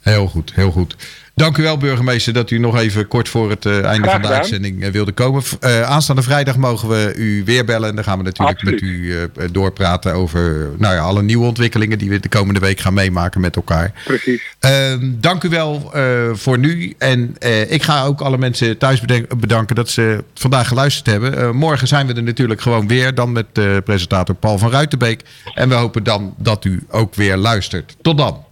Heel 0.01 0.27
goed, 0.27 0.55
heel 0.55 0.71
goed. 0.71 0.95
Dank 1.39 1.57
u 1.57 1.63
wel, 1.63 1.77
burgemeester, 1.77 2.33
dat 2.33 2.51
u 2.51 2.57
nog 2.57 2.77
even 2.77 3.07
kort 3.07 3.29
voor 3.29 3.49
het 3.49 3.65
eh, 3.65 3.83
einde 3.83 4.09
van 4.09 4.21
de 4.21 4.27
uitzending 4.27 4.83
eh, 4.83 4.91
wilde 4.91 5.11
komen. 5.11 5.43
Eh, 5.59 5.81
aanstaande 5.81 6.21
vrijdag 6.21 6.57
mogen 6.57 6.89
we 6.89 7.13
u 7.15 7.43
weer 7.45 7.65
bellen. 7.65 7.89
En 7.89 7.95
dan 7.95 8.03
gaan 8.03 8.17
we 8.17 8.23
natuurlijk 8.23 8.63
met 8.63 8.81
u 8.81 9.15
doorpraten 9.51 10.13
over 10.13 10.69
nou 10.77 10.95
ja, 10.95 11.01
alle 11.01 11.21
nieuwe 11.21 11.45
ontwikkelingen 11.45 11.97
die 11.97 12.09
we 12.09 12.19
de 12.19 12.29
komende 12.29 12.59
week 12.59 12.79
gaan 12.79 12.93
meemaken 12.93 13.41
met 13.41 13.55
elkaar. 13.55 13.91
Precies. 14.05 14.43
Ehm, 14.59 15.11
dank 15.15 15.43
u 15.43 15.49
wel 15.49 15.91
voor 16.33 16.57
nu. 16.57 16.95
En 16.97 17.35
ik 17.69 17.83
ga 17.83 18.03
ook 18.03 18.21
alle 18.21 18.37
mensen 18.37 18.77
thuis 18.77 19.01
bedanken 19.37 19.75
dat 19.75 19.89
ze 19.89 20.23
vandaag 20.33 20.67
geluisterd 20.67 21.05
hebben. 21.05 21.55
Morgen 21.55 21.87
zijn 21.87 22.07
we 22.07 22.13
er 22.13 22.23
natuurlijk 22.23 22.61
gewoon 22.61 22.87
weer. 22.87 23.15
Dan 23.15 23.31
met 23.31 23.53
presentator 23.83 24.35
Paul 24.35 24.57
van 24.57 24.71
Ruitenbeek. 24.71 25.21
En 25.53 25.69
we 25.69 25.75
hopen 25.75 26.03
dan 26.03 26.33
dat 26.37 26.65
u 26.65 26.83
ook 26.89 27.15
weer 27.15 27.37
luistert. 27.37 27.95
Tot 28.01 28.17
dan. 28.17 28.43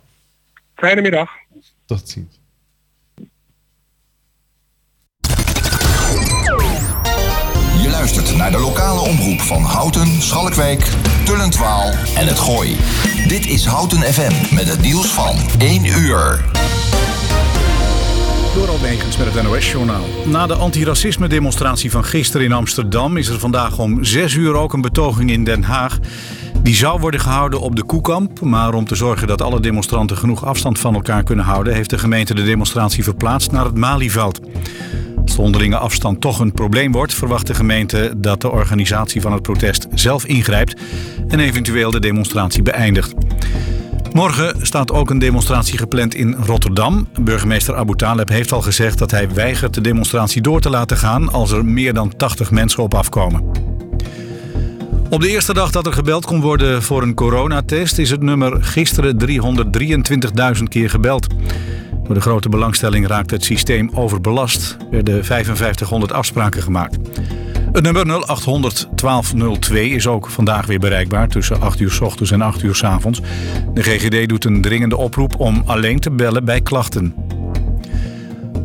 Fijne 0.75 1.01
middag. 1.01 1.29
Tot 1.85 2.09
ziens. 2.09 2.37
Luistert 7.91 8.37
naar 8.37 8.51
de 8.51 8.59
lokale 8.59 8.99
omroep 8.99 9.41
van 9.41 9.61
Houten, 9.61 10.21
Schalkwijk, 10.21 10.91
Tullentwaal 11.25 11.91
en 12.15 12.27
het 12.27 12.39
Gooi. 12.39 12.77
Dit 13.27 13.47
is 13.47 13.65
Houten 13.65 13.97
FM 13.97 14.55
met 14.55 14.69
het 14.69 14.81
nieuws 14.81 15.07
van 15.07 15.35
1 15.59 15.85
uur. 15.85 16.45
Door 18.55 18.69
Almegens 18.69 19.17
met 19.17 19.33
het 19.33 19.43
NOS-journaal. 19.43 20.03
Na 20.25 20.47
de 20.47 20.53
antiracisme-demonstratie 20.53 21.91
van 21.91 22.03
gisteren 22.03 22.45
in 22.45 22.53
Amsterdam... 22.53 23.17
is 23.17 23.27
er 23.27 23.39
vandaag 23.39 23.79
om 23.79 24.03
6 24.03 24.33
uur 24.33 24.53
ook 24.53 24.73
een 24.73 24.81
betoging 24.81 25.31
in 25.31 25.43
Den 25.43 25.63
Haag. 25.63 25.99
Die 26.61 26.75
zou 26.75 26.99
worden 26.99 27.19
gehouden 27.19 27.59
op 27.59 27.75
de 27.75 27.83
Koekamp. 27.83 28.41
Maar 28.41 28.73
om 28.73 28.85
te 28.85 28.95
zorgen 28.95 29.27
dat 29.27 29.41
alle 29.41 29.59
demonstranten 29.59 30.17
genoeg 30.17 30.45
afstand 30.45 30.79
van 30.79 30.93
elkaar 30.93 31.23
kunnen 31.23 31.45
houden... 31.45 31.73
heeft 31.73 31.89
de 31.89 31.97
gemeente 31.97 32.33
de 32.33 32.43
demonstratie 32.43 33.03
verplaatst 33.03 33.51
naar 33.51 33.65
het 33.65 33.75
Malieveld. 33.75 34.39
Onderlinge 35.35 35.77
afstand 35.77 36.21
toch 36.21 36.39
een 36.39 36.51
probleem 36.51 36.91
wordt... 36.91 37.13
verwacht 37.13 37.47
de 37.47 37.53
gemeente 37.53 38.13
dat 38.17 38.41
de 38.41 38.51
organisatie 38.51 39.21
van 39.21 39.31
het 39.31 39.41
protest 39.41 39.87
zelf 39.93 40.25
ingrijpt... 40.25 40.81
en 41.27 41.39
eventueel 41.39 41.91
de 41.91 41.99
demonstratie 41.99 42.61
beëindigt. 42.61 43.13
Morgen 44.13 44.55
staat 44.61 44.91
ook 44.91 45.09
een 45.09 45.19
demonstratie 45.19 45.77
gepland 45.77 46.15
in 46.15 46.35
Rotterdam. 46.45 47.07
Burgemeester 47.21 47.75
Abu 47.75 47.95
Taleb 47.95 48.29
heeft 48.29 48.51
al 48.51 48.61
gezegd 48.61 48.97
dat 48.97 49.11
hij 49.11 49.33
weigert 49.33 49.73
de 49.73 49.81
demonstratie 49.81 50.41
door 50.41 50.61
te 50.61 50.69
laten 50.69 50.97
gaan 50.97 51.31
als 51.31 51.51
er 51.51 51.65
meer 51.65 51.93
dan 51.93 52.13
80 52.17 52.51
mensen 52.51 52.83
op 52.83 52.93
afkomen. 52.93 53.43
Op 55.09 55.21
de 55.21 55.29
eerste 55.29 55.53
dag 55.53 55.71
dat 55.71 55.85
er 55.85 55.93
gebeld 55.93 56.25
kon 56.25 56.41
worden 56.41 56.83
voor 56.83 57.01
een 57.01 57.13
coronatest 57.13 57.97
is 57.97 58.09
het 58.09 58.21
nummer 58.21 58.63
gisteren 58.63 59.17
323.000 60.57 60.63
keer 60.63 60.89
gebeld. 60.89 61.27
Door 62.07 62.15
de 62.15 62.21
grote 62.21 62.49
belangstelling 62.49 63.07
raakte 63.07 63.33
het 63.33 63.43
systeem 63.43 63.89
overbelast. 63.93 64.71
Er 64.79 64.87
werden 64.89 65.25
5500 65.25 66.11
afspraken 66.11 66.61
gemaakt. 66.61 66.97
Het 67.71 67.83
nummer 67.83 68.05
0800 68.05 68.87
1202 68.95 69.89
is 69.89 70.07
ook 70.07 70.29
vandaag 70.29 70.65
weer 70.65 70.79
bereikbaar 70.79 71.27
tussen 71.27 71.61
8 71.61 71.79
uur 71.79 71.91
s 71.91 72.01
ochtends 72.01 72.31
en 72.31 72.41
8 72.41 72.63
uur 72.63 72.75
s 72.75 72.83
avonds. 72.83 73.21
De 73.73 73.83
GGD 73.83 74.29
doet 74.29 74.45
een 74.45 74.61
dringende 74.61 74.97
oproep 74.97 75.39
om 75.39 75.63
alleen 75.65 75.99
te 75.99 76.11
bellen 76.11 76.45
bij 76.45 76.61
klachten. 76.61 77.13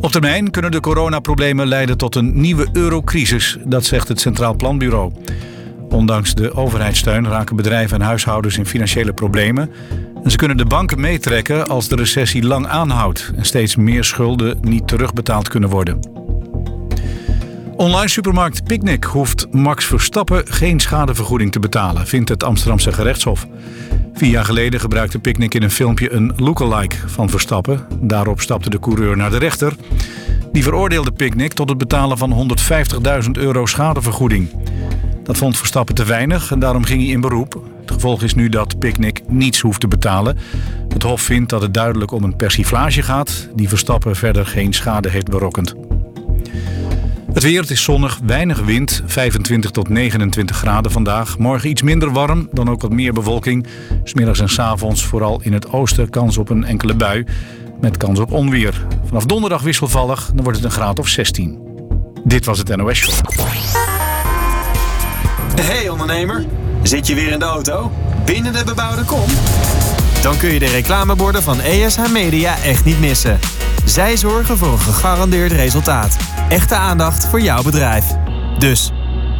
Op 0.01 0.11
termijn 0.11 0.51
kunnen 0.51 0.71
de 0.71 0.79
coronaproblemen 0.79 1.67
leiden 1.67 1.97
tot 1.97 2.15
een 2.15 2.41
nieuwe 2.41 2.67
eurocrisis, 2.73 3.57
dat 3.65 3.85
zegt 3.85 4.07
het 4.07 4.19
Centraal 4.19 4.55
Planbureau. 4.55 5.11
Ondanks 5.89 6.33
de 6.33 6.55
overheidssteun 6.55 7.27
raken 7.27 7.55
bedrijven 7.55 7.99
en 7.99 8.05
huishoudens 8.05 8.57
in 8.57 8.65
financiële 8.65 9.13
problemen. 9.13 9.69
En 10.23 10.31
ze 10.31 10.37
kunnen 10.37 10.57
de 10.57 10.65
banken 10.65 10.99
meetrekken 10.99 11.67
als 11.67 11.87
de 11.87 11.95
recessie 11.95 12.43
lang 12.43 12.67
aanhoudt 12.67 13.31
en 13.35 13.45
steeds 13.45 13.75
meer 13.75 14.03
schulden 14.03 14.57
niet 14.61 14.87
terugbetaald 14.87 15.47
kunnen 15.47 15.69
worden. 15.69 15.99
Online 17.75 18.07
supermarkt 18.07 18.63
Picnic 18.63 19.03
hoeft 19.03 19.47
Max 19.51 19.85
Verstappen 19.85 20.43
geen 20.47 20.79
schadevergoeding 20.79 21.51
te 21.51 21.59
betalen, 21.59 22.07
vindt 22.07 22.29
het 22.29 22.43
Amsterdamse 22.43 22.93
gerechtshof. 22.93 23.47
Vier 24.13 24.29
jaar 24.29 24.45
geleden 24.45 24.79
gebruikte 24.79 25.19
Picnic 25.19 25.53
in 25.53 25.63
een 25.63 25.71
filmpje 25.71 26.11
een 26.11 26.33
lookalike 26.35 26.95
van 27.05 27.29
Verstappen. 27.29 27.85
Daarop 28.01 28.41
stapte 28.41 28.69
de 28.69 28.79
coureur 28.79 29.17
naar 29.17 29.29
de 29.29 29.37
rechter. 29.37 29.73
Die 30.51 30.63
veroordeelde 30.63 31.11
Picnic 31.11 31.53
tot 31.53 31.69
het 31.69 31.77
betalen 31.77 32.17
van 32.17 32.57
150.000 33.23 33.31
euro 33.31 33.65
schadevergoeding. 33.65 34.49
Dat 35.23 35.37
vond 35.37 35.57
Verstappen 35.57 35.95
te 35.95 36.05
weinig 36.05 36.51
en 36.51 36.59
daarom 36.59 36.83
ging 36.83 37.01
hij 37.01 37.11
in 37.11 37.21
beroep. 37.21 37.72
Het 37.83 37.91
gevolg 37.91 38.23
is 38.23 38.33
nu 38.33 38.49
dat 38.49 38.79
Picnic 38.79 39.21
niets 39.27 39.59
hoeft 39.59 39.79
te 39.79 39.87
betalen. 39.87 40.37
Het 40.89 41.03
Hof 41.03 41.21
vindt 41.21 41.49
dat 41.49 41.61
het 41.61 41.73
duidelijk 41.73 42.11
om 42.11 42.23
een 42.23 42.35
persiflage 42.35 43.01
gaat, 43.01 43.49
die 43.55 43.69
Verstappen 43.69 44.15
verder 44.15 44.45
geen 44.45 44.73
schade 44.73 45.09
heeft 45.09 45.29
berokkend. 45.29 45.75
Het 47.33 47.43
weer, 47.43 47.61
het 47.61 47.69
is 47.69 47.83
zonnig, 47.83 48.19
weinig 48.25 48.59
wind, 48.59 49.01
25 49.05 49.71
tot 49.71 49.89
29 49.89 50.57
graden 50.57 50.91
vandaag. 50.91 51.37
Morgen 51.37 51.69
iets 51.69 51.81
minder 51.81 52.11
warm, 52.11 52.49
dan 52.51 52.69
ook 52.69 52.81
wat 52.81 52.91
meer 52.91 53.13
bewolking. 53.13 53.67
Smiddags 54.03 54.39
en 54.39 54.49
's 54.49 54.59
avonds 54.59 55.05
vooral 55.05 55.41
in 55.41 55.53
het 55.53 55.71
oosten 55.71 56.09
kans 56.09 56.37
op 56.37 56.49
een 56.49 56.63
enkele 56.63 56.93
bui. 56.93 57.25
Met 57.81 57.97
kans 57.97 58.19
op 58.19 58.31
onweer. 58.31 58.85
Vanaf 59.05 59.25
donderdag 59.25 59.61
wisselvallig, 59.61 60.31
dan 60.33 60.43
wordt 60.43 60.57
het 60.57 60.65
een 60.65 60.73
graad 60.73 60.99
of 60.99 61.07
16. 61.07 61.59
Dit 62.23 62.45
was 62.45 62.57
het 62.57 62.75
NOS 62.75 62.97
Show. 62.97 63.13
Hey 65.61 65.89
ondernemer, 65.89 66.45
zit 66.83 67.07
je 67.07 67.15
weer 67.15 67.31
in 67.31 67.39
de 67.39 67.45
auto? 67.45 67.91
Binnen 68.25 68.53
de 68.53 68.63
bebouwde 68.63 69.03
kom? 69.03 69.25
Dan 70.21 70.37
kun 70.37 70.53
je 70.53 70.59
de 70.59 70.65
reclameborden 70.65 71.43
van 71.43 71.59
ESH 71.61 72.11
Media 72.11 72.55
echt 72.63 72.85
niet 72.85 72.99
missen. 72.99 73.39
Zij 73.85 74.17
zorgen 74.17 74.57
voor 74.57 74.71
een 74.71 74.79
gegarandeerd 74.79 75.51
resultaat. 75.51 76.17
Echte 76.49 76.75
aandacht 76.75 77.27
voor 77.27 77.41
jouw 77.41 77.63
bedrijf. 77.63 78.05
Dus, 78.57 78.91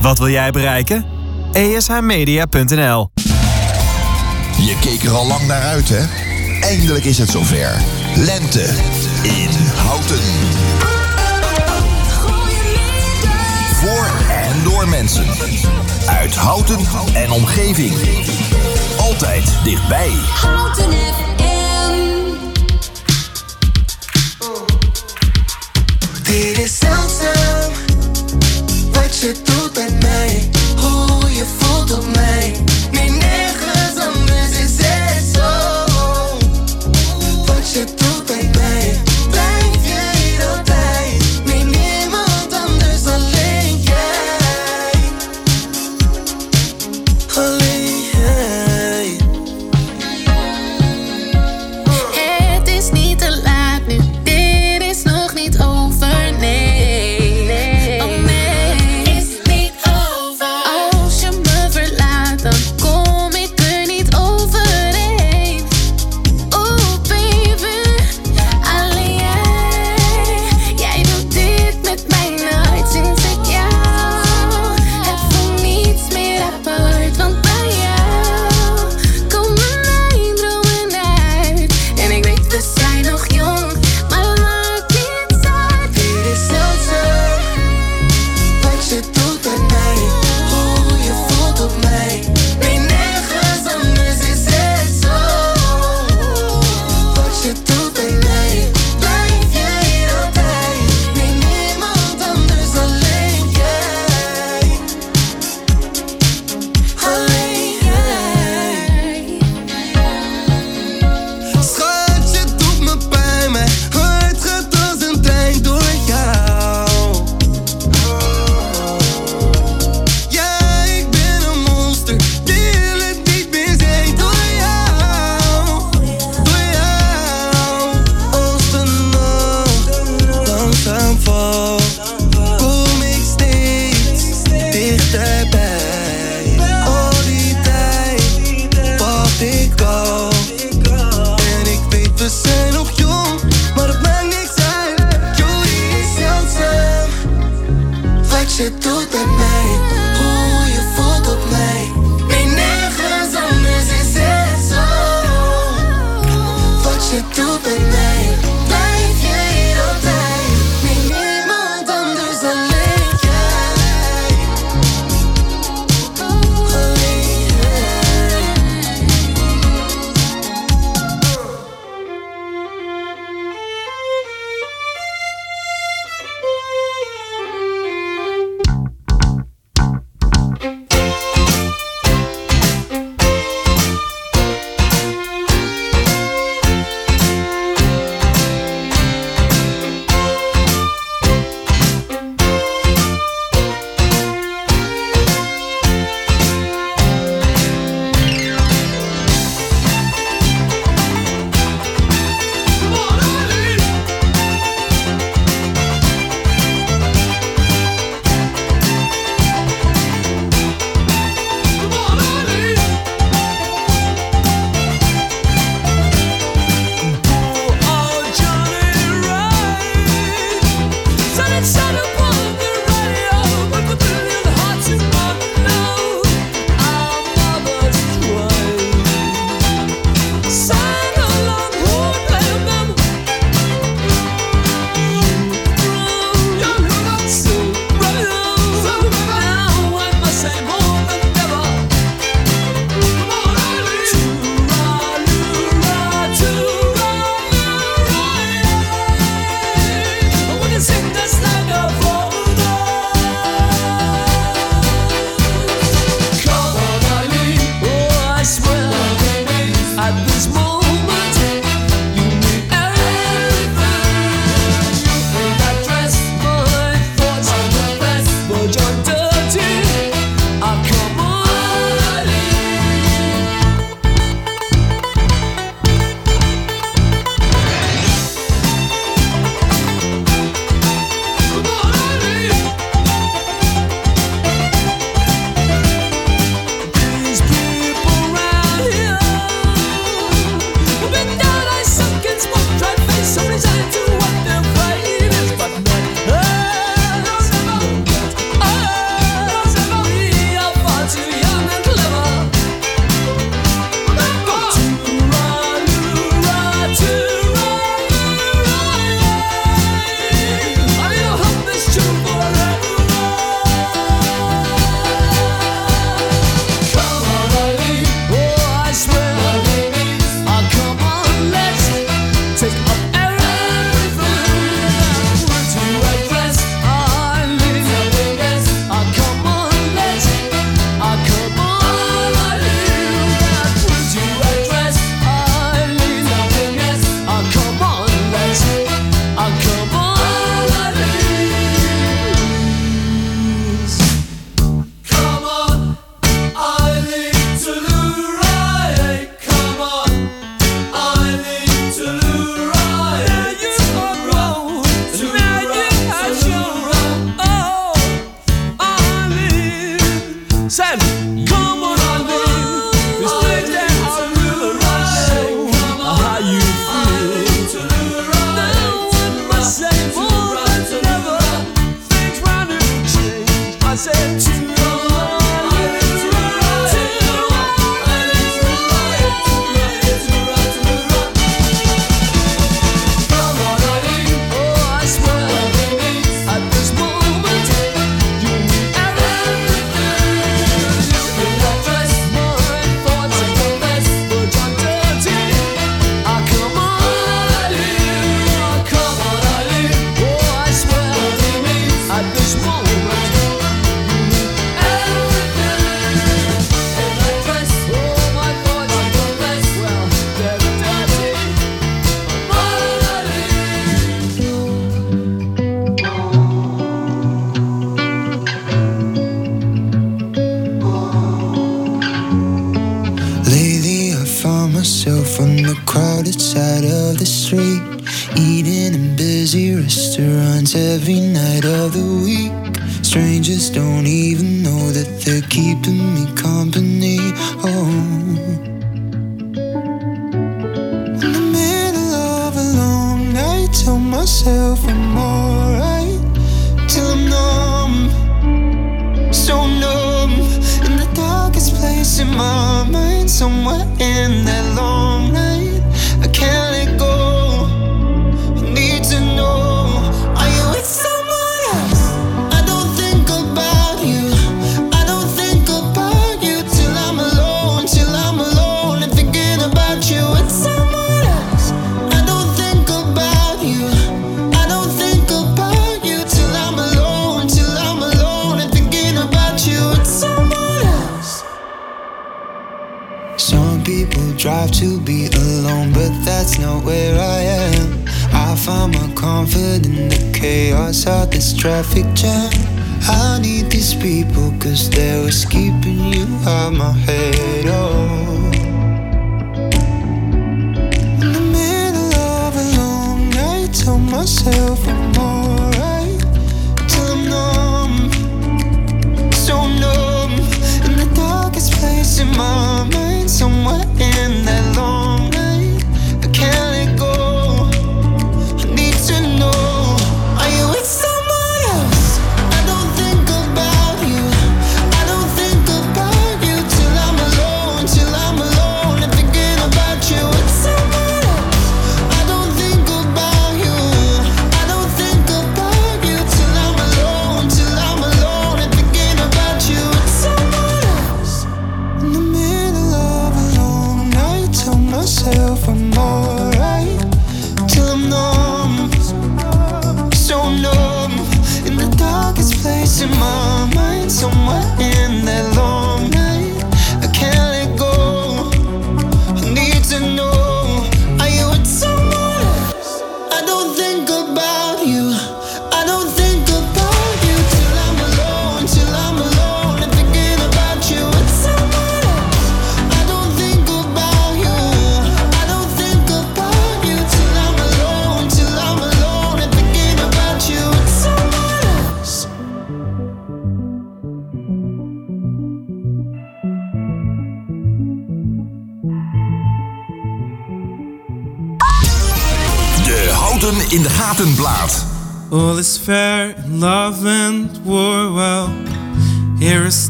wat 0.01 0.17
wil 0.17 0.29
jij 0.29 0.51
bereiken? 0.51 1.05
ESHmedia.nl 1.51 3.09
Je 4.57 4.77
keek 4.81 5.03
er 5.03 5.11
al 5.11 5.27
lang 5.27 5.47
naar 5.47 5.61
uit, 5.61 5.89
hè? 5.89 6.05
Eindelijk 6.61 7.05
is 7.05 7.17
het 7.17 7.29
zover. 7.29 7.81
Lente 8.15 8.69
in 9.23 9.49
Houten. 9.75 10.92
Mensen. 15.03 15.25
Uit 16.07 16.35
Houten 16.35 16.79
en 17.13 17.31
omgeving. 17.31 17.93
Altijd 18.99 19.43
dichtbij. 19.63 20.11
Houten 20.41 20.91
FM. 20.91 21.31
Dit 26.23 26.57
is 26.57 26.77
zeldzaam 26.77 27.71
wat 28.91 29.19
je 29.19 29.35
doet 29.43 29.73
met 29.73 30.01
mij, 30.01 30.49
hoe 30.75 31.33
je 31.33 31.45
voelt 31.59 31.91
op 31.97 32.05
mij. 32.15 32.55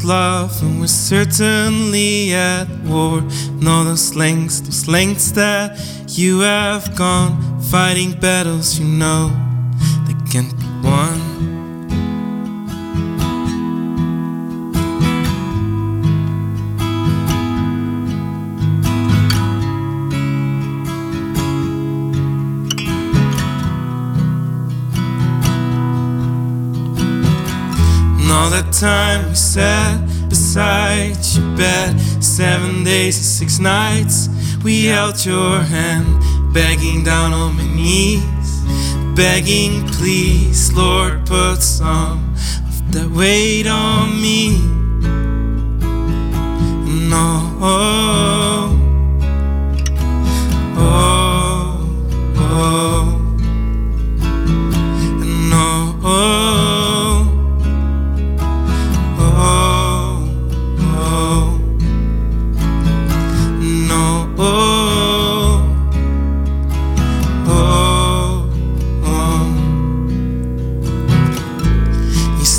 love, 0.04 0.62
and 0.62 0.80
we're 0.80 0.86
certainly 0.86 2.34
at 2.34 2.68
war. 2.84 3.18
And 3.18 3.68
all 3.68 3.84
those 3.84 4.14
lengths, 4.14 4.60
those 4.60 4.86
lengths 4.86 5.32
that 5.32 5.78
you 6.08 6.40
have 6.40 6.94
gone, 6.96 7.60
fighting 7.62 8.12
battles 8.20 8.78
you 8.78 8.86
know 8.86 9.28
that 10.06 10.28
can't 10.30 10.56
be 10.58 10.66
won. 10.88 11.23
time 28.84 29.26
we 29.30 29.34
sat 29.34 29.98
beside 30.28 31.16
your 31.34 31.56
bed. 31.56 31.98
Seven 32.22 32.84
days 32.84 33.16
and 33.16 33.24
six 33.24 33.58
nights, 33.58 34.28
we 34.62 34.84
held 34.84 35.24
your 35.24 35.60
hand, 35.60 36.06
begging 36.52 37.02
down 37.02 37.32
on 37.32 37.56
my 37.56 37.66
knees, 37.74 38.22
begging, 39.16 39.86
please, 39.88 40.70
Lord, 40.74 41.24
put 41.24 41.62
some 41.62 42.34
of 42.68 42.92
that 42.92 43.08
weight 43.08 43.66
on 43.66 44.20
me. 44.20 44.58
No. 47.08 47.26
Oh, 47.62 48.78
oh, 50.76 52.36
oh. 52.36 53.13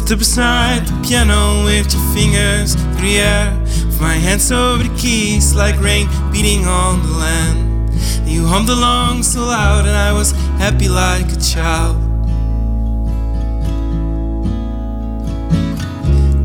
Stood 0.05 0.19
beside 0.19 0.85
the 0.85 1.07
piano, 1.07 1.65
with 1.65 1.91
your 1.91 2.13
fingers 2.13 2.75
through 2.75 3.01
the 3.01 3.17
air. 3.17 3.57
With 3.87 3.99
my 3.99 4.13
hands 4.13 4.51
over 4.51 4.83
the 4.83 4.95
keys, 4.95 5.55
like 5.55 5.81
rain 5.81 6.07
beating 6.31 6.67
on 6.67 7.01
the 7.01 7.17
land. 7.17 7.91
You 8.23 8.45
hummed 8.45 8.69
along 8.69 9.23
so 9.23 9.39
loud, 9.39 9.87
and 9.87 9.97
I 9.97 10.13
was 10.13 10.29
happy 10.59 10.89
like 10.89 11.25
a 11.31 11.37
child. 11.37 11.95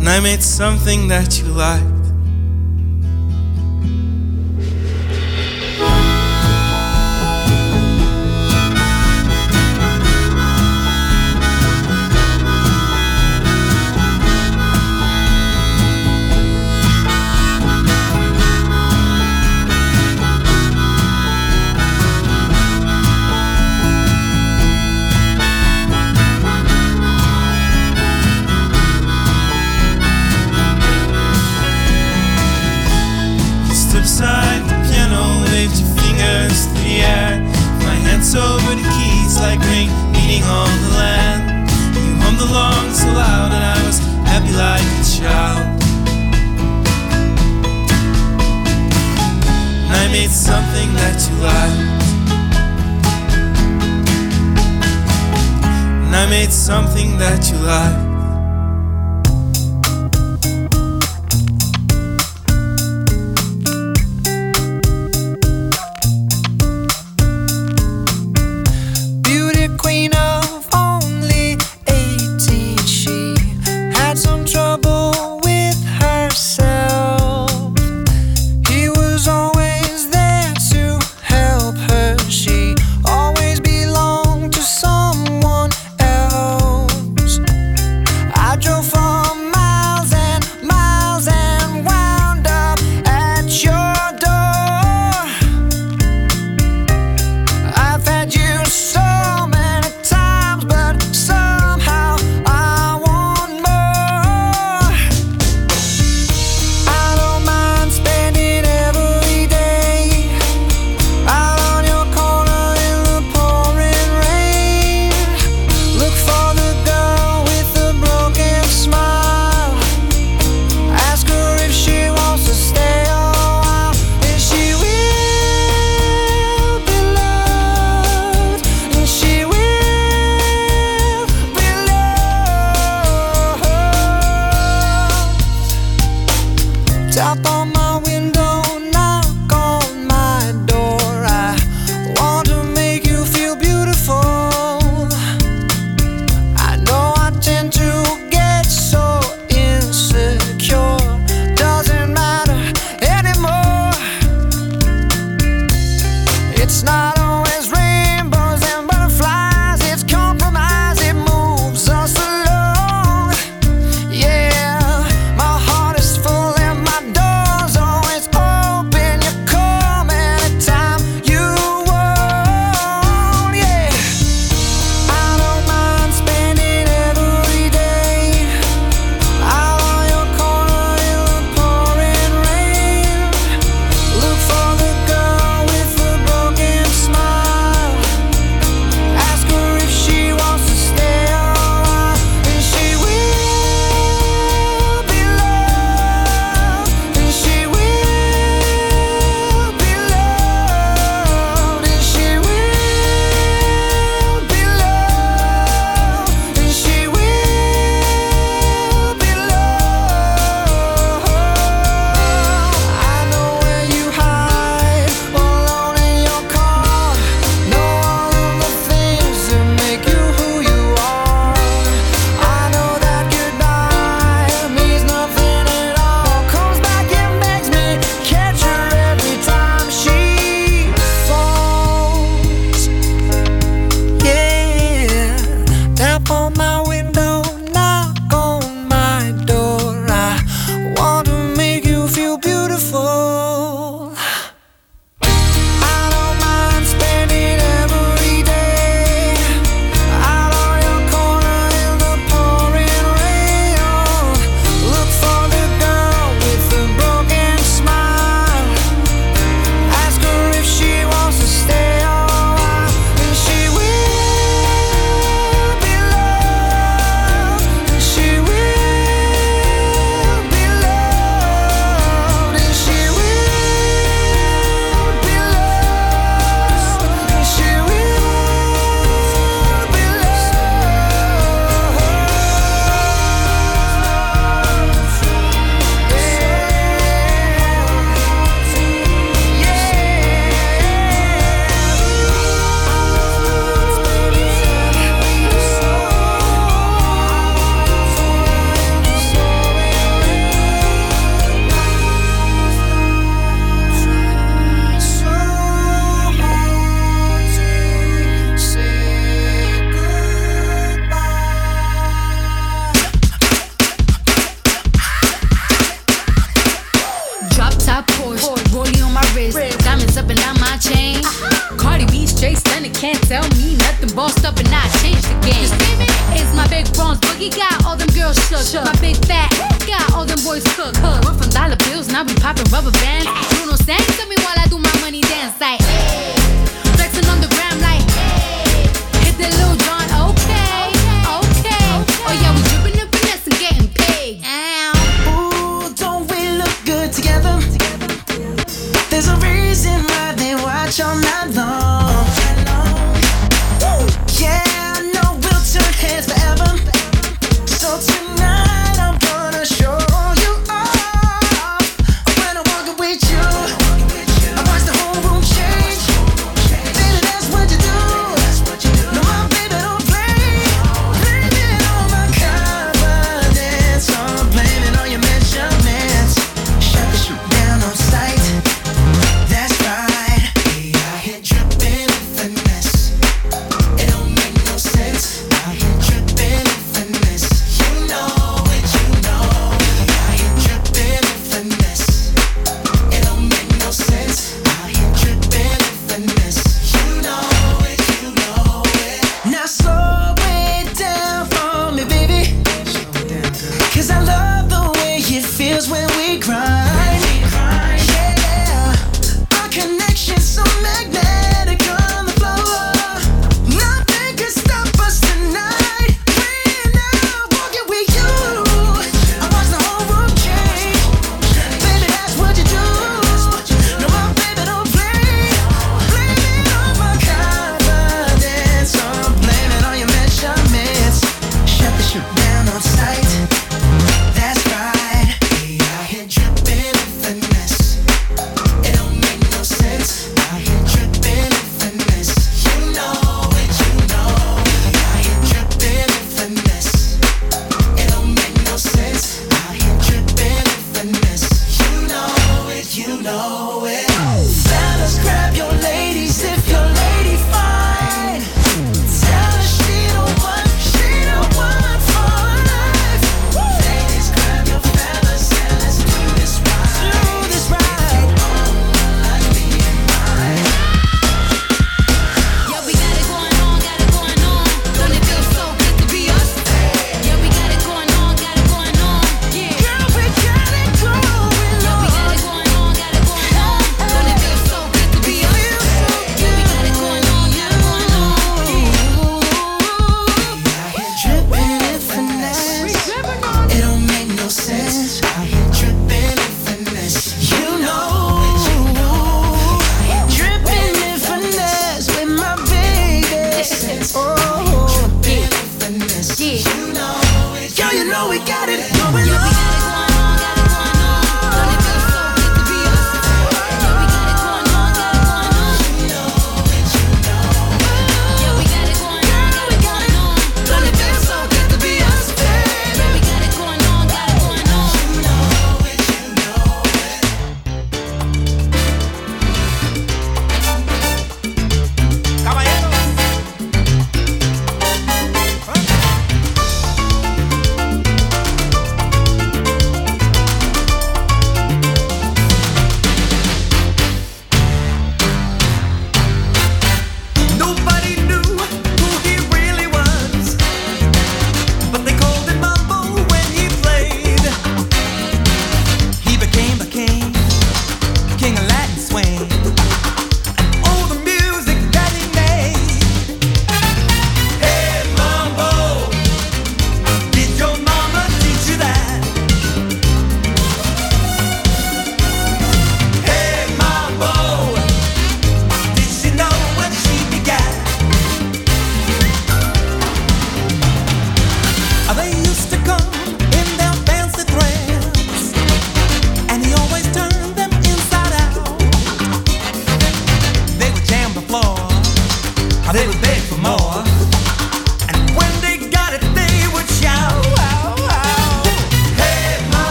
And 0.00 0.08
I 0.08 0.18
made 0.20 0.42
something 0.42 1.08
that 1.08 1.38
you 1.38 1.48
liked. 1.48 1.91